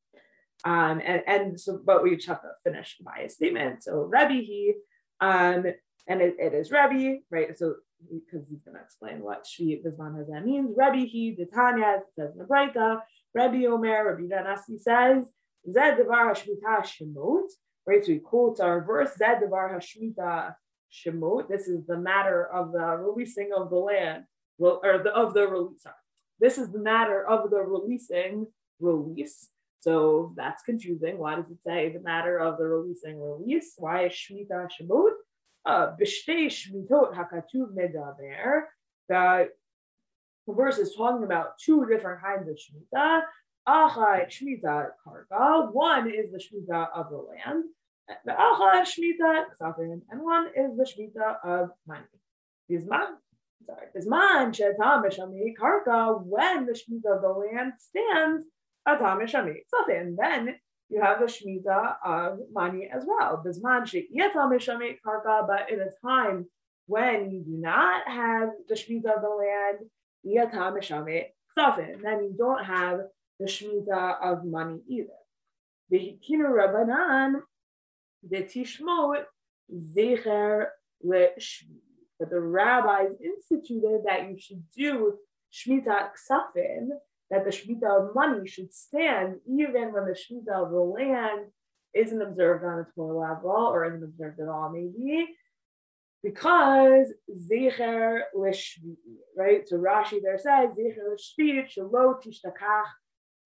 Um, 0.64 1.00
and, 1.04 1.22
and 1.26 1.60
so, 1.60 1.80
but 1.84 2.02
we 2.02 2.16
just 2.16 2.28
have 2.28 2.42
to 2.42 2.50
finish 2.62 2.96
by 3.04 3.22
a 3.24 3.28
statement. 3.28 3.82
So 3.82 4.02
Rebbe 4.02 4.34
he, 4.34 4.74
um, 5.20 5.66
and 6.08 6.20
it, 6.20 6.36
it 6.38 6.54
is 6.54 6.70
Rebbe, 6.70 7.18
right? 7.30 7.56
So 7.58 7.74
because 8.10 8.48
he's 8.48 8.62
going 8.62 8.76
to 8.76 8.82
explain 8.82 9.20
what 9.20 9.44
Shvi 9.44 9.82
Bizman 9.84 10.16
Hazeh 10.16 10.44
means. 10.44 10.74
Rebbe 10.76 11.06
he, 11.06 11.34
the 11.36 11.46
Tanya 11.46 12.00
says 12.14 12.32
in 12.32 12.38
the 12.38 12.44
Breita, 12.44 13.00
Rebbe 13.34 13.66
Omer, 13.66 14.16
Rebbe 14.16 14.34
Danasi 14.34 14.80
says, 14.80 15.30
Zed 15.70 15.96
Devar 15.96 16.34
Hashmita 16.34 16.84
Shemot, 16.84 17.48
right? 17.86 18.04
So 18.04 18.12
he 18.12 18.18
quotes 18.18 18.60
our 18.60 18.84
verse, 18.84 19.16
Zed 19.16 19.40
Devar 19.40 19.78
Hashmita 19.78 20.54
Shemot. 20.92 21.48
This 21.48 21.68
is 21.68 21.86
the 21.86 21.96
matter 21.96 22.46
of 22.46 22.72
the 22.72 22.96
releasing 22.96 23.50
of 23.56 23.70
the 23.70 23.76
land, 23.76 24.24
or 24.58 25.00
the, 25.02 25.10
of 25.10 25.34
the 25.34 25.46
release. 25.46 25.82
Sorry. 25.82 25.94
This 26.40 26.58
is 26.58 26.72
the 26.72 26.80
matter 26.80 27.24
of 27.24 27.50
the 27.50 27.60
releasing 27.60 28.48
release. 28.80 29.48
So 29.82 30.32
that's 30.36 30.62
confusing. 30.62 31.18
Why 31.18 31.34
does 31.34 31.50
it 31.50 31.60
say 31.64 31.92
the 31.92 32.00
matter 32.00 32.38
of 32.38 32.56
the 32.56 32.64
releasing 32.64 33.20
release? 33.20 33.74
Why 33.76 34.06
is 34.06 34.12
Shmita 34.12 34.68
Shemot? 34.80 35.10
Uh, 35.66 35.96
B'shtei 36.00 36.46
Shmitot 36.46 37.16
Hakatuv 37.16 37.74
Medaber. 37.74 38.62
The 39.08 39.48
verse 40.48 40.78
is 40.78 40.94
talking 40.94 41.24
about 41.24 41.58
two 41.58 41.84
different 41.86 42.20
kinds 42.22 42.48
of 42.48 42.56
Shmita. 42.56 43.22
Achai 43.68 44.28
Shmita 44.28 44.90
Karga. 45.04 45.72
One 45.72 46.08
is 46.08 46.30
the 46.30 46.38
Shmita 46.38 46.88
of 46.94 47.10
the 47.10 47.16
land. 47.16 47.64
The 48.24 48.32
Achai 48.32 48.82
Shmita 48.82 49.46
Ksafim. 49.60 50.02
And 50.10 50.22
one 50.22 50.46
is 50.56 50.76
the 50.76 50.84
Shmita 50.84 51.44
of 51.44 51.70
money. 51.88 52.04
Bizman, 52.70 53.16
sorry, 53.66 53.86
Bizman 53.96 54.52
Shetam 54.56 55.02
Karka. 55.60 56.22
When 56.24 56.66
the 56.66 56.72
Shmita 56.72 57.16
of 57.16 57.22
the 57.22 57.28
land 57.28 57.72
stands, 57.78 58.44
Atam 58.86 59.20
Shami 59.20 59.56
Ksafim. 59.72 60.16
Then 60.18 60.56
you 60.88 61.00
have 61.02 61.20
the 61.20 61.26
Shmita 61.26 61.96
of 62.04 62.38
money 62.52 62.90
as 62.94 63.04
well. 63.06 63.42
Bizman 63.44 63.82
Sheyatam 63.82 64.52
Shami 64.54 64.96
Karka. 65.04 65.46
But 65.46 65.70
in 65.70 65.80
a 65.80 65.90
time 66.06 66.46
when 66.86 67.30
you 67.30 67.40
do 67.40 67.56
not 67.58 68.08
have 68.08 68.50
the 68.68 68.74
Shmita 68.74 69.16
of 69.16 69.22
the 69.22 69.28
land, 69.28 69.88
Yatam 70.26 70.78
Shami 70.78 71.24
Ksafim. 71.56 72.02
Then 72.02 72.24
you 72.24 72.34
don't 72.36 72.64
have 72.64 73.00
the 73.38 73.46
Shemitah 73.46 74.22
of 74.22 74.44
money 74.44 74.80
either. 74.88 75.08
The 75.90 75.98
Hikinu 75.98 76.48
Rabbanan, 76.48 77.40
the 78.28 78.42
Tishmot, 78.42 79.24
Zecher. 79.74 80.66
But 81.04 82.30
the 82.30 82.40
rabbis 82.40 83.10
instituted 83.20 84.02
that 84.06 84.30
you 84.30 84.38
should 84.38 84.62
do 84.76 85.18
Shemitah 85.52 86.10
Ksafin, 86.14 86.90
that 87.32 87.44
the 87.44 87.50
Shemitah 87.50 88.10
of 88.10 88.14
money 88.14 88.46
should 88.46 88.72
stand 88.72 89.36
even 89.48 89.92
when 89.92 90.04
the 90.04 90.12
Shemitah 90.12 90.66
of 90.66 90.70
the 90.70 90.78
land 90.78 91.46
isn't 91.94 92.22
observed 92.22 92.62
on 92.62 92.80
a 92.80 92.86
Torah 92.94 93.34
level 93.34 93.50
or 93.50 93.86
isn't 93.86 94.04
observed 94.04 94.38
at 94.38 94.48
all, 94.48 94.70
maybe 94.70 95.26
because 96.22 97.12
Zecher 97.50 98.20
Lishvi, 98.36 98.96
right? 99.36 99.66
So 99.66 99.76
Rashi 99.76 100.20
there 100.22 100.38
says 100.38 100.76
Zecher 100.76 101.08
Lishvi, 101.10 101.66
Shalo 101.66 102.22
Tishtakach 102.22 102.84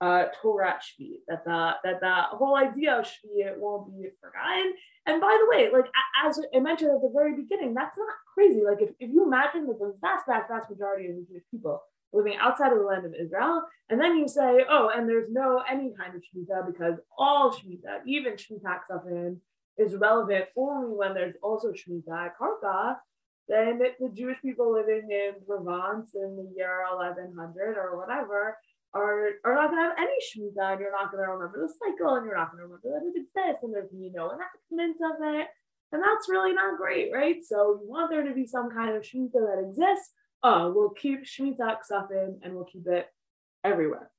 uh, 0.01 0.25
Torah 0.43 0.79
Shvi, 0.83 1.13
that 1.29 1.45
the 1.45 1.75
that 1.85 2.01
the 2.01 2.23
whole 2.37 2.57
idea 2.57 2.99
of 2.99 3.07
Shvi 3.07 3.57
won't 3.57 3.89
be 3.89 4.09
forgotten. 4.21 4.75
And 5.07 5.21
by 5.21 5.39
the 5.41 5.49
way, 5.49 5.71
like 5.73 5.91
as 6.27 6.41
I 6.53 6.59
mentioned 6.59 6.91
at 6.91 7.01
the 7.03 7.13
very 7.15 7.37
beginning, 7.37 7.73
that's 7.73 7.97
not 7.97 8.09
crazy. 8.35 8.63
Like 8.69 8.83
if, 8.83 8.91
if 8.99 9.11
you 9.11 9.25
imagine 9.25 9.69
that 9.69 9.79
the 9.79 9.95
vast, 10.01 10.27
vast, 10.27 10.49
vast 10.49 10.69
majority 10.69 11.07
of 11.07 11.29
Jewish 11.29 11.45
people 11.53 11.81
living 12.13 12.37
outside 12.41 12.73
of 12.73 12.79
the 12.79 12.85
land 12.85 13.05
of 13.05 13.15
Israel, 13.15 13.63
and 13.91 14.01
then 14.01 14.17
you 14.17 14.29
say, 14.29 14.65
oh, 14.69 14.91
and 14.95 15.09
there's 15.09 15.31
no 15.31 15.63
any 15.71 15.93
kind 15.99 16.15
of 16.15 16.23
Shemitah 16.23 16.67
because 16.67 16.99
all 17.19 17.53
Shemitah, 17.53 18.07
even 18.07 18.35
Shemitah 18.35 18.81
Ksafin, 18.91 19.39
is 19.79 19.95
relevant 19.95 20.47
only 20.57 20.97
when 20.97 21.15
there's 21.15 21.35
also 21.43 21.73
Shemitah 21.73 22.31
Karka, 22.41 22.97
then 23.49 23.81
the 24.01 24.11
Jewish 24.13 24.41
people 24.43 24.73
living 24.73 25.09
in 25.11 25.35
Provence 25.47 26.15
in 26.15 26.37
the 26.37 26.53
year 26.57 26.83
1100 26.91 27.77
or 27.77 27.97
whatever 27.97 28.57
are, 28.93 29.29
are 29.45 29.55
not 29.55 29.71
going 29.71 29.83
to 29.83 29.89
have 29.89 29.99
any 29.99 30.19
Shemitah 30.25 30.73
and 30.73 30.81
you're 30.81 30.91
not 30.91 31.13
going 31.13 31.23
to 31.23 31.31
remember 31.31 31.61
the 31.61 31.73
cycle 31.79 32.17
and 32.17 32.27
you're 32.27 32.37
not 32.37 32.51
going 32.51 32.63
to 32.63 32.67
remember 32.67 32.89
that 32.91 33.07
it 33.07 33.21
exists 33.21 33.63
and 33.63 33.73
there's, 33.73 33.91
you 33.93 34.11
know, 34.13 34.33
enactment 34.33 34.97
of 35.05 35.23
it. 35.23 35.49
And 35.93 36.03
that's 36.03 36.29
really 36.29 36.53
not 36.53 36.79
great, 36.79 37.13
right? 37.13 37.37
So 37.45 37.79
you 37.81 37.89
want 37.89 38.11
there 38.11 38.27
to 38.27 38.35
be 38.35 38.47
some 38.47 38.71
kind 38.71 38.97
of 38.97 39.03
Shemitah 39.03 39.33
that 39.39 39.63
exists. 39.63 40.11
Oh, 40.43 40.73
we'll 40.73 40.91
keep 40.91 41.25
Shemitah 41.25 41.79
Ksafim 41.79 42.39
and 42.43 42.55
we'll 42.55 42.65
keep 42.65 42.87
it 42.87 43.07
everywhere. 43.65 44.11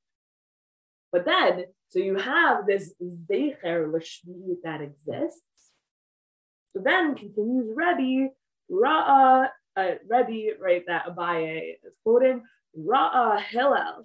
But 1.12 1.26
then, 1.26 1.66
so 1.90 2.00
you 2.00 2.16
have 2.16 2.66
this 2.66 2.94
Zecher 3.02 3.90
Lashmiut 3.90 4.62
that 4.64 4.82
exists. 4.82 5.42
So 6.74 6.82
then 6.84 7.16
continues 7.16 7.74
Rebbe, 7.74 8.30
Ra'a, 8.70 9.48
uh, 9.78 9.92
Rebbe, 10.10 10.58
right, 10.60 10.84
that 10.88 11.06
Abaye 11.08 11.76
is 11.86 11.94
quoting, 12.04 12.44
Ra'a 12.78 13.42
Hillel, 13.42 14.04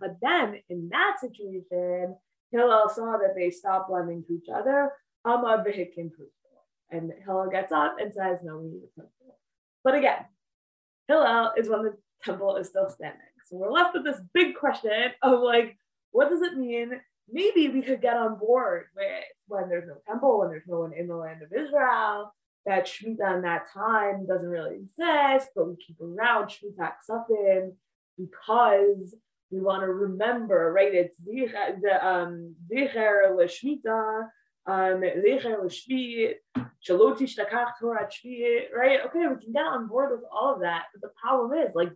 But 0.00 0.16
then, 0.20 0.60
in 0.68 0.88
that 0.90 1.16
situation, 1.20 2.16
Hillel 2.52 2.88
saw 2.88 3.16
that 3.18 3.34
they 3.34 3.50
stopped 3.50 3.88
blending 3.88 4.24
to 4.24 4.34
each 4.34 4.48
other. 4.54 4.92
And 6.90 7.12
Hillel 7.24 7.50
gets 7.50 7.72
up 7.72 7.96
and 7.98 8.12
says, 8.12 8.38
No, 8.44 8.58
we 8.58 8.68
need 8.68 8.82
a 8.84 9.00
temple. 9.00 9.38
But 9.84 9.94
again, 9.94 10.24
Hillel 11.06 11.52
is 11.56 11.68
when 11.68 11.84
the 11.84 11.96
temple 12.24 12.56
is 12.56 12.68
still 12.68 12.88
standing. 12.88 13.20
So 13.46 13.56
we're 13.56 13.70
left 13.70 13.94
with 13.94 14.04
this 14.04 14.20
big 14.32 14.56
question 14.56 15.12
of 15.22 15.40
like, 15.40 15.76
what 16.10 16.30
does 16.30 16.40
it 16.40 16.56
mean? 16.56 17.00
Maybe 17.30 17.68
we 17.68 17.82
could 17.82 18.00
get 18.00 18.16
on 18.16 18.38
board 18.38 18.86
with 18.96 19.24
when 19.46 19.68
there's 19.68 19.86
no 19.86 19.96
temple, 20.08 20.38
when 20.38 20.48
there's 20.48 20.66
no 20.66 20.80
one 20.80 20.94
in 20.94 21.06
the 21.06 21.16
land 21.16 21.42
of 21.42 21.52
Israel, 21.52 22.32
that 22.66 22.86
Shemitah 22.86 23.36
in 23.36 23.42
that 23.42 23.66
time 23.72 24.26
doesn't 24.26 24.48
really 24.48 24.76
exist, 24.76 25.50
but 25.54 25.68
we 25.68 25.76
keep 25.76 26.00
around 26.00 26.48
Shemitah 26.48 26.92
Ksafim 27.08 27.72
because 28.16 29.14
we 29.50 29.60
want 29.60 29.82
to 29.82 29.88
remember, 29.88 30.72
right? 30.72 30.94
It's 30.94 31.18
the 31.18 32.06
um 32.06 32.54
Zicher 32.72 33.36
l'Shmita, 33.36 34.28
um 34.66 35.02
right? 38.76 39.00
Okay, 39.06 39.26
we 39.26 39.42
can 39.42 39.52
get 39.52 39.64
on 39.64 39.88
board 39.88 40.12
with 40.12 40.24
all 40.32 40.54
of 40.54 40.60
that. 40.60 40.84
But 40.92 41.02
the 41.02 41.12
problem 41.20 41.58
is, 41.58 41.74
like, 41.74 41.92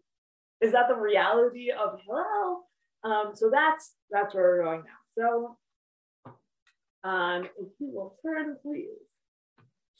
is 0.60 0.72
that 0.72 0.88
the 0.88 0.96
reality 0.96 1.70
of 1.70 1.98
Hillel? 2.04 2.64
Um, 3.04 3.30
so 3.34 3.50
that's 3.50 3.94
that's 4.10 4.34
where 4.34 4.44
we're 4.44 4.64
going 4.64 4.82
now. 4.82 4.98
So 5.14 5.56
um, 7.04 7.44
if 7.44 7.68
you 7.78 7.90
will 7.92 8.16
turn, 8.24 8.56
please, 8.62 8.88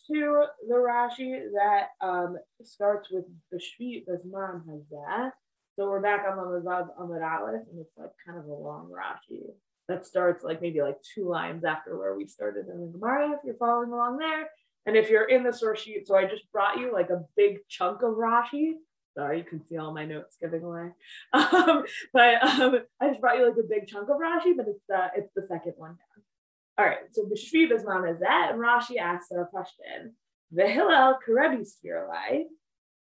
to 0.09 0.45
the 0.69 0.75
Rashi 0.75 1.41
that 1.55 1.89
um, 2.01 2.37
starts 2.62 3.09
with 3.11 3.25
the 3.51 3.59
Shvi 3.59 4.05
Bezman 4.07 4.62
Hazeh. 4.66 5.31
So 5.77 5.89
we're 5.89 6.01
back 6.01 6.27
on 6.29 6.37
the 6.37 6.43
Mazab 6.43 6.89
Amud 7.01 7.23
Aleph, 7.23 7.62
and 7.71 7.81
it's 7.81 7.97
like 7.97 8.11
kind 8.27 8.39
of 8.39 8.47
a 8.47 8.53
long 8.53 8.91
Rashi 8.91 9.43
that 9.89 10.07
starts 10.07 10.45
like 10.45 10.61
maybe 10.61 10.82
like 10.82 10.99
two 11.14 11.28
lines 11.28 11.64
after 11.64 11.99
where 11.99 12.14
we 12.14 12.26
started 12.26 12.66
in 12.68 12.80
the 12.80 12.99
Gemara, 12.99 13.32
if 13.32 13.41
you're 13.45 13.55
following 13.55 13.91
along 13.91 14.18
there. 14.18 14.51
And 14.86 14.97
if 14.97 15.11
you're 15.11 15.28
in 15.28 15.43
the 15.43 15.53
source 15.53 15.80
sheet, 15.80 16.07
so 16.07 16.16
I 16.16 16.24
just 16.24 16.51
brought 16.53 16.78
you 16.78 16.93
like 16.93 17.11
a 17.11 17.24
big 17.36 17.59
chunk 17.68 18.03
of 18.03 18.14
Rashi. 18.14 18.74
Sorry, 19.16 19.39
you 19.39 19.45
can 19.45 19.66
see 19.66 19.76
all 19.76 19.93
my 19.93 20.05
notes 20.05 20.36
giving 20.41 20.62
away. 20.62 20.91
Um, 21.32 21.84
but 22.12 22.43
um, 22.43 22.78
I 23.01 23.09
just 23.09 23.20
brought 23.20 23.39
you 23.39 23.49
like 23.49 23.59
a 23.59 23.68
big 23.68 23.86
chunk 23.86 24.09
of 24.09 24.16
Rashi, 24.16 24.57
but 24.57 24.66
it's 24.68 24.84
the 24.89 25.09
it's 25.16 25.32
the 25.34 25.43
second 25.43 25.74
one 25.76 25.91
down. 25.91 26.24
All 26.78 26.86
right, 26.86 26.99
so 27.11 27.24
B'shvi 27.24 27.70
Bezman 27.70 28.12
is 28.12 28.20
that, 28.20 28.51
and 28.53 28.61
Rashi 28.61 28.99
asks 28.99 29.30
a 29.32 29.45
question. 29.45 30.14
The 30.53 30.68
Hillel 30.68 31.18
Karebi 31.26 31.66
Spiralai, 31.66 32.45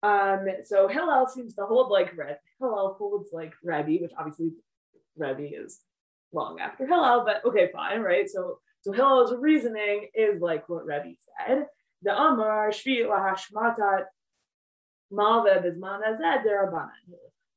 um, 0.03 0.47
so 0.65 0.87
Hillel 0.87 1.27
seems 1.27 1.53
to 1.55 1.65
hold 1.65 1.91
like 1.91 2.11
Rebbe. 2.17 2.37
Hillel 2.59 2.95
holds 2.97 3.29
like 3.31 3.53
Rebbe, 3.63 4.01
which 4.01 4.11
obviously 4.17 4.51
Rebbe 5.15 5.63
is 5.63 5.79
long 6.33 6.59
after 6.59 6.85
Hillel, 6.85 7.25
but 7.25 7.43
okay, 7.45 7.69
fine, 7.73 8.01
right? 8.01 8.29
So 8.29 8.59
so 8.81 8.91
Hillel's 8.91 9.33
reasoning 9.39 10.07
is 10.15 10.41
like 10.41 10.67
what 10.67 10.85
Rebbe 10.85 11.13
said. 11.19 11.65
The 12.01 12.17
Amar 12.17 12.69
Shvi 12.71 13.05
Lahashmatat 13.05 14.05
Malve 15.13 15.63
Bisman 15.63 16.01
Azed 16.07 16.45
Derabanan. 16.45 16.89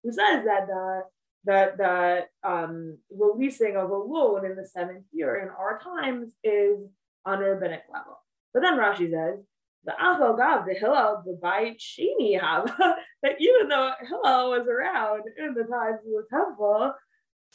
Who 0.02 0.12
says 0.12 0.44
that 0.44 0.66
the 0.66 1.02
the, 1.46 1.72
the 1.76 2.48
um, 2.48 2.98
releasing 3.10 3.76
of 3.76 3.90
a 3.90 3.96
loan 3.96 4.46
in 4.46 4.56
the 4.56 4.66
seventh 4.66 5.04
year 5.12 5.42
in 5.42 5.48
our 5.48 5.78
times 5.78 6.32
is 6.42 6.86
on 7.26 7.42
a 7.42 7.50
rabbinic 7.50 7.82
level. 7.92 8.18
But 8.52 8.60
then 8.60 8.78
Rashi 8.78 9.10
says, 9.10 9.40
the 9.84 9.92
Gav, 10.38 10.64
the 10.64 10.74
Hillel, 10.74 11.22
the 11.26 11.38
Bait 11.42 11.78
Shini 11.78 12.40
have 12.40 12.64
that 13.22 13.36
even 13.38 13.68
though 13.68 13.92
Hillel 14.08 14.50
was 14.50 14.66
around 14.66 15.22
in 15.38 15.52
the 15.54 15.64
times 15.64 15.98
of 16.06 16.12
the 16.12 16.24
temple, 16.30 16.94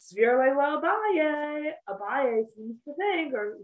Svir 0.00 0.38
Leila 0.40 0.80
Abaye, 0.80 1.72
Abaye 1.88 2.44
seems 2.56 2.76
to 2.84 2.94
think, 2.94 3.34
or 3.34 3.58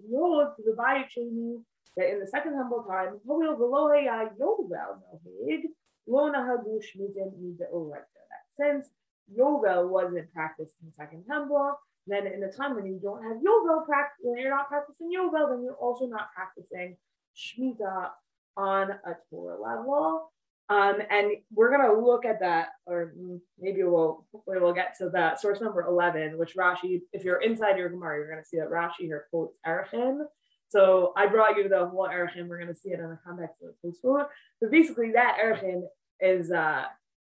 to 0.57 0.63
the 0.63 0.77
Bait 0.77 1.07
Shini, 1.17 1.63
that 1.97 2.13
in 2.13 2.21
the 2.21 2.27
second 2.27 2.53
temple 2.53 2.85
time, 2.89 3.19
Holil 3.27 3.57
Velohe 3.59 4.05
Yovel 4.39 5.01
Nohig, 5.01 5.63
Lona 6.07 6.39
Hagush 6.39 6.95
Mizim 7.01 7.33
Mida 7.41 7.65
That 7.71 8.45
since 8.55 8.91
Yovel 9.35 9.89
wasn't 9.89 10.33
practiced 10.33 10.75
in 10.83 10.89
the 10.89 10.95
second 10.95 11.25
temple, 11.25 11.75
then 12.07 12.27
in 12.27 12.43
a 12.43 12.53
time 12.53 12.75
when 12.75 12.87
you 12.87 13.01
don't 13.03 13.23
have 13.23 13.39
Yovel 13.39 13.87
practice, 13.87 14.21
when 14.23 14.39
you're 14.39 14.51
not 14.51 14.69
practicing 14.69 15.11
Yovel, 15.11 15.49
then 15.51 15.65
you're 15.65 15.75
also 15.75 16.07
not 16.07 16.29
practicing 16.35 16.97
Shemitah 17.35 18.11
on 18.57 18.91
a 18.91 19.17
Torah 19.31 19.61
level. 19.61 20.31
Um, 20.69 20.97
and 21.11 21.33
we're 21.55 21.77
going 21.77 21.89
to 21.89 22.01
look 22.01 22.25
at 22.25 22.41
that, 22.41 22.69
or 22.87 23.15
maybe 23.59 23.85
we'll 23.85 24.27
hopefully 24.33 24.59
we'll 24.61 24.75
get 24.75 24.97
to 24.99 25.11
that 25.11 25.41
source 25.41 25.61
number 25.61 25.87
11, 25.87 26.37
which 26.39 26.57
Rashi, 26.57 27.03
if 27.13 27.23
you're 27.23 27.41
inside 27.41 27.79
your 27.79 27.89
Gemara, 27.89 28.17
you're 28.17 28.31
going 28.31 28.43
to 28.43 28.49
see 28.49 28.59
that 28.59 28.71
Rashi 28.71 29.03
here 29.07 29.27
quotes 29.31 29.59
Erechim. 29.65 30.25
So 30.69 31.13
I 31.17 31.27
brought 31.27 31.57
you 31.57 31.69
the 31.69 31.87
whole 31.87 32.09
Erechim. 32.09 32.49
We're 32.49 32.59
going 32.59 32.75
to 32.75 32.81
see 32.81 32.91
it 32.91 32.99
in 32.99 33.09
the 33.09 33.19
context 33.25 33.63
of 33.63 33.69
the 33.83 33.89
Tosfot. 33.89 34.27
So 34.61 34.69
basically, 34.69 35.13
that 35.13 35.39
Erechim 35.43 35.83
is 36.21 36.51
uh, 36.51 36.87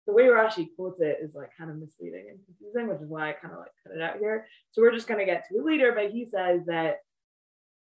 the 0.06 0.14
way 0.14 0.26
Rashi 0.26 0.68
quotes 0.76 1.02
it 1.02 1.18
is 1.22 1.34
like 1.34 1.50
kind 1.58 1.72
of 1.72 1.78
misleading 1.78 2.28
and 2.30 2.40
confusing, 2.46 2.88
which 2.88 3.02
is 3.02 3.10
why 3.10 3.30
I 3.30 3.34
kind 3.34 3.54
of 3.54 3.60
like 3.62 3.72
cut 3.82 3.96
it 3.96 4.02
out 4.02 4.20
here. 4.20 4.46
So 4.72 4.82
we're 4.84 4.94
just 4.94 5.08
going 5.08 5.20
to 5.20 5.26
get 5.26 5.46
to 5.50 5.58
it 5.58 5.66
later. 5.66 5.92
But 5.96 6.12
he 6.12 6.26
says 6.26 6.62
that 6.68 6.98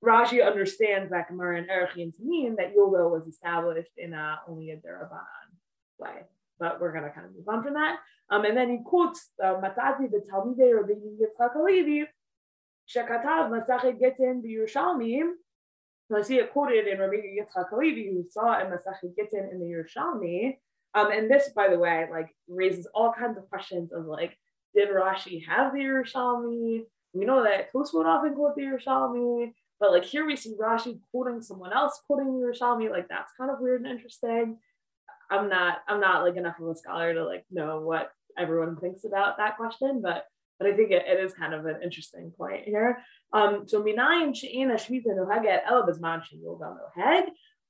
Rashi 0.04 0.46
understands 0.46 1.12
that 1.12 1.28
Gemara 1.28 1.58
and 1.58 1.70
Erechin 1.70 2.16
to 2.16 2.24
mean 2.24 2.56
that 2.58 2.76
Yovel 2.76 3.12
was 3.12 3.28
established 3.28 3.92
in 3.98 4.14
a, 4.14 4.40
only 4.48 4.70
a 4.72 4.78
Derabanan 4.78 5.50
way. 5.98 6.24
But 6.60 6.80
we're 6.80 6.92
going 6.92 7.04
to 7.04 7.12
kind 7.12 7.26
of 7.26 7.34
move 7.34 7.48
on 7.48 7.64
from 7.64 7.74
that. 7.74 7.98
Um, 8.30 8.46
and 8.46 8.56
then 8.56 8.70
he 8.70 8.80
quotes 8.84 9.30
uh, 9.44 9.56
Matati 9.56 10.10
the 10.12 10.22
Talmidei 10.32 10.76
Rabbi 10.76 10.94
Yitzchak 10.94 11.54
Halevi, 11.54 12.06
Shekatav 12.88 13.50
Masachet 13.50 14.00
Gittin 14.00 14.44
B'Yerushalmi. 14.44 15.22
So 16.10 16.18
I 16.18 16.22
see 16.22 16.38
it 16.38 16.54
quoted 16.54 16.88
in 16.88 17.00
Rabbi 17.00 17.16
Yitzchak 17.16 17.70
Halevi, 17.70 18.10
who 18.12 18.26
saw 18.30 18.60
in 18.60 18.68
Masachet 18.68 19.16
Gittin 19.16 19.50
in 19.52 19.60
the 19.60 19.66
Yerushalmi. 19.66 20.58
Um, 20.94 21.12
and 21.12 21.30
this, 21.30 21.50
by 21.56 21.70
the 21.70 21.78
way, 21.78 22.08
like 22.10 22.30
raises 22.48 22.88
all 22.94 23.14
kinds 23.14 23.38
of 23.38 23.50
questions 23.50 23.92
of 23.92 24.06
like, 24.06 24.38
did 24.76 24.90
Rashi 24.90 25.46
have 25.48 25.74
the 25.74 25.80
Yerushalmi? 25.80 26.84
We 27.14 27.26
know 27.26 27.44
that 27.44 27.74
Tosfot 27.74 28.06
often 28.06 28.36
quote 28.36 28.56
the 28.56 28.64
Yerushalmi. 28.64 29.54
But 29.80 29.92
like 29.92 30.06
here 30.06 30.26
we 30.26 30.36
see 30.36 30.56
Rashi 30.60 31.00
quoting 31.12 31.42
someone 31.42 31.74
else 31.74 32.02
quoting 32.08 32.28
Yerushalmi, 32.28 32.90
like 32.90 33.08
that's 33.10 33.32
kind 33.38 33.52
of 33.52 33.60
weird 33.60 33.82
and 33.82 33.92
interesting. 33.92 34.58
I'm 35.30 35.50
not 35.50 35.80
I'm 35.88 36.00
not 36.00 36.24
like 36.24 36.36
enough 36.36 36.60
of 36.60 36.68
a 36.68 36.76
scholar 36.76 37.14
to 37.14 37.26
like 37.26 37.46
know 37.52 37.82
what 37.82 38.12
everyone 38.38 38.78
thinks 38.78 39.04
about 39.04 39.38
that 39.38 39.58
question, 39.58 40.02
but 40.02 40.26
but 40.60 40.68
I 40.68 40.74
think 40.76 40.92
it, 40.92 41.04
it 41.08 41.20
is 41.24 41.34
kind 41.34 41.54
of 41.54 41.66
an 41.66 41.82
interesting 41.84 42.32
point 42.36 42.64
here. 42.66 43.00
Um, 43.34 43.68
so 43.68 43.84
minayim 43.84 44.36
she'ina 44.36 44.76
shmita 44.76 45.08
nohaget 45.08 45.66
elabazman 45.66 46.24
she'yovel 46.24 46.78
noheg. 46.78 47.26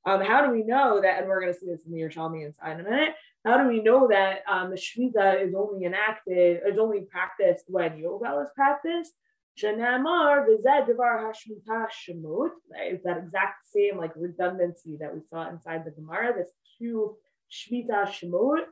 Um, 0.06 0.22
how 0.22 0.46
do 0.46 0.52
we 0.54 0.64
know 0.64 1.02
that, 1.02 1.20
and 1.20 1.28
we're 1.28 1.42
going 1.42 1.54
to 1.54 1.60
see 1.60 1.66
this 1.66 1.82
in 1.86 1.92
the 1.92 2.00
Yerushalmi 2.00 2.46
inside 2.46 2.80
in 2.80 2.80
a 2.80 2.90
minute, 2.90 3.14
how 3.44 3.58
do 3.58 3.68
we 3.68 3.82
know 3.82 4.08
that 4.08 4.40
um, 4.50 4.70
the 4.70 4.78
Shemitah 4.78 5.46
is 5.46 5.54
only 5.54 5.86
enacted, 5.86 6.62
is 6.66 6.80
only 6.80 7.02
practiced 7.02 7.66
when 7.68 7.92
Yovel 7.94 8.44
is 8.44 8.50
practiced? 8.56 9.14
Shanamar 9.58 10.46
devar 10.86 11.32
hashmita 11.34 11.88
shemot. 11.90 12.52
It's 12.76 13.04
that 13.04 13.18
exact 13.18 13.66
same 13.74 13.98
like 13.98 14.12
redundancy 14.16 14.98
that 15.00 15.14
we 15.14 15.22
saw 15.30 15.50
inside 15.50 15.84
the 15.86 15.92
Gemara. 15.92 16.34
This 16.38 16.52
two 16.78 17.16
shmita 17.52 18.08
shemot. 18.08 18.66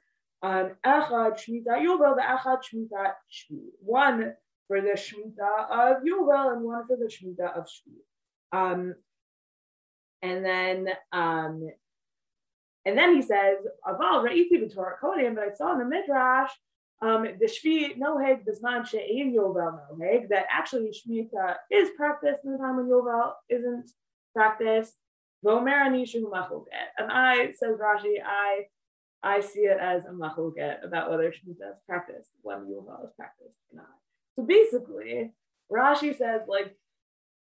Um, 0.43 0.71
echad 0.85 1.39
shmita 1.39 1.79
yovel, 1.79 2.15
the 2.15 2.21
echad 2.21 2.59
shmita 2.61 3.13
shvi. 3.31 3.61
One 3.79 4.33
for 4.67 4.81
the 4.81 4.89
shmita 4.89 5.71
of 5.71 6.03
yovel 6.03 6.53
and 6.53 6.63
one 6.63 6.85
for 6.87 6.97
the 6.97 7.05
shmita 7.05 7.57
of 7.57 7.65
shvi. 7.65 7.95
Um, 8.51 8.95
and 10.21 10.45
then 10.45 10.89
um, 11.11 11.67
and 12.85 12.95
then 12.95 13.15
he 13.15 13.21
says, 13.23 13.57
Aval 13.87 14.23
ra'iti 14.23 14.53
b'torah 14.53 14.99
kodim, 15.01 15.33
but 15.33 15.45
I 15.45 15.51
saw 15.55 15.73
in 15.73 15.79
the 15.79 15.85
midrash 15.85 16.51
Um, 17.01 17.27
the 17.39 17.45
Shvi 17.45 17.97
Noheg 17.97 18.45
Bisman 18.45 18.87
She'im 18.87 19.33
Yovel 19.33 19.79
Noheg, 19.91 20.29
that 20.29 20.45
actually 20.51 20.91
Shemitah 20.91 21.55
is 21.71 21.89
practiced 21.97 22.45
in 22.45 22.53
the 22.53 22.57
time 22.57 22.77
when 22.77 22.87
Yovel 22.87 23.33
isn't 23.49 23.89
practiced. 24.33 24.95
And 25.43 25.69
I, 27.11 27.51
says 27.51 27.77
Rashi, 27.77 28.15
I 28.25 28.65
I 29.21 29.41
see 29.41 29.61
it 29.61 29.77
as 29.79 30.05
a 30.05 30.09
machoget 30.09 30.85
about 30.85 31.09
whether 31.09 31.29
Shemitah 31.29 31.71
is 31.71 31.81
practiced 31.87 32.31
when 32.41 32.67
Yovel 32.67 33.03
is 33.05 33.11
practiced 33.17 33.57
or 33.71 33.77
not. 33.77 33.87
So 34.35 34.43
basically, 34.43 35.33
Rashi 35.71 36.15
says, 36.17 36.41
like, 36.47 36.75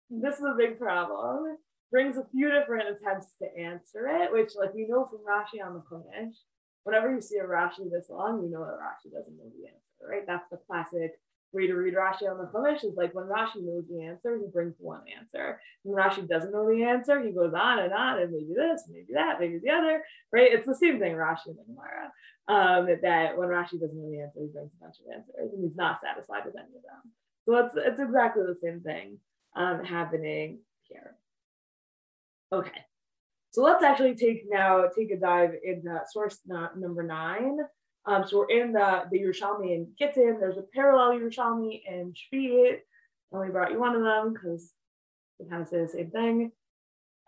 this 0.09 0.35
is 0.35 0.45
a 0.45 0.55
big 0.57 0.79
problem. 0.79 1.57
brings 1.91 2.17
a 2.17 2.25
few 2.31 2.51
different 2.51 2.89
attempts 2.89 3.27
to 3.41 3.47
answer 3.57 4.07
it, 4.07 4.31
which 4.31 4.51
like 4.55 4.73
we 4.73 4.87
know 4.87 5.05
from 5.05 5.19
Rashi 5.27 5.65
on 5.65 5.73
the 5.73 5.81
Chumash, 5.81 6.33
whenever 6.85 7.13
you 7.13 7.19
see 7.19 7.37
a 7.37 7.43
Rashi 7.43 7.91
this 7.91 8.09
long, 8.09 8.41
you 8.41 8.49
know 8.49 8.63
that 8.63 8.79
Rashi 8.79 9.11
doesn't 9.11 9.35
know 9.35 9.51
the 9.51 9.67
answer, 9.67 10.07
right? 10.07 10.25
That's 10.25 10.47
the 10.49 10.59
classic 10.65 11.19
way 11.51 11.67
to 11.67 11.73
read 11.73 11.95
Rashi 11.95 12.29
on 12.29 12.37
the 12.37 12.45
Chumash 12.45 12.83
is 12.83 12.95
like 12.95 13.15
when 13.15 13.25
Rashi 13.25 13.63
knows 13.63 13.85
the 13.89 14.03
answer, 14.03 14.37
he 14.37 14.47
brings 14.51 14.75
one 14.77 15.01
answer. 15.19 15.59
When 15.83 15.97
Rashi 15.97 16.27
doesn't 16.27 16.51
know 16.51 16.69
the 16.69 16.83
answer, 16.83 17.21
he 17.21 17.31
goes 17.31 17.53
on 17.53 17.79
and 17.79 17.93
on 17.93 18.19
and 18.19 18.31
maybe 18.31 18.53
this, 18.55 18.83
maybe 18.89 19.13
that, 19.13 19.39
maybe 19.39 19.59
the 19.59 19.71
other, 19.71 20.03
right? 20.31 20.51
It's 20.53 20.67
the 20.67 20.75
same 20.75 20.99
thing 20.99 21.13
Rashi 21.13 21.47
and 21.47 21.57
Gemara. 21.65 22.11
Um, 22.47 22.85
that 23.01 23.35
when 23.35 23.49
Rashi 23.49 23.79
doesn't 23.79 23.97
know 23.97 24.11
the 24.11 24.21
answer, 24.21 24.41
he 24.41 24.53
brings 24.53 24.71
a 24.77 24.83
bunch 24.83 24.95
of 24.99 25.11
answers 25.11 25.51
and 25.51 25.63
he's 25.63 25.75
not 25.75 25.99
satisfied 25.99 26.45
with 26.45 26.55
any 26.55 26.77
of 26.77 26.83
them. 26.83 27.11
So 27.45 27.57
it's 27.57 27.73
it's 27.75 27.99
exactly 27.99 28.43
the 28.43 28.57
same 28.61 28.81
thing 28.81 29.17
um, 29.55 29.83
happening 29.83 30.59
here. 30.83 31.15
Okay, 32.51 32.85
so 33.55 33.63
let's 33.63 33.85
actually 33.85 34.15
take 34.15 34.43
now 34.49 34.83
take 34.93 35.11
a 35.11 35.17
dive 35.17 35.51
into 35.63 36.01
source 36.11 36.39
number 36.45 37.03
nine. 37.03 37.59
Um, 38.05 38.27
so 38.27 38.39
we're 38.39 38.49
in 38.49 38.73
the 38.73 39.05
the 39.09 39.17
Yerushalmi 39.17 39.73
and 39.73 39.87
Gittin. 39.97 40.41
There's 40.41 40.57
a 40.57 40.65
parallel 40.73 41.17
Yerushalmi 41.17 41.81
and 41.89 42.13
Shvi'it. 42.13 42.79
I 43.31 43.35
only 43.37 43.51
brought 43.51 43.71
you 43.71 43.79
one 43.79 43.95
of 43.95 44.03
them 44.03 44.33
because 44.33 44.73
they 45.39 45.45
kind 45.45 45.61
of 45.61 45.69
say 45.69 45.81
the 45.81 45.87
same 45.87 46.11
thing. 46.11 46.51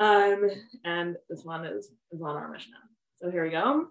Um, 0.01 0.49
and 0.83 1.15
this 1.29 1.45
one 1.45 1.65
is, 1.65 1.91
is 2.11 2.21
on 2.21 2.35
our 2.35 2.51
Mishnah. 2.51 2.75
So 3.15 3.31
here 3.31 3.45
we 3.45 3.51
go. 3.51 3.87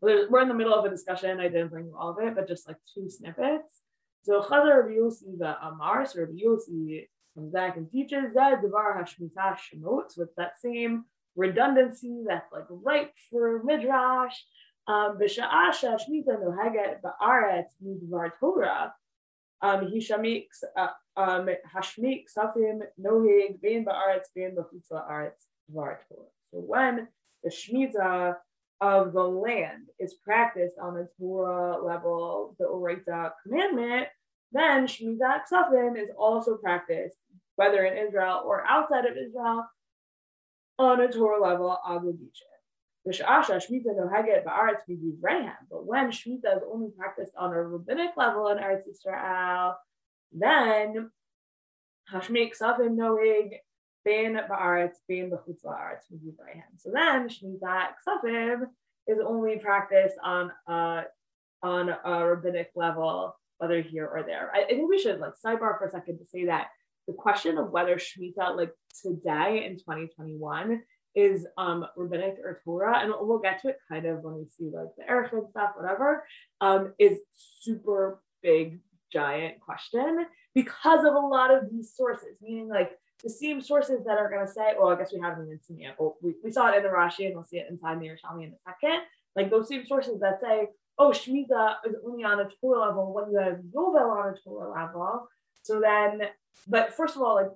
We're 0.00 0.42
in 0.42 0.48
the 0.48 0.54
middle 0.54 0.74
of 0.74 0.84
a 0.84 0.90
discussion. 0.90 1.38
I 1.38 1.44
didn't 1.44 1.68
bring 1.68 1.86
you 1.86 1.96
all 1.96 2.10
of 2.10 2.18
it, 2.18 2.34
but 2.34 2.48
just 2.48 2.66
like 2.66 2.78
two 2.92 3.08
snippets. 3.08 3.82
So 4.24 4.42
Chazar 4.42 4.82
Rabbi 4.82 4.94
Yossi 4.94 5.38
the 5.38 5.64
Amar, 5.64 6.06
so 6.06 6.20
Rabbi 6.20 6.32
comes 7.34 7.52
back 7.52 7.76
and 7.76 7.90
teaches 7.90 8.34
that 8.34 8.62
Devar 8.62 9.02
Hashmitah 9.02 9.56
Shemot, 9.56 10.16
with 10.16 10.34
that 10.36 10.58
same 10.60 11.04
redundancy 11.36 12.22
that's 12.26 12.52
like 12.52 12.66
right 12.68 13.10
for 13.30 13.62
Midrash. 13.64 14.36
Um, 14.86 15.18
B'sha'asha 15.18 15.98
Shmita 15.98 16.38
nohaget 16.42 17.00
ba'aretz 17.02 17.70
midvar 17.84 18.30
Torah. 18.38 18.94
Um, 19.62 19.88
he 19.88 19.98
shamiks 19.98 20.62
uh, 20.76 20.88
um, 21.16 21.48
hashmik 21.74 22.24
safim 22.36 22.80
nohig 23.00 23.60
bein 23.62 23.84
ba'aretz 23.84 24.26
bein 24.34 24.54
b'chutz 24.54 24.90
la'aretz 24.92 25.46
dvar 25.72 25.96
Torah. 26.06 26.28
So 26.50 26.58
when 26.58 27.08
the 27.42 27.50
Shemitah 27.50 28.36
of 28.80 29.12
the 29.12 29.22
land 29.22 29.84
is 29.98 30.14
practiced 30.14 30.74
on 30.78 30.94
the 30.94 31.08
Torah 31.18 31.82
level, 31.82 32.54
the 32.58 32.66
Oraita 32.66 33.32
commandment, 33.42 34.08
then 34.52 34.86
Shemitah 34.86 35.40
Ksafim 35.50 35.96
is 35.98 36.10
also 36.18 36.56
practiced, 36.56 37.16
whether 37.56 37.84
in 37.84 38.06
Israel 38.06 38.42
or 38.44 38.64
outside 38.66 39.06
of 39.06 39.16
Israel, 39.16 39.66
on 40.78 41.00
a 41.00 41.10
Torah 41.10 41.40
level 41.40 41.78
obligation. 41.86 42.46
But 43.06 43.20
when 45.86 46.10
Shemitah 46.10 46.56
is 46.56 46.62
only 46.72 46.90
practiced 46.96 47.32
on 47.36 47.52
a 47.52 47.62
rabbinic 47.62 48.10
level 48.16 48.48
in 48.48 48.58
Eretz 48.58 48.88
Israel, 48.90 49.76
then 50.32 51.10
Hashmik 52.10 52.52
Ksafim 52.58 52.96
Noeg 52.96 53.58
Bein 54.04 54.34
ba'aretz, 54.34 54.96
bein 55.08 55.30
b'chutz 55.30 55.62
So 56.78 56.90
then 56.92 57.28
Shemitah 57.28 57.88
Ksafim 58.06 58.66
is 59.06 59.18
only 59.18 59.58
practiced 59.58 60.16
on 60.22 60.52
a, 60.68 61.04
on 61.62 61.88
a 62.04 62.26
rabbinic 62.26 62.70
level, 62.74 63.34
whether 63.58 63.80
here 63.80 64.06
or 64.06 64.22
there. 64.22 64.50
I, 64.54 64.64
I, 64.64 64.66
think 64.66 64.90
we 64.90 64.98
should 64.98 65.20
like 65.20 65.32
sidebar 65.34 65.78
for 65.78 65.86
a 65.86 65.90
second 65.90 66.18
to 66.18 66.26
say 66.26 66.44
that 66.46 66.68
the 67.06 67.12
question 67.12 67.58
of 67.58 67.70
whether 67.70 67.96
Shemitah 67.96 68.56
like 68.56 68.72
today 69.02 69.64
in 69.66 69.76
2021 69.76 70.82
is 71.14 71.46
um 71.56 71.86
rabbinic 71.96 72.36
or 72.42 72.60
Torah, 72.64 72.98
and 72.98 73.12
we'll 73.20 73.38
get 73.38 73.60
to 73.62 73.68
it 73.68 73.78
kind 73.88 74.06
of 74.06 74.22
when 74.22 74.34
we 74.34 74.46
see 74.48 74.70
like 74.72 74.88
the 74.96 75.04
Erechim 75.04 75.48
stuff, 75.50 75.70
whatever, 75.76 76.24
um, 76.60 76.92
is 76.98 77.18
super 77.60 78.20
big, 78.42 78.80
giant 79.12 79.60
question 79.60 80.26
because 80.54 81.04
of 81.04 81.14
a 81.14 81.18
lot 81.18 81.54
of 81.54 81.70
these 81.70 81.92
sources, 81.94 82.36
meaning 82.42 82.68
like 82.68 82.92
the 83.22 83.30
same 83.30 83.60
sources 83.62 84.04
that 84.04 84.18
are 84.18 84.28
going 84.28 84.44
to 84.44 84.52
say, 84.52 84.74
well, 84.78 84.90
I 84.90 84.96
guess 84.96 85.12
we 85.12 85.20
haven't 85.20 85.46
even 85.46 85.60
seen 85.62 85.82
it. 85.82 85.94
Well, 85.98 86.16
we, 86.20 86.34
we 86.42 86.50
saw 86.50 86.70
it 86.72 86.76
in 86.76 86.82
the 86.82 86.88
Rashi 86.88 87.26
and 87.26 87.34
we'll 87.34 87.44
see 87.44 87.58
it 87.58 87.68
inside 87.70 88.00
the 88.00 88.06
Yerushalmi 88.06 88.44
in 88.44 88.52
a 88.52 88.70
second. 88.70 89.00
Like 89.36 89.50
those 89.50 89.68
same 89.68 89.86
sources 89.86 90.20
that 90.20 90.40
say, 90.40 90.68
oh, 90.98 91.10
Shemitah 91.10 91.76
is 91.86 91.94
only 92.06 92.24
on 92.24 92.40
a 92.40 92.48
Torah 92.60 92.88
level 92.88 93.14
when 93.14 93.30
you 93.30 93.38
have 93.38 93.60
Yovel 93.74 94.10
on 94.10 94.34
a 94.34 94.36
Torah 94.44 94.72
level. 94.72 95.28
So 95.62 95.80
then, 95.80 96.28
but 96.68 96.94
first 96.94 97.16
of 97.16 97.22
all, 97.22 97.34
like 97.36 97.50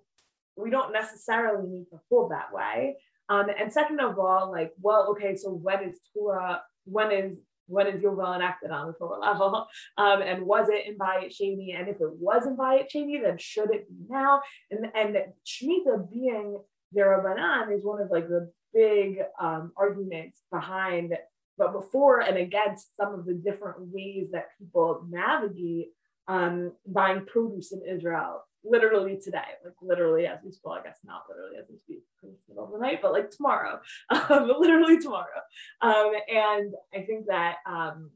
we 0.57 0.71
don't 0.71 0.93
necessarily 0.93 1.69
need 1.69 1.87
to 1.91 2.01
hold 2.11 2.33
that 2.33 2.53
way. 2.53 2.97
Um, 3.29 3.47
and 3.59 3.73
second 3.73 4.01
of 4.01 4.19
all, 4.19 4.51
like, 4.51 4.73
well, 4.81 5.09
okay, 5.11 5.37
so 5.37 5.51
when 5.51 5.85
is 5.85 5.99
Torah, 6.15 6.63
when 6.85 7.13
is 7.13 7.39
when 7.67 7.87
is 7.87 8.03
Yovel 8.03 8.35
enacted 8.35 8.71
on 8.71 8.87
the 8.87 8.93
Torah 8.95 9.21
level? 9.21 9.67
Um, 9.99 10.23
and 10.23 10.47
was 10.47 10.69
it 10.69 10.87
in 10.87 10.97
Bayit 10.97 11.29
Sheni? 11.29 11.79
And 11.79 11.89
if 11.89 11.97
it 11.97 12.13
was 12.19 12.47
in 12.47 12.57
Bayit 12.57 12.87
Sheni, 12.95 13.21
then 13.23 13.37
should 13.39 13.71
it 13.75 13.89
be 13.89 14.07
now? 14.09 14.41
And 14.71 14.87
and 14.95 15.17
Shemitah 15.47 16.11
being 16.11 16.59
Zerabanan 16.97 17.77
is 17.77 17.85
one 17.85 18.01
of 18.01 18.11
like 18.11 18.29
the 18.29 18.51
big 18.73 19.19
um, 19.41 19.73
arguments 19.77 20.41
behind, 20.51 21.15
but 21.59 21.73
before 21.73 22.21
and 22.21 22.39
against 22.39 22.97
some 22.97 23.13
of 23.13 23.27
the 23.27 23.35
different 23.35 23.77
ways 23.81 24.29
that 24.33 24.47
people 24.59 25.05
navigate 25.11 25.89
um, 26.29 26.73
buying 26.87 27.27
produce 27.27 27.73
in 27.73 27.83
Israel 27.87 28.43
literally 28.65 29.19
today, 29.23 29.39
like 29.65 29.75
literally 29.83 30.27
as 30.27 30.39
we 30.45 30.51
speak, 30.51 30.73
I 30.73 30.83
guess 30.83 30.99
not 31.05 31.23
literally 31.29 31.57
as 31.59 31.67
we 31.71 31.79
speak 31.79 32.03
the 32.23 32.31
middle 32.49 32.65
of 32.65 32.73
the 32.73 32.79
night, 32.79 33.01
but 33.03 33.13
like 33.13 33.31
tomorrow, 33.31 33.81
um, 34.11 34.53
literally 34.59 34.99
tomorrow. 34.99 35.41
Um, 35.81 36.13
and 36.29 36.75
I 36.95 37.03
think 37.03 37.27
that 37.27 37.57
um, 37.67 38.11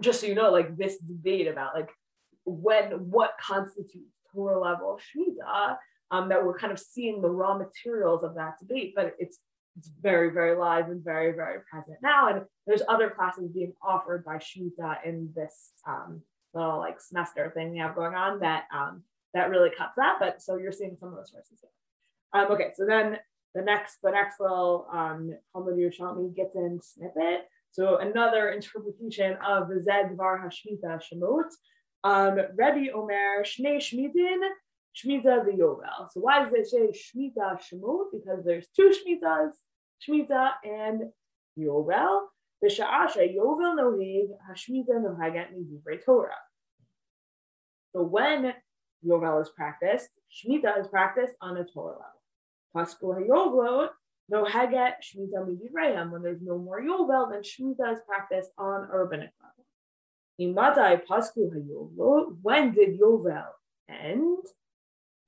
just 0.00 0.20
so 0.20 0.26
you 0.26 0.34
know, 0.34 0.50
like 0.50 0.76
this 0.76 0.98
debate 0.98 1.48
about 1.48 1.74
like 1.74 1.90
when 2.44 3.10
what 3.10 3.32
constitutes 3.40 4.18
Torah 4.32 4.60
level 4.60 4.98
Shemitah, 4.98 5.76
um, 6.10 6.28
that 6.28 6.44
we're 6.44 6.58
kind 6.58 6.72
of 6.72 6.78
seeing 6.78 7.22
the 7.22 7.30
raw 7.30 7.56
materials 7.56 8.24
of 8.24 8.34
that 8.34 8.58
debate, 8.58 8.94
but 8.96 9.14
it's 9.18 9.38
it's 9.78 9.90
very, 10.00 10.30
very 10.30 10.56
live 10.56 10.88
and 10.88 11.02
very, 11.02 11.32
very 11.32 11.60
present 11.70 11.98
now. 12.02 12.28
And 12.28 12.42
there's 12.66 12.82
other 12.88 13.10
classes 13.10 13.50
being 13.52 13.72
offered 13.82 14.24
by 14.24 14.36
Shemitah 14.36 15.04
in 15.04 15.30
this 15.34 15.72
um, 15.86 16.22
little 16.54 16.78
like 16.78 17.00
semester 17.00 17.52
thing 17.54 17.70
we 17.70 17.78
have 17.78 17.94
going 17.94 18.14
on 18.14 18.40
that 18.40 18.64
um, 18.74 19.02
that 19.34 19.50
really 19.50 19.70
cuts 19.76 19.94
that. 19.96 20.16
But 20.18 20.42
so 20.42 20.56
you're 20.56 20.72
seeing 20.72 20.96
some 20.98 21.10
of 21.10 21.16
those 21.16 21.30
sources. 21.30 21.58
Um, 22.32 22.50
okay, 22.52 22.70
so 22.74 22.86
then 22.86 23.18
the 23.54 23.62
next 23.62 23.98
the 24.02 24.10
next 24.10 24.40
little 24.40 24.86
um, 24.92 25.32
Yerushalmi 25.56 26.34
gets 26.34 26.54
in 26.54 26.80
snippet. 26.82 27.48
So 27.72 27.98
another 27.98 28.50
interpretation 28.50 29.36
of 29.46 29.68
the 29.68 29.80
Zed 29.80 30.16
Var 30.16 30.40
Hashmita 30.44 31.00
Shemot. 31.00 31.50
Um, 32.02 32.38
Rebbe 32.56 32.92
Omer 32.92 33.44
Shnei 33.44 33.76
Shmitin 33.76 34.40
Shmita 34.96 35.44
the 35.44 35.52
Yovel. 35.52 36.10
So 36.10 36.20
why 36.20 36.44
does 36.44 36.52
it 36.52 36.66
say 36.66 36.88
Shmita 36.88 37.58
Shemot? 37.60 38.06
Because 38.12 38.44
there's 38.44 38.66
two 38.74 38.90
Shmitas, 38.90 39.52
Shmita 40.06 40.50
and 40.64 41.02
Yovel. 41.58 42.22
The 42.62 42.68
Sha'asha 42.68 43.34
Yovel 43.34 43.78
Nohig 43.78 44.28
Hashmita 44.50 44.90
Nohagat 44.90 45.46
Midivrei 45.54 46.04
Torah. 46.04 46.32
So 47.92 48.02
when 48.02 48.52
Yovel 49.06 49.42
is 49.42 49.50
practiced, 49.50 50.08
Shemitah 50.30 50.80
is 50.80 50.86
practiced 50.88 51.34
on 51.40 51.56
a 51.56 51.64
Torah 51.64 51.96
level. 51.98 52.20
Pasku 52.74 53.28
HaYovel, 53.28 53.88
no 54.28 54.44
Haget, 54.44 54.94
Shemitah 55.02 55.46
Midivrayim. 55.46 56.10
When 56.10 56.22
there's 56.22 56.42
no 56.42 56.58
more 56.58 56.80
Yovel, 56.80 57.30
then 57.30 57.42
Shemitah 57.42 57.94
is 57.94 58.00
practiced 58.06 58.50
on 58.58 58.88
a 58.90 58.98
rabbinic 58.98 59.30
level. 59.42 59.66
Imadai 60.40 61.02
Pasku 61.06 61.50
HaYovel, 61.52 62.36
when 62.42 62.72
did 62.72 62.98
Yovel 62.98 63.48
end? 63.88 64.38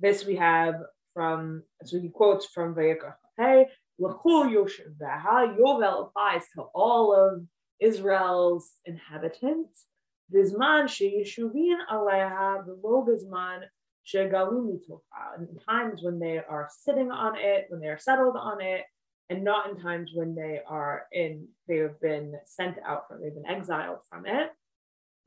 This 0.01 0.25
we 0.25 0.37
have 0.37 0.77
from, 1.15 1.63
so 1.85 2.01
he 2.01 2.09
quotes 2.09 2.47
from 2.47 2.75
Vayikra 2.75 3.15
Hey, 3.37 3.67
L'chul 3.99 4.51
Yovel 4.51 6.07
applies 6.07 6.43
to 6.55 6.63
all 6.75 7.15
of 7.15 7.45
Israel's 7.81 8.73
inhabitants. 8.85 9.87
בזמן 10.32 10.88
שישובים 10.88 11.78
עליה 11.88 12.54
ולא 12.66 13.04
בזמן 13.08 13.60
שגלו 14.04 14.64
מתוכה. 14.64 15.36
In 15.38 15.60
times 15.70 16.02
when 16.04 16.20
they 16.20 16.38
are 16.50 16.68
sitting 16.70 17.12
on 17.12 17.36
it, 17.36 17.68
when 17.70 17.80
they 17.82 17.90
are 17.90 18.04
settled 18.10 18.38
on 18.38 18.62
it, 18.62 18.84
and 19.30 19.44
not 19.44 19.70
in 19.70 19.76
times 19.88 20.12
when 20.14 20.36
they 20.36 20.62
are 20.78 21.08
in, 21.12 21.48
they 21.68 21.78
have 21.86 22.00
been 22.00 22.28
sent 22.46 22.76
out 22.90 23.02
from, 23.08 23.22
they've 23.22 23.36
been 23.36 23.52
exiled 23.58 24.02
from 24.10 24.26
it. 24.26 24.50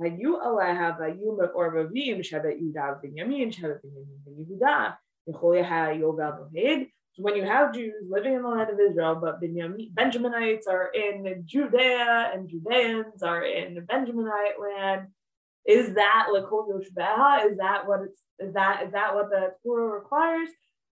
היו 0.00 0.40
עליה 0.40 0.90
והיו 0.98 1.36
מעורבבים 1.36 2.22
שבט 2.22 2.44
יהודה 2.44 2.84
ובנימין, 2.98 3.52
שבט 3.52 3.84
בנימין 3.84 4.18
ויהודה, 4.26 4.90
יכול 5.28 5.56
היה 5.56 5.92
יובל 5.92 6.30
נוהג, 6.30 6.80
so 7.15 7.23
when 7.23 7.37
you 7.37 7.43
have 7.45 7.73
Jews 7.73 7.93
living 8.09 8.33
in 8.33 8.41
the 8.41 8.49
land 8.49 8.69
of 8.69 8.79
Israel, 8.79 9.15
but 9.15 9.41
Benjaminites 9.41 10.67
are 10.67 10.91
in 10.93 11.43
Judea 11.45 12.31
and 12.33 12.49
Judeans 12.49 13.23
are 13.23 13.41
in 13.41 13.85
Benjaminite 13.89 14.59
land, 14.59 15.07
is 15.65 15.95
that 15.95 16.27
Lakol 16.29 16.67
Yoshbeha? 16.69 17.49
Is 17.49 17.57
that 17.57 17.87
what 17.87 18.01
it's 18.01 18.19
is 18.39 18.53
that 18.53 18.83
is 18.85 18.91
that 18.91 19.15
what 19.15 19.29
the 19.29 19.53
Torah 19.63 19.97
requires? 19.97 20.49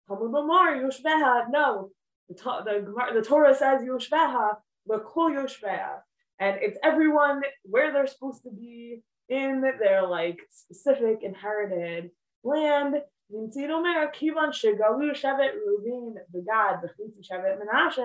Talmud 0.08 0.32
Lomar 0.32 0.80
Yoshveha. 0.80 1.50
No, 1.50 1.90
the, 2.28 2.34
the, 2.34 3.14
the 3.14 3.22
Torah 3.22 3.54
says 3.54 3.82
Yoshveha, 3.82 4.54
Lekol 4.88 5.30
Yoshveha. 5.30 5.98
And 6.40 6.58
it's 6.62 6.78
everyone 6.82 7.42
where 7.62 7.92
they're 7.92 8.06
supposed 8.06 8.42
to 8.44 8.50
be 8.50 9.02
in 9.28 9.60
their 9.60 10.06
like 10.06 10.38
specific 10.50 11.22
inherited 11.22 12.10
land. 12.42 12.96
ונציד 13.29 13.69
אומר, 13.71 14.05
כיוון 14.13 14.53
שגלו 14.53 15.15
שבט 15.15 15.51
ראובן 15.65 16.21
וגד 16.33 16.77
וחצי 16.83 17.23
שבט 17.23 17.59
מנשה, 17.59 18.03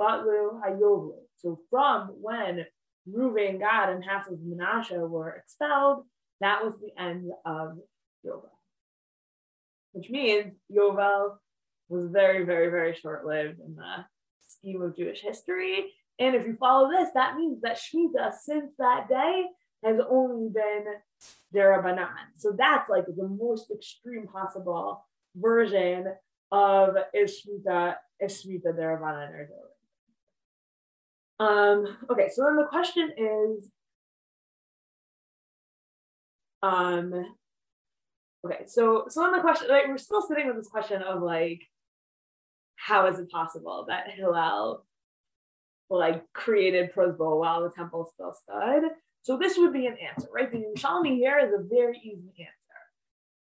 בטלו 0.00 0.58
היובלו. 0.62 1.24
So 1.36 1.58
from 1.70 2.08
when 2.20 2.64
Reuven, 3.06 3.58
Gad, 3.58 3.90
and 3.90 4.02
half 4.04 4.28
of 4.28 4.38
Menashe 4.38 4.98
were 5.08 5.32
expelled, 5.36 6.06
that 6.40 6.64
was 6.64 6.74
the 6.78 6.92
end 6.98 7.30
of 7.44 7.78
Yovel. 8.24 8.56
Which 9.92 10.08
means 10.10 10.54
Yovel 10.72 11.36
was 11.88 12.06
very, 12.06 12.44
very, 12.44 12.68
very 12.70 12.94
short 12.94 13.26
lived 13.26 13.60
in 13.60 13.76
the 13.76 14.04
scheme 14.46 14.80
of 14.82 14.96
Jewish 14.96 15.20
history. 15.20 15.92
And 16.18 16.34
if 16.34 16.46
you 16.46 16.56
follow 16.56 16.88
this, 16.90 17.10
that 17.14 17.36
means 17.36 17.60
that 17.62 17.76
Shemitah 17.76 18.32
since 18.32 18.74
that 18.78 19.08
day 19.08 19.46
has 19.83 19.99
only 20.09 20.49
been 20.49 20.85
Derabanan. 21.53 22.09
So 22.35 22.53
that's 22.57 22.89
like 22.89 23.05
the 23.05 23.27
most 23.27 23.71
extreme 23.71 24.27
possible 24.27 25.05
version 25.35 26.07
of 26.51 26.95
is 27.13 27.41
Shemitah, 27.41 27.95
is 28.19 28.43
Shemitah 28.43 28.77
Derabanan 28.77 29.31
or. 29.31 29.49
Um, 31.41 31.97
okay, 32.09 32.27
so 32.33 32.43
then 32.43 32.57
the 32.57 32.65
question 32.65 33.11
is, 33.17 33.69
um, 36.61 37.13
okay, 38.45 38.65
so 38.67 39.05
so 39.07 39.21
then 39.21 39.31
the 39.31 39.39
question, 39.39 39.69
like 39.69 39.87
we're 39.87 39.97
still 39.97 40.21
sitting 40.21 40.47
with 40.47 40.57
this 40.57 40.67
question 40.67 41.01
of 41.01 41.21
like, 41.21 41.61
how 42.75 43.07
is 43.07 43.19
it 43.19 43.31
possible 43.31 43.85
that 43.87 44.11
Hillel 44.11 44.85
like 45.89 46.23
created 46.33 46.93
Prozbul 46.93 47.39
while 47.39 47.63
the 47.63 47.71
temple 47.71 48.11
still 48.13 48.33
stood? 48.33 48.89
So 49.21 49.37
this 49.37 49.57
would 49.57 49.73
be 49.73 49.85
an 49.85 49.97
answer, 49.97 50.27
right? 50.33 50.51
The 50.51 50.57
Yerushalmi 50.57 51.15
here 51.15 51.39
is 51.39 51.53
a 51.53 51.63
very 51.63 51.97
easy 51.97 52.33
answer. 52.39 52.53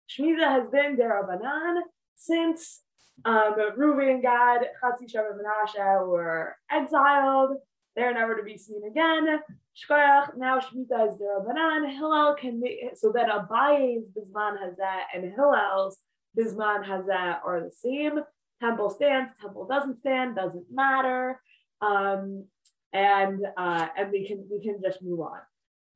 Shemitah 0.09 0.61
has 0.61 0.69
been 0.69 0.97
Derabanan 0.97 1.83
since 2.15 2.81
um, 3.25 3.55
Reuven, 3.79 4.23
Gad, 4.23 4.63
Chatzi 4.83 5.13
Shabbat 5.13 5.39
Menashe 5.39 6.07
were 6.07 6.57
exiled 6.71 7.59
they're 7.97 8.13
never 8.13 8.37
to 8.37 8.43
be 8.43 8.59
seen 8.59 8.83
again. 8.87 9.41
Shkoyach, 9.75 10.37
now 10.37 10.59
Shemitah 10.59 11.09
is 11.09 11.19
the 11.19 11.25
Rabbanan. 11.25 11.91
Hillel 11.91 12.35
can 12.35 12.63
so 12.95 13.11
then 13.13 13.31
Abaye's 13.31 14.05
Bisman 14.11 14.61
has 14.61 14.77
that, 14.77 15.07
and 15.15 15.33
Hillel's 15.33 15.99
Bisman 16.39 16.87
has 16.87 17.07
that 17.07 17.41
are 17.45 17.63
the 17.63 17.71
same. 17.71 18.21
Temple 18.61 18.91
stands, 18.91 19.33
temple 19.41 19.67
doesn't 19.67 19.99
stand, 19.99 20.37
doesn't 20.37 20.67
matter. 20.71 21.41
Um, 21.81 22.45
and 22.93 23.41
uh, 23.57 23.89
and 23.97 24.13
we 24.13 24.27
can 24.27 24.47
we 24.51 24.63
can 24.63 24.81
just 24.83 25.03
move 25.03 25.21
on. 25.21 25.41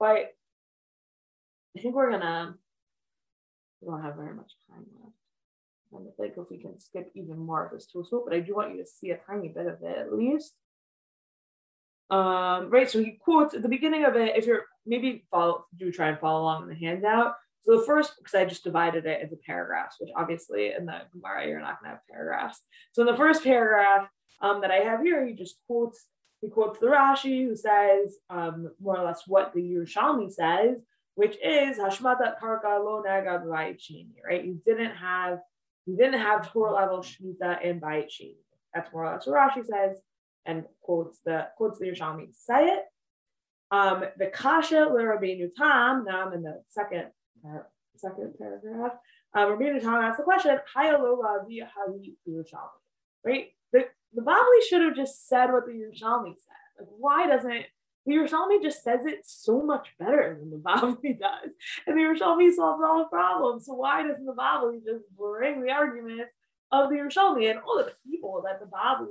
But 0.00 0.34
I 1.76 1.80
think 1.80 1.94
we're 1.94 2.10
gonna 2.10 2.56
we 3.80 3.88
don't 3.88 4.02
have 4.02 4.16
very 4.16 4.34
much 4.34 4.52
time 4.68 4.84
left. 5.00 5.14
I'm 5.92 6.06
think 6.18 6.34
if 6.36 6.50
we 6.50 6.58
can 6.58 6.78
skip 6.78 7.10
even 7.14 7.38
more 7.38 7.66
of 7.66 7.72
this 7.72 7.86
tool 7.86 8.06
but 8.24 8.34
I 8.34 8.40
do 8.40 8.54
want 8.54 8.72
you 8.72 8.82
to 8.82 8.86
see 8.86 9.10
a 9.10 9.18
tiny 9.18 9.48
bit 9.48 9.66
of 9.66 9.82
it 9.82 9.98
at 9.98 10.12
least. 10.12 10.54
Um, 12.10 12.70
right, 12.70 12.90
so 12.90 12.98
he 12.98 13.18
quotes 13.22 13.54
at 13.54 13.62
the 13.62 13.68
beginning 13.68 14.04
of 14.04 14.16
it, 14.16 14.36
if 14.36 14.46
you're 14.46 14.64
maybe 14.84 15.26
follow, 15.30 15.64
do 15.78 15.92
try 15.92 16.08
and 16.08 16.18
follow 16.18 16.42
along 16.42 16.64
in 16.64 16.68
the 16.68 16.86
handout. 16.86 17.34
So 17.62 17.78
the 17.78 17.86
first, 17.86 18.14
because 18.18 18.34
I 18.34 18.44
just 18.46 18.64
divided 18.64 19.06
it 19.06 19.20
into 19.22 19.36
paragraphs, 19.46 19.96
which 20.00 20.10
obviously 20.16 20.72
in 20.72 20.86
the 20.86 21.02
Gemara, 21.12 21.46
you're 21.46 21.60
not 21.60 21.80
gonna 21.80 21.94
have 21.94 22.06
paragraphs. 22.10 22.60
So 22.92 23.02
in 23.02 23.06
the 23.06 23.16
first 23.16 23.44
paragraph 23.44 24.08
um, 24.40 24.60
that 24.62 24.70
I 24.70 24.78
have 24.78 25.02
here, 25.02 25.24
he 25.26 25.34
just 25.34 25.56
quotes, 25.66 26.06
he 26.40 26.48
quotes 26.48 26.80
the 26.80 26.86
Rashi 26.86 27.46
who 27.46 27.54
says 27.54 28.16
um, 28.30 28.70
more 28.80 28.98
or 28.98 29.04
less 29.04 29.22
what 29.26 29.52
the 29.54 29.60
Yerushalmi 29.60 30.32
says, 30.32 30.82
which 31.14 31.36
is 31.44 31.78
Hashmatat 31.78 32.38
Karka 32.42 32.82
Lo 32.82 33.02
Nagad 33.06 33.44
right? 33.44 34.44
You 34.44 34.60
didn't 34.64 34.92
have, 34.92 35.40
you 35.86 35.96
didn't 35.96 36.20
have 36.20 36.50
Torah 36.50 36.72
level 36.72 36.98
Shemitah 37.00 37.62
in 37.62 37.80
Bayit 37.80 38.06
Sheni. 38.06 38.36
That's 38.74 38.92
more 38.92 39.04
or 39.04 39.12
less 39.12 39.26
what 39.26 39.36
Rashi 39.36 39.66
says 39.66 40.00
and 40.46 40.64
quotes 40.80 41.20
the 41.24 41.48
quotes 41.56 41.78
the 41.78 41.86
Yerushalmi 41.86 42.26
to 42.28 42.32
say 42.32 42.66
it. 42.68 42.84
Um, 43.70 44.04
the 44.18 44.26
kasha 44.26 44.86
l'Rabbeinu 44.90 45.50
Tam. 45.54 46.04
Now 46.04 46.26
I'm 46.26 46.32
in 46.32 46.42
the 46.42 46.62
second 46.68 47.08
uh, 47.46 47.62
second 47.96 48.34
paragraph. 48.38 48.92
Um, 49.34 49.50
Rabbeinu 49.50 49.80
Tam 49.80 50.02
asks 50.02 50.16
the 50.16 50.22
question: 50.22 50.58
Hayalola. 50.76 51.44
Right. 53.24 53.48
The 54.14 54.22
Bavli 54.22 54.68
should 54.68 54.82
have 54.82 54.96
just 54.96 55.28
said 55.28 55.52
what 55.52 55.66
the 55.66 55.72
Yerushalmi 55.72 56.34
said. 56.34 56.78
Like, 56.78 56.88
why 56.98 57.26
doesn't 57.26 57.64
the 58.06 58.12
Yerushalmi 58.12 58.62
just 58.62 58.82
says 58.82 59.04
it 59.04 59.20
so 59.24 59.60
much 59.62 59.88
better 59.98 60.36
than 60.40 60.50
the 60.50 60.56
Bavli 60.66 61.18
does, 61.18 61.50
and 61.86 61.96
the 61.96 62.02
Yerushalmi 62.02 62.52
solves 62.54 62.82
all 62.84 62.98
the 62.98 63.08
problems. 63.10 63.66
So 63.66 63.74
why 63.74 64.02
doesn't 64.06 64.24
the 64.24 64.34
Bavli 64.34 64.84
just 64.84 65.04
bring 65.16 65.62
the 65.62 65.70
argument 65.70 66.28
of 66.72 66.90
the 66.90 66.96
Yerushalmi 66.96 67.50
and 67.50 67.60
all 67.60 67.78
the 67.78 67.92
people 68.08 68.42
that 68.46 68.60
the 68.60 68.66
Bavli 68.66 69.08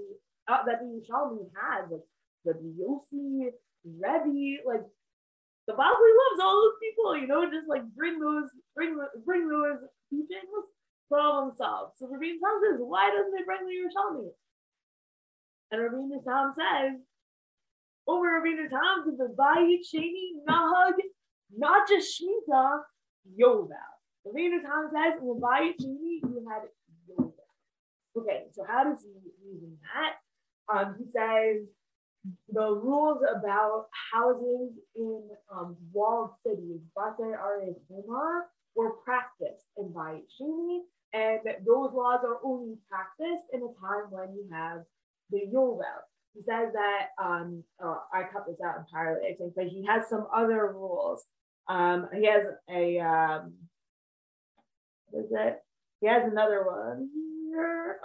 uh, 0.48 0.64
that 0.66 0.80
the 0.80 0.86
Yerushalmi 0.86 1.50
had, 1.56 1.92
like 1.92 2.02
the 2.46 2.54
Yossi, 2.54 3.52
Rebbe, 3.86 4.64
like 4.66 4.86
the 5.68 5.74
Bavli 5.74 6.12
loves 6.20 6.42
all 6.42 6.62
those 6.62 6.80
people, 6.82 7.18
you 7.18 7.28
know, 7.28 7.46
just 7.46 7.70
like 7.70 7.84
bring 7.96 8.20
those, 8.20 8.50
bring 8.76 8.98
bring 9.26 9.48
those 9.48 9.78
teachings, 10.10 10.66
problem 11.08 11.54
solved. 11.56 11.98
So 11.98 12.08
Rabbi 12.08 12.42
Tam 12.42 12.62
says, 12.64 12.80
why 12.80 13.12
doesn't 13.12 13.38
it 13.38 13.46
bring 13.46 13.66
the 13.66 13.78
Yerushalmi? 13.78 14.30
And 15.72 15.82
Rabbi 15.82 16.24
Tam 16.26 16.54
says, 16.56 17.00
over 18.08 18.42
Rabbi 18.42 18.70
Tam 18.70 19.06
to 19.06 19.16
the 19.18 19.36
Bayit 19.38 19.82
Sheni 19.86 20.42
Nahag, 20.48 20.94
not 21.56 21.88
just 21.88 22.20
Shmita, 22.20 22.80
Yovel. 23.40 23.70
Rabbi 24.26 24.62
Tam 24.64 24.90
says, 24.92 25.22
in 25.22 25.28
the 25.28 25.40
Bayit 25.40 25.76
Sheni, 25.80 26.22
you 26.24 26.46
had 26.50 26.64
Yovel. 27.10 27.34
Okay, 28.18 28.46
so 28.54 28.64
how 28.68 28.84
does 28.84 29.04
he 29.04 29.48
use 29.48 29.62
that? 29.84 30.76
Um, 30.76 30.96
he 30.98 31.06
says 31.06 31.70
the 32.52 32.74
rules 32.74 33.22
about 33.30 33.86
houses 34.12 34.74
in 34.96 35.24
um, 35.54 35.78
walled 35.94 36.32
cities, 36.44 36.82
Bate 36.96 37.34
Are 37.34 37.62
were 38.76 38.92
practiced 39.04 39.66
in 39.78 39.90
Bayit 39.90 40.26
Sheni, 40.40 40.80
and 41.14 41.40
those 41.66 41.92
laws 41.94 42.22
are 42.24 42.40
only 42.44 42.76
practiced 42.90 43.46
in 43.54 43.62
a 43.62 43.72
time 43.80 44.10
when 44.10 44.34
you 44.36 44.48
have 44.52 44.84
the 45.30 45.42
Yovel. 45.54 45.84
He 46.34 46.42
says 46.42 46.74
that 46.74 47.08
um, 47.22 47.64
oh, 47.82 48.02
I 48.14 48.24
cut 48.24 48.46
this 48.48 48.60
out 48.66 48.76
entirely, 48.80 49.28
I 49.28 49.36
think, 49.36 49.54
but 49.56 49.66
he 49.66 49.86
has 49.88 50.08
some 50.08 50.28
other 50.36 50.72
rules. 50.74 51.24
Um, 51.68 52.08
he 52.14 52.26
has 52.26 52.46
a 52.70 53.00
um, 53.00 53.54
what 55.10 55.26
is 55.26 55.32
it? 55.32 55.60
He 56.02 56.08
has 56.08 56.24
another 56.24 56.64
one. 56.66 57.10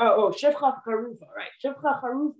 Oh, 0.01 0.15
oh, 0.17 0.31
Shifcha 0.31 0.83
Charufa, 0.87 1.29
right? 1.37 1.51
Shifcha 1.65 2.03
Charufa 2.03 2.35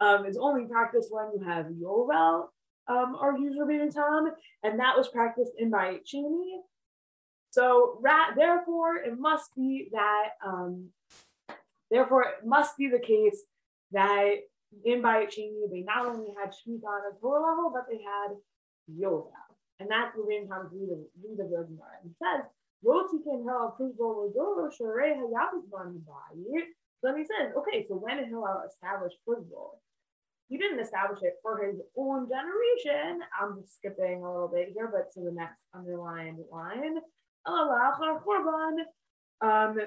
um, 0.00 0.26
is 0.26 0.36
only 0.36 0.66
practiced 0.66 1.08
when 1.10 1.30
you 1.36 1.44
have 1.44 1.66
Yovel 1.66 2.48
um, 2.88 3.16
or 3.20 3.36
being 3.66 3.90
time, 3.90 4.26
and 4.62 4.78
that 4.78 4.96
was 4.96 5.08
practiced 5.08 5.52
in 5.58 5.70
Bayit 5.70 6.00
Sheni. 6.12 6.60
So, 7.50 7.98
ra- 8.02 8.34
therefore, 8.36 8.96
it 8.96 9.18
must 9.18 9.54
be 9.54 9.88
that, 9.92 10.30
um, 10.44 10.90
therefore, 11.90 12.22
it 12.24 12.46
must 12.46 12.76
be 12.76 12.88
the 12.88 12.98
case 12.98 13.42
that 13.94 14.34
in 14.84 15.02
Bayit 15.02 15.32
Sheni, 15.32 15.70
they 15.70 15.80
not 15.80 16.06
only 16.06 16.34
had 16.38 16.50
Shemitah 16.50 16.84
on 16.84 17.12
a 17.12 17.20
Torah 17.20 17.40
level, 17.40 17.72
but 17.72 17.86
they 17.88 18.02
had 18.02 18.36
Yovel. 18.90 19.30
And 19.80 19.90
that's 19.90 20.14
the 20.14 20.22
Ram 20.22 20.46
Tom's 20.48 20.72
read 20.72 21.38
the 21.38 21.44
Gemara. 21.44 21.98
And 22.02 22.14
says, 22.22 22.44
so 22.84 23.08
then 27.02 27.16
he 27.16 27.24
says, 27.24 27.52
okay, 27.56 27.84
so 27.88 27.94
when 27.94 28.16
did 28.18 28.28
Hillel 28.28 28.62
establish 28.68 29.12
Prozbul? 29.26 29.78
He 30.48 30.58
didn't 30.58 30.80
establish 30.80 31.20
it 31.22 31.36
for 31.42 31.64
his 31.64 31.80
own 31.96 32.28
generation. 32.28 33.22
I'm 33.40 33.60
just 33.60 33.76
skipping 33.76 34.22
a 34.22 34.30
little 34.30 34.48
bit 34.48 34.72
here, 34.74 34.90
but 34.92 35.10
to 35.14 35.20
the 35.24 35.32
next 35.32 35.62
underlined 35.74 36.38
line. 36.52 36.98
Um, 39.40 39.78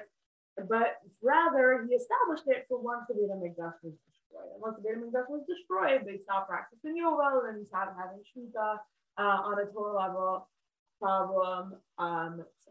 but 0.68 0.98
rather, 1.22 1.86
he 1.88 1.94
established 1.94 2.44
it 2.46 2.66
for 2.68 2.80
once 2.80 3.04
the 3.08 3.14
Beit 3.14 3.30
HaMikdash 3.30 3.74
was 3.82 3.94
destroyed. 4.06 4.50
And 4.54 4.62
once 4.62 4.76
the 4.76 4.82
Beit 4.82 4.98
HaMikdash 4.98 5.28
was 5.28 5.44
destroyed, 5.46 6.02
they 6.06 6.18
stopped 6.18 6.48
practicing 6.48 6.96
Yovel 6.96 7.48
and 7.48 7.66
stopped 7.66 7.96
having 7.98 8.22
Shmita 8.24 8.78
uh, 9.18 9.42
on 9.44 9.58
a 9.60 9.66
Torah 9.72 9.96
level 9.96 10.48
problem. 11.00 11.74
Um, 11.98 12.44
so 12.64 12.70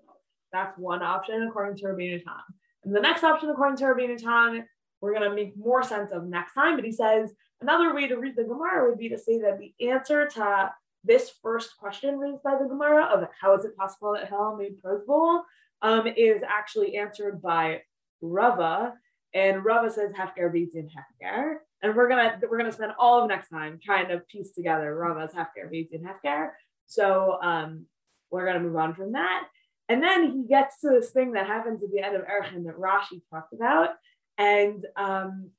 that's 0.52 0.78
one 0.78 1.04
option 1.04 1.44
according 1.44 1.78
to 1.78 1.86
Rabbeinu 1.86 2.24
Tam. 2.24 2.42
And 2.84 2.96
the 2.96 3.02
next 3.02 3.24
option, 3.24 3.50
according 3.50 3.78
to 3.78 3.86
Rabbeinu 3.86 4.18
Tam, 4.18 4.64
we're 5.02 5.14
going 5.14 5.30
to 5.30 5.36
make 5.36 5.56
more 5.58 5.84
sense 5.84 6.12
of 6.12 6.26
next 6.26 6.54
time. 6.54 6.76
But 6.76 6.86
he 6.86 6.92
says 6.92 7.32
another 7.62 7.94
way 7.94 8.08
to 8.08 8.18
read 8.18 8.36
the 8.36 8.44
Gemara 8.44 8.90
would 8.90 8.98
be 8.98 9.10
to 9.10 9.18
say 9.18 9.40
that 9.40 9.60
the 9.60 9.74
answer 9.88 10.28
to 10.28 10.72
this 11.04 11.32
first 11.42 11.78
question 11.78 12.18
raised 12.18 12.44
by 12.44 12.58
the 12.60 12.68
Gemara 12.68 13.06
of 13.06 13.28
how 13.40 13.56
is 13.56 13.66
it 13.66 13.78
possible 13.78 14.14
that 14.14 14.28
Hillel 14.28 14.58
made 14.58 14.82
Prozbul 14.82 15.42
um, 15.82 16.08
is 16.08 16.44
actually 16.48 16.98
answered 16.98 17.42
by 17.42 17.82
Rava. 18.22 18.94
and 19.34 19.64
Rava 19.64 19.92
says 19.92 20.12
Hefker 20.14 20.52
Beit 20.52 20.74
Din 20.74 20.90
Hefker. 20.90 21.56
And 21.82 21.96
we're 21.96 22.10
gonna 22.10 22.40
we're 22.50 22.58
gonna 22.58 22.72
spend 22.72 22.94
all 22.98 23.22
of 23.22 23.30
next 23.30 23.50
time 23.50 23.80
trying 23.84 24.08
to 24.10 24.20
piece 24.32 24.52
together 24.52 24.96
Rava's 24.96 25.32
Hefker 25.32 25.70
Beit 25.70 25.92
Din 25.92 26.04
Hefker. 26.04 26.50
So 26.88 27.38
um, 27.42 27.86
we're 28.32 28.46
gonna 28.46 28.62
move 28.62 28.76
on 28.76 28.96
from 28.96 29.12
that. 29.14 29.48
And 29.90 30.04
then 30.04 30.32
he 30.32 30.44
gets 30.48 30.82
to 30.82 30.90
this 30.90 31.12
thing 31.12 31.34
that 31.34 31.48
happens 31.48 31.84
at 31.84 31.92
the 31.92 32.02
end 32.02 32.16
of 32.16 32.24
Erchin 32.24 32.66
that 32.66 32.78
Rashi 32.78 33.22
talked 33.30 33.54
about. 33.54 33.92
And 34.38 34.86
um, 34.96 35.52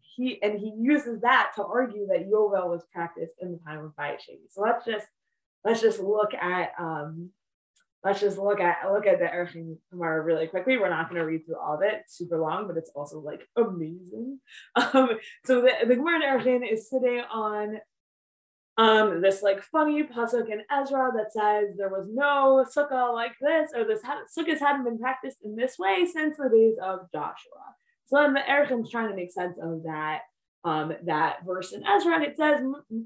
he 0.00 0.42
and 0.42 0.58
he 0.58 0.72
uses 0.78 1.20
that 1.22 1.52
to 1.56 1.64
argue 1.64 2.06
that 2.08 2.28
Yovel 2.28 2.68
was 2.68 2.84
practiced 2.92 3.34
in 3.40 3.52
the 3.52 3.58
time 3.58 3.84
of 3.84 3.92
Bayit 3.92 4.18
So 4.50 4.60
let's 4.60 4.84
just 4.84 5.06
let's 5.64 5.80
just 5.80 6.00
look 6.00 6.34
at 6.34 6.72
um, 6.78 7.30
let's 8.04 8.20
just 8.20 8.38
look 8.38 8.60
at 8.60 8.78
look 8.90 9.06
at 9.06 9.18
the 9.18 9.26
Erchin 9.26 9.76
Gemara 9.90 10.22
really 10.22 10.46
quickly. 10.46 10.76
We're 10.76 10.90
not 10.90 11.08
going 11.08 11.20
to 11.20 11.26
read 11.26 11.46
through 11.46 11.58
all 11.58 11.74
of 11.74 11.82
it, 11.82 12.02
super 12.08 12.38
long, 12.38 12.66
but 12.66 12.76
it's 12.76 12.90
also 12.94 13.20
like 13.20 13.48
amazing. 13.56 14.40
Um, 14.76 15.10
so 15.44 15.60
the, 15.60 15.72
the 15.86 15.96
Gemara 15.96 16.42
is 16.64 16.88
sitting 16.88 17.22
on 17.30 17.78
um, 18.78 19.20
this 19.20 19.42
like 19.42 19.62
funny 19.62 20.02
pasuk 20.02 20.50
in 20.50 20.62
Ezra 20.70 21.10
that 21.14 21.32
says 21.32 21.76
there 21.76 21.90
was 21.90 22.08
no 22.12 22.64
sukkah 22.74 23.12
like 23.12 23.32
this, 23.40 23.70
or 23.74 23.84
this 23.84 24.02
had, 24.02 24.18
sukkahs 24.36 24.60
hadn't 24.60 24.84
been 24.84 24.98
practiced 24.98 25.38
in 25.44 25.56
this 25.56 25.78
way 25.78 26.06
since 26.10 26.36
the 26.36 26.48
days 26.48 26.76
of 26.82 27.00
Joshua. 27.12 27.74
So 28.06 28.16
then 28.16 28.34
the 28.34 28.40
Erechim's 28.40 28.90
trying 28.90 29.10
to 29.10 29.16
make 29.16 29.30
sense 29.30 29.58
of 29.62 29.82
that 29.84 30.20
um, 30.64 30.94
that 31.04 31.44
verse 31.44 31.72
in 31.72 31.84
Ezra, 31.84 32.14
and 32.14 32.24
it 32.24 32.36
says, 32.36 32.60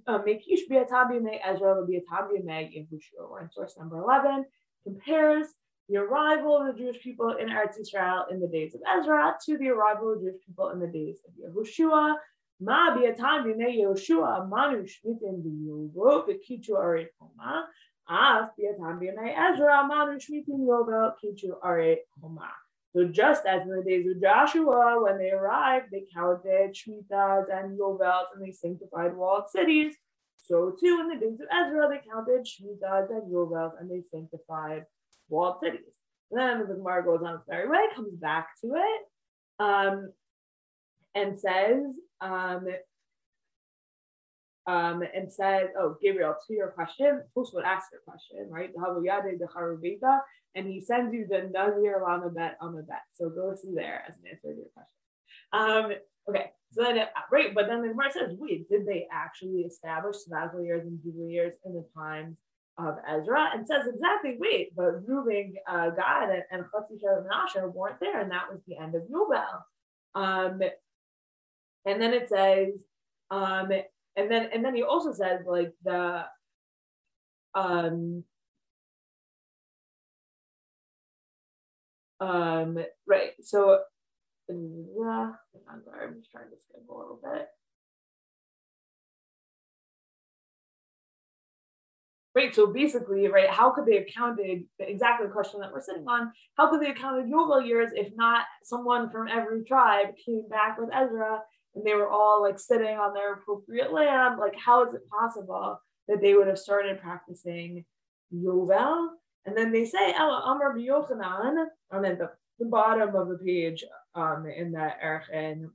"Mekish 0.09 0.68
bi'atabi 0.70 1.22
me 1.22 1.40
Ezra 1.44 1.82
bi'atabi 1.82 2.44
me 2.44 2.86
Yehushua." 2.92 3.30
We're 3.30 3.42
in 3.42 3.51
source 3.51 3.76
number 3.78 3.99
eleven. 3.99 4.44
Compares 4.87 5.49
the 5.89 5.97
arrival 5.97 6.57
of 6.57 6.66
the 6.66 6.80
Jewish 6.80 7.03
people 7.03 7.34
in 7.41 7.49
Eretz 7.49 7.80
Israel 7.80 8.26
in 8.30 8.39
the 8.39 8.47
days 8.47 8.74
of 8.76 8.80
Ezra 8.97 9.34
to 9.45 9.59
the 9.59 9.68
arrival 9.68 10.12
of 10.12 10.20
Jewish 10.20 10.41
people 10.47 10.70
in 10.70 10.78
the 10.78 10.87
days 10.87 11.18
of 11.26 11.32
Yehoshua. 11.43 12.14
Ma 12.61 12.97
bi'atabi 12.97 13.57
me 13.57 13.82
Yehoshua 13.82 14.49
manu 14.49 14.84
shmitim 14.84 15.43
b'yovo 15.45 16.26
v'kichu 16.26 16.70
arei 16.70 17.07
homa. 17.18 17.66
Af 18.09 18.51
bi'atabi 18.57 19.12
me 19.16 19.34
Ezra 19.34 19.87
manu 19.89 20.20
shmitim 20.20 20.61
yovel 20.68 21.12
kichu 21.20 21.59
arei 21.64 21.97
homa. 22.22 22.51
So 22.97 23.05
just 23.05 23.45
as 23.45 23.61
in 23.62 23.68
the 23.68 23.82
days 23.82 24.07
of 24.07 24.22
Joshua, 24.22 25.03
when 25.03 25.18
they 25.18 25.30
arrived, 25.30 25.89
they 25.93 26.05
counted 26.14 26.74
Shemitahs 26.74 27.45
and 27.53 27.78
Yovels 27.78 28.28
and 28.34 28.43
they 28.43 28.53
sanctified 28.53 29.14
walled 29.14 29.51
cities. 29.51 29.95
So 30.49 30.76
too 30.78 30.99
in 31.01 31.09
the 31.09 31.24
days 31.24 31.40
of 31.40 31.47
Ezra, 31.53 31.88
they 31.88 32.01
counted 32.11 32.47
Shemitahs 32.47 33.11
and 33.11 33.32
Yovels 33.32 33.72
and 33.80 33.90
they 33.90 34.03
sanctified 34.11 34.84
walled 35.28 35.59
cities. 35.61 35.94
And 36.30 36.40
then 36.40 36.61
the 36.61 36.74
Gemara 36.74 37.05
goes 37.05 37.22
on 37.24 37.34
its 37.34 37.44
merry 37.49 37.68
way, 37.68 37.78
comes 37.94 38.14
back 38.14 38.49
to 38.62 38.74
it, 38.74 39.03
um, 39.59 40.12
and 41.14 41.38
says, 41.38 41.94
um, 42.20 42.66
um, 44.66 45.03
and 45.14 45.32
says, 45.32 45.68
oh, 45.78 45.97
Gabriel, 46.03 46.34
to 46.47 46.55
your 46.55 46.68
question, 46.68 47.22
would 47.36 47.64
ask 47.64 47.86
your 47.92 48.01
question, 48.05 48.49
right? 48.51 48.70
And 50.55 50.66
he 50.66 50.80
sends 50.80 51.14
you 51.14 51.26
the 51.28 51.49
Nazir 51.53 52.03
Lamabet 52.05 52.34
bet. 52.34 52.57
On 52.61 52.74
the 52.74 52.82
bet. 52.82 53.03
So 53.12 53.28
go 53.28 53.55
see 53.55 53.74
there 53.74 54.03
as 54.09 54.16
an 54.16 54.24
answer 54.30 54.53
to 54.53 54.57
your 54.57 54.66
question. 54.74 54.97
Um, 55.53 55.92
okay, 56.28 56.52
so 56.72 56.82
then, 56.82 56.98
it, 56.98 57.08
right, 57.30 57.54
but 57.54 57.66
then 57.68 57.82
the 57.82 57.88
Gemara 57.88 58.12
says, 58.12 58.36
wait, 58.38 58.68
did 58.68 58.86
they 58.86 59.06
actually 59.12 59.60
establish 59.60 60.16
sabbatical 60.18 60.62
years 60.62 60.86
and 60.86 61.00
jubilee 61.02 61.32
years 61.32 61.54
in 61.64 61.74
the 61.74 61.84
times 61.96 62.36
of 62.78 62.96
Ezra? 63.08 63.50
And 63.54 63.66
says 63.66 63.86
exactly, 63.86 64.36
wait, 64.38 64.74
but 64.76 65.06
Reuben, 65.06 65.54
uh, 65.68 65.90
Gad, 65.90 66.30
and, 66.30 66.42
and 66.50 66.64
Chatzisha 66.64 67.18
and 67.18 67.26
Menashe 67.26 67.72
weren't 67.72 68.00
there, 68.00 68.20
and 68.20 68.30
that 68.30 68.50
was 68.50 68.60
the 68.66 68.76
end 68.76 68.94
of 68.94 69.02
Yovel. 69.02 69.62
Um, 70.14 70.60
and 71.84 72.02
then 72.02 72.12
it 72.12 72.28
says, 72.28 72.82
um, 73.30 73.70
and 74.16 74.30
then 74.30 74.48
and 74.52 74.64
then 74.64 74.74
he 74.74 74.82
also 74.82 75.12
says 75.12 75.40
like 75.46 75.72
the 75.84 76.24
um 77.54 78.24
um 82.20 82.78
right 83.06 83.32
so 83.42 83.80
yeah 84.49 85.32
I'm 85.70 85.82
sorry, 85.84 86.07
I'm 86.07 86.14
just 86.18 86.30
trying 86.30 86.51
to 86.51 86.57
skip 86.59 86.88
a 86.88 86.92
little 86.92 87.20
bit 87.22 87.49
Right. 92.36 92.55
So 92.55 92.66
basically, 92.66 93.28
right, 93.28 93.49
how 93.49 93.70
could 93.70 93.86
they 93.86 93.94
have 93.94 94.09
counted 94.14 94.64
exactly 94.78 95.26
the 95.26 95.32
question 95.32 95.59
that 95.61 95.72
we're 95.72 95.80
sitting 95.80 96.07
on? 96.07 96.30
How 96.59 96.68
could 96.68 96.82
they 96.82 96.88
have 96.88 96.97
counted 96.97 97.32
Yovel 97.32 97.66
years 97.66 97.92
if 97.94 98.12
not 98.14 98.44
someone 98.62 99.09
from 99.09 99.26
every 99.26 99.64
tribe 99.64 100.09
came 100.22 100.47
back 100.51 100.78
with 100.78 100.90
Ezra 100.92 101.40
and 101.74 101.86
they 101.86 101.94
were 101.94 102.11
all 102.11 102.42
like 102.42 102.59
sitting 102.59 102.99
on 102.99 103.14
their 103.14 103.32
appropriate 103.32 103.90
land. 103.90 104.38
Like, 104.38 104.55
how 104.55 104.86
is 104.86 104.92
it 104.92 105.09
possible 105.09 105.80
that 106.09 106.20
they 106.20 106.34
would 106.34 106.47
have 106.47 106.59
started 106.59 107.01
practicing 107.01 107.86
Yovel? 108.34 109.09
And 109.47 109.57
then 109.57 109.72
they 109.72 109.86
say, 109.86 110.14
oh, 110.18 110.40
Amr 110.44 110.78
Yochanan, 110.78 111.64
I'm 111.90 112.05
at 112.05 112.18
the, 112.18 112.30
the 112.59 112.66
bottom 112.66 113.14
of 113.14 113.28
the 113.28 113.38
page 113.38 113.84
um, 114.14 114.46
in 114.46 114.72
that 114.72 114.98
Erchen. 115.02 115.70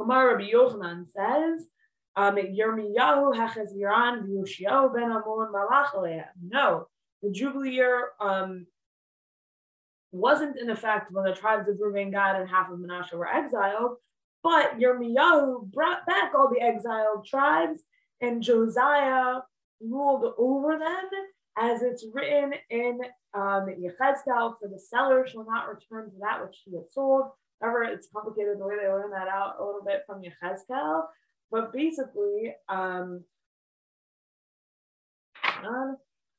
Amar 0.00 0.28
Rabbi 0.28 0.50
Yochanan 0.50 1.06
says, 1.06 1.66
um, 2.16 2.36
No, 6.42 6.86
the 7.22 7.30
Jubilee 7.30 7.70
year 7.70 8.08
um, 8.20 8.66
wasn't 10.12 10.58
in 10.58 10.70
effect 10.70 11.12
when 11.12 11.24
the 11.24 11.34
tribes 11.34 11.68
of 11.68 11.76
Reuben, 11.78 12.10
Gad, 12.10 12.40
and 12.40 12.48
half 12.48 12.70
of 12.70 12.80
Manasseh 12.80 13.16
were 13.16 13.28
exiled, 13.28 13.96
but 14.42 14.78
Yirmiyahu 14.78 15.70
brought 15.70 16.06
back 16.06 16.32
all 16.34 16.50
the 16.50 16.60
exiled 16.60 17.26
tribes, 17.26 17.80
and 18.20 18.42
Josiah 18.42 19.40
ruled 19.80 20.34
over 20.36 20.78
them, 20.78 21.08
as 21.60 21.82
it's 21.82 22.06
written 22.12 22.54
in 22.70 22.98
um, 23.34 23.66
Yechezkel, 23.68 24.54
for 24.58 24.68
the 24.68 24.78
seller 24.78 25.26
shall 25.26 25.44
not 25.44 25.68
return 25.68 26.10
to 26.10 26.16
that 26.20 26.42
which 26.42 26.62
he 26.64 26.74
has 26.76 26.92
sold. 26.92 27.26
However, 27.60 27.84
it's 27.84 28.08
complicated 28.12 28.58
the 28.58 28.66
way 28.66 28.76
they 28.80 28.88
learn 28.88 29.10
that 29.10 29.28
out 29.28 29.56
a 29.60 29.64
little 29.64 29.84
bit 29.84 30.04
from 30.06 30.22
Yechezkel. 30.22 31.02
But 31.50 31.72
basically, 31.72 32.54
um, 32.68 33.24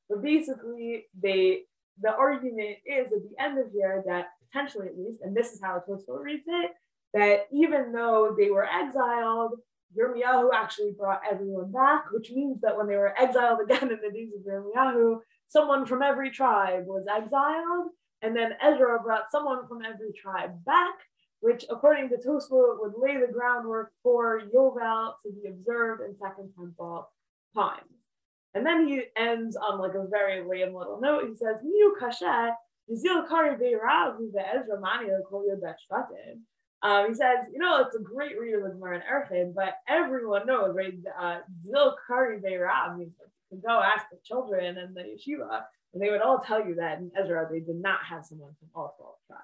but 0.10 0.24
basically, 0.24 1.06
they 1.22 1.64
the 2.02 2.12
argument 2.12 2.78
is 2.86 3.12
at 3.12 3.20
the 3.22 3.44
end 3.44 3.60
of 3.60 3.72
here 3.72 4.04
that 4.08 4.30
potentially 4.48 4.88
at 4.88 4.98
least, 4.98 5.22
and 5.22 5.36
this 5.36 5.52
is 5.52 5.62
how 5.62 5.84
Tosfot 5.88 6.24
reads 6.24 6.46
it, 6.48 6.72
that 7.14 7.48
even 7.52 7.92
though 7.92 8.36
they 8.38 8.50
were 8.50 8.66
exiled, 8.66 9.60
Yirmiyahu 9.98 10.50
actually 10.54 10.92
brought 10.92 11.22
everyone 11.30 11.72
back, 11.72 12.06
which 12.12 12.32
means 12.32 12.62
that 12.62 12.78
when 12.78 12.88
they 12.88 12.96
were 12.96 13.20
exiled 13.20 13.60
again 13.62 13.92
in 13.92 14.00
the 14.02 14.12
days 14.12 14.34
of 14.36 14.42
Yirmiyahu, 14.42 15.20
someone 15.48 15.86
from 15.86 16.02
every 16.02 16.32
tribe 16.32 16.86
was 16.88 17.08
exiled, 17.08 17.92
and 18.22 18.36
then 18.36 18.54
Ezra 18.62 19.02
brought 19.02 19.32
someone 19.32 19.68
from 19.68 19.82
every 19.84 20.12
tribe 20.14 20.64
back, 20.66 20.96
which 21.42 21.66
according 21.70 22.10
to 22.10 22.18
Tosfot 22.18 22.80
would 22.80 22.94
lay 22.98 23.18
the 23.20 23.32
groundwork 23.32 23.92
for 24.04 24.42
Yovel 24.54 25.14
to 25.24 25.32
be 25.32 25.50
observed 25.50 26.02
in 26.02 26.16
Second 26.16 26.54
Temple 26.58 27.10
times. 27.56 27.82
And 28.54 28.66
then 28.66 28.88
he 28.88 29.04
ends 29.18 29.56
on 29.56 29.80
like 29.80 29.96
a 29.96 30.08
very 30.10 30.44
lame 30.44 30.76
little 30.76 31.00
note. 31.02 31.28
He 31.28 31.36
says, 31.36 31.58
"Miu 31.64 31.94
kashet, 32.00 32.56
Ezra 32.90 33.26
um, 36.84 37.10
he 37.10 37.14
says, 37.14 37.46
you 37.54 37.60
know, 37.60 37.82
it's 37.82 37.96
a 37.96 38.00
great 38.00 38.40
read 38.40 38.56
of 38.56 38.64
the 38.64 38.70
Gemara 38.70 38.96
and 38.96 39.04
Erchin, 39.04 39.54
but 39.54 39.76
everyone 39.88 40.48
knows, 40.48 40.76
right? 40.76 40.94
Uh, 41.20 41.40
Zil 41.64 41.96
Kari 42.08 42.42
like, 42.42 42.54
you 42.98 43.12
can 43.50 43.60
go 43.60 43.82
ask 43.82 44.06
the 44.12 44.18
children 44.24 44.78
and 44.78 44.96
the 44.96 45.02
yeshiva, 45.02 45.62
and 45.94 46.02
they 46.02 46.10
would 46.10 46.22
all 46.22 46.40
tell 46.40 46.66
you 46.66 46.76
that 46.76 47.00
in 47.00 47.12
Ezra 47.16 47.48
they 47.52 47.60
did 47.60 47.76
not 47.76 48.00
have 48.10 48.26
someone 48.26 48.56
from 48.60 48.70
all 48.74 48.96
12 48.98 49.16
tribes. 49.28 49.44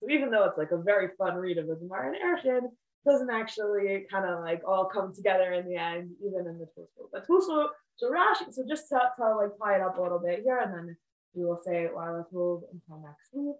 So 0.00 0.10
even 0.10 0.30
though 0.30 0.44
it's 0.44 0.58
like 0.58 0.70
a 0.70 0.78
very 0.78 1.08
fun 1.18 1.36
read 1.36 1.58
of 1.58 1.66
the 1.66 1.76
Gemara 1.76 2.12
and 2.14 2.38
Erchin, 2.38 2.68
doesn't 3.04 3.30
actually 3.30 4.06
kind 4.10 4.24
of 4.24 4.40
like 4.40 4.62
all 4.66 4.86
come 4.86 5.14
together 5.14 5.52
in 5.52 5.68
the 5.68 5.76
end, 5.76 6.10
even 6.20 6.46
in 6.46 6.58
the 6.58 6.66
Tosfot. 6.66 7.08
But 7.12 7.26
Tosfot, 7.26 7.68
so 7.96 8.10
Rashi, 8.10 8.52
so 8.52 8.64
just 8.68 8.88
to, 8.88 9.00
to 9.18 9.36
like 9.36 9.50
tie 9.62 9.76
it 9.76 9.82
up 9.82 9.98
a 9.98 10.02
little 10.02 10.18
bit 10.18 10.42
here, 10.44 10.58
and 10.58 10.72
then 10.72 10.96
we 11.34 11.44
will 11.44 11.60
say 11.64 11.88
why 11.92 12.10
let's 12.10 12.32
move 12.32 12.62
until 12.72 13.02
next 13.02 13.28
week. 13.32 13.56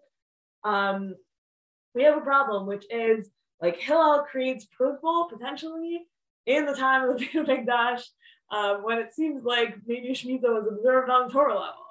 Um, 0.65 1.15
we 1.95 2.05
have 2.05 2.17
a 2.17 2.23
problem, 2.23 2.67
which 2.67 2.85
is 2.91 3.29
like 3.61 3.77
Hillel 3.77 4.25
creates 4.31 4.67
prozbul 4.79 5.31
potentially 5.31 6.07
in 6.47 6.65
the 6.65 6.75
time 6.75 7.09
of 7.09 7.19
the 7.19 7.27
Beit 7.27 7.47
Mikdash, 7.47 8.03
um, 8.51 8.83
when 8.83 8.99
it 8.99 9.13
seems 9.13 9.45
like 9.45 9.77
maybe 9.87 10.11
Shemitah 10.11 10.43
was 10.43 10.67
observed 10.71 11.11
on 11.11 11.31
Torah 11.31 11.55
level. 11.55 11.85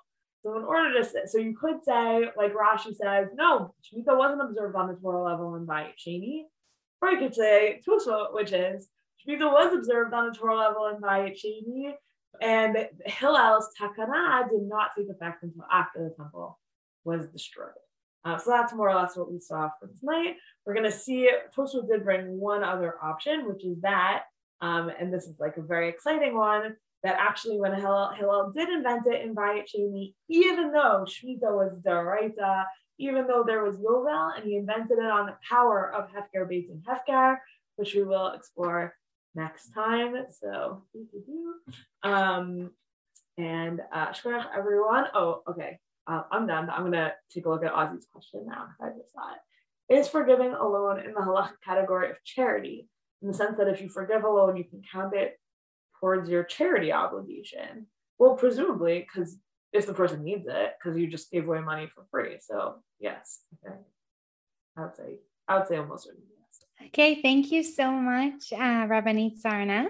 So 0.44 0.58
in 0.58 0.64
order 0.64 0.94
to 0.94 1.04
say, 1.04 1.20
so 1.26 1.40
you 1.40 1.56
could 1.56 1.84
say, 1.84 2.26
like 2.38 2.54
Rashi 2.54 2.96
says, 2.96 3.28
no, 3.36 3.74
Shemitah 3.84 4.18
wasn't 4.18 4.42
observed 4.42 4.76
on 4.76 4.88
the 4.88 4.96
Torah 4.96 5.24
level 5.24 5.56
in 5.56 5.68
Bayit 5.68 5.94
Sheni. 5.98 6.44
Or 7.02 7.12
you 7.12 7.20
could 7.20 7.36
say 7.36 7.82
Tosfot, 7.88 8.34
which 8.34 8.52
is 8.52 8.88
Shemitah 9.28 9.52
was 9.52 9.74
observed 9.74 10.14
on 10.14 10.30
the 10.30 10.36
Torah 10.36 10.58
level 10.58 10.88
in 10.88 11.02
Bayit 11.02 11.38
Sheni, 11.38 11.94
and 12.42 12.88
Hillel's 13.06 13.70
takana 13.80 14.50
did 14.50 14.64
not 14.64 14.92
take 14.98 15.10
effect 15.10 15.44
until 15.44 15.66
after 15.72 16.04
the 16.04 16.16
temple 16.16 16.60
was 17.04 17.28
destroyed. 17.28 17.72
Uh, 18.28 18.38
so 18.38 18.52
that's 18.52 18.74
more 18.74 18.90
or 18.90 18.96
less 18.96 19.16
what 19.16 19.32
we 19.32 19.40
saw 19.40 19.70
for 19.80 19.90
tonight. 20.00 20.36
We're 20.66 20.74
going 20.74 20.92
to 20.92 20.92
see 20.92 21.32
Tosfot 21.56 21.88
did 21.88 22.04
bring 22.04 22.38
one 22.38 22.62
other 22.62 22.96
option, 23.02 23.48
which 23.48 23.64
is 23.64 23.80
that, 23.84 24.24
um, 24.60 24.92
and 25.00 25.14
this 25.14 25.28
is 25.28 25.40
like 25.40 25.56
a 25.56 25.62
very 25.62 25.88
exciting 25.88 26.36
one, 26.36 26.76
that 27.04 27.16
actually 27.18 27.58
when 27.58 27.74
Hillel, 27.74 28.12
Hillel 28.18 28.52
did 28.54 28.68
invent 28.68 29.08
it 29.08 29.22
in 29.22 29.34
Bayit 29.34 29.70
Sheni, 29.74 30.14
even 30.28 30.74
though 30.74 31.06
Shemitah 31.08 31.56
was 31.56 31.80
Daraita, 31.80 32.66
even 33.00 33.28
though 33.28 33.46
there 33.48 33.64
was 33.64 33.78
Yovel, 33.78 34.36
and 34.36 34.44
he 34.44 34.58
invented 34.58 34.98
it 34.98 35.10
on 35.10 35.28
the 35.28 35.38
power 35.48 35.94
of 35.96 36.10
Hefker 36.10 36.50
Beit 36.50 36.70
and 36.70 36.84
Hefker, 36.84 37.38
which 37.78 37.96
we 37.96 38.04
will 38.04 38.34
explore 38.34 38.94
next 39.36 39.70
time. 39.70 40.16
So, 40.42 40.84
um, 42.04 42.72
and 43.38 43.80
uh, 43.94 44.12
everyone. 44.54 45.06
Oh, 45.14 45.44
okay 45.48 45.80
uh, 46.08 46.24
I'm 46.32 46.48
done. 46.48 46.70
I'm 46.70 46.84
gonna 46.84 47.14
take 47.32 47.46
a 47.46 47.50
look 47.50 47.64
at 47.64 47.74
Ozzy's 47.74 48.08
question 48.12 48.46
now. 48.48 48.68
I 48.82 48.90
just 48.90 49.14
saw 49.14 49.34
it. 49.34 49.94
Is 49.94 50.08
forgiving 50.08 50.54
a 50.54 50.68
loan 50.68 51.00
in 51.00 51.14
the 51.14 51.22
halachic 51.22 51.62
category 51.64 52.10
of 52.10 52.18
charity, 52.24 52.88
in 53.22 53.28
the 53.28 53.34
sense 53.34 53.58
that 53.58 53.68
if 53.68 53.82
you 53.82 53.90
forgive 53.90 54.24
a 54.24 54.30
loan, 54.30 54.58
you 54.58 54.64
can 54.64 54.82
count 54.92 55.14
it 55.16 55.40
towards 56.00 56.30
your 56.30 56.44
charity 56.44 56.92
obligation? 56.92 57.88
Well, 58.20 58.36
presumably, 58.36 59.00
because 59.00 59.38
if 59.74 59.86
the 59.86 59.94
person 59.94 60.24
needs 60.24 60.46
it, 60.48 60.74
because 60.78 60.98
you 60.98 61.08
just 61.08 61.32
gave 61.32 61.48
away 61.48 61.60
money 61.60 61.90
for 61.94 62.06
free. 62.10 62.38
So 62.40 62.76
yes, 63.00 63.42
okay. 63.66 63.76
I 64.78 64.82
would 64.84 64.96
say 64.96 65.20
I 65.48 65.58
would 65.58 65.68
say 65.68 65.78
almost 65.78 66.06
certainly 66.06 66.28
yes. 66.40 66.88
Okay, 66.88 67.22
thank 67.22 67.52
you 67.52 67.64
so 67.64 67.92
much, 67.92 68.54
uh, 68.54 68.88
Rabbanit 68.88 69.42
Sarna. 69.42 69.88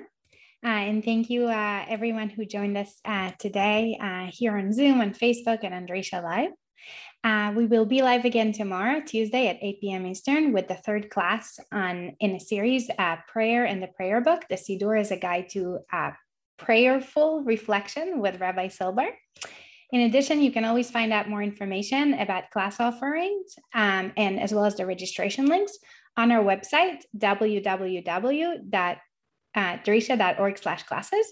Uh, 0.65 0.69
and 0.69 1.05
thank 1.05 1.29
you, 1.29 1.45
uh, 1.45 1.85
everyone 1.87 2.29
who 2.29 2.43
joined 2.43 2.77
us 2.77 2.99
uh, 3.05 3.31
today 3.37 3.97
uh, 4.01 4.25
here 4.31 4.57
on 4.57 4.73
Zoom, 4.73 5.01
on 5.01 5.13
Facebook, 5.13 5.59
and 5.61 5.73
on 5.73 5.85
Drisha 5.85 6.23
Live. 6.23 6.49
Uh, 7.23 7.53
we 7.55 7.67
will 7.67 7.85
be 7.85 8.01
live 8.01 8.25
again 8.25 8.51
tomorrow, 8.53 9.01
Tuesday 9.05 9.49
at 9.49 9.57
8 9.61 9.81
p.m. 9.81 10.07
Eastern, 10.07 10.53
with 10.53 10.67
the 10.67 10.75
third 10.75 11.11
class 11.11 11.59
on 11.71 12.15
in 12.19 12.31
a 12.31 12.39
series, 12.39 12.89
uh, 12.97 13.17
Prayer 13.27 13.65
in 13.65 13.81
the 13.81 13.87
Prayer 13.87 14.19
Book. 14.19 14.45
The 14.49 14.55
Siddur 14.55 14.99
is 14.99 15.11
a 15.11 15.17
guide 15.17 15.49
to 15.49 15.79
prayerful 16.57 17.43
reflection 17.43 18.19
with 18.19 18.39
Rabbi 18.39 18.69
Silber. 18.69 19.09
In 19.91 20.01
addition, 20.01 20.41
you 20.41 20.51
can 20.51 20.65
always 20.65 20.89
find 20.89 21.13
out 21.13 21.29
more 21.29 21.43
information 21.43 22.15
about 22.15 22.49
class 22.49 22.79
offerings 22.79 23.55
um, 23.75 24.11
and 24.17 24.39
as 24.39 24.53
well 24.53 24.65
as 24.65 24.75
the 24.75 24.87
registration 24.87 25.45
links 25.45 25.77
on 26.17 26.31
our 26.31 26.43
website, 26.43 27.03
www 27.15 28.71
at 29.57 29.83
drisha.org 29.83 30.57
slash 30.57 30.83
classes, 30.83 31.25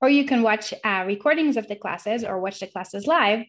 or 0.00 0.08
you 0.08 0.24
can 0.24 0.42
watch 0.42 0.74
uh, 0.82 1.04
recordings 1.06 1.56
of 1.56 1.68
the 1.68 1.76
classes 1.76 2.24
or 2.24 2.40
watch 2.40 2.58
the 2.58 2.66
classes 2.66 3.06
live 3.06 3.44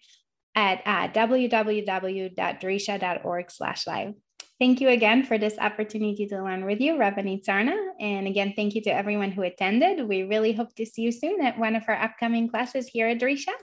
at 0.54 0.82
uh, 0.86 1.08
www.drisha.org 1.08 3.52
slash 3.52 3.88
live. 3.88 4.14
Thank 4.60 4.82
you 4.82 4.90
again 4.90 5.24
for 5.24 5.38
this 5.38 5.58
opportunity 5.60 6.26
to 6.28 6.44
learn 6.44 6.66
with 6.66 6.82
you, 6.82 6.96
Rabbanit 6.96 7.46
Sarna. 7.46 7.78
And 8.00 8.28
again, 8.28 8.54
thank 8.56 8.76
you 8.76 8.82
to 8.82 8.94
everyone 8.94 9.32
who 9.32 9.44
attended. 9.44 10.06
We 10.08 10.24
really 10.24 10.52
hope 10.52 10.76
to 10.76 10.86
see 10.86 11.04
you 11.04 11.12
soon 11.12 11.42
at 11.42 11.60
one 11.60 11.76
of 11.76 11.84
our 11.88 11.96
upcoming 11.96 12.50
classes 12.50 12.88
here 12.88 13.08
at 13.08 13.20
Drisha. 13.20 13.54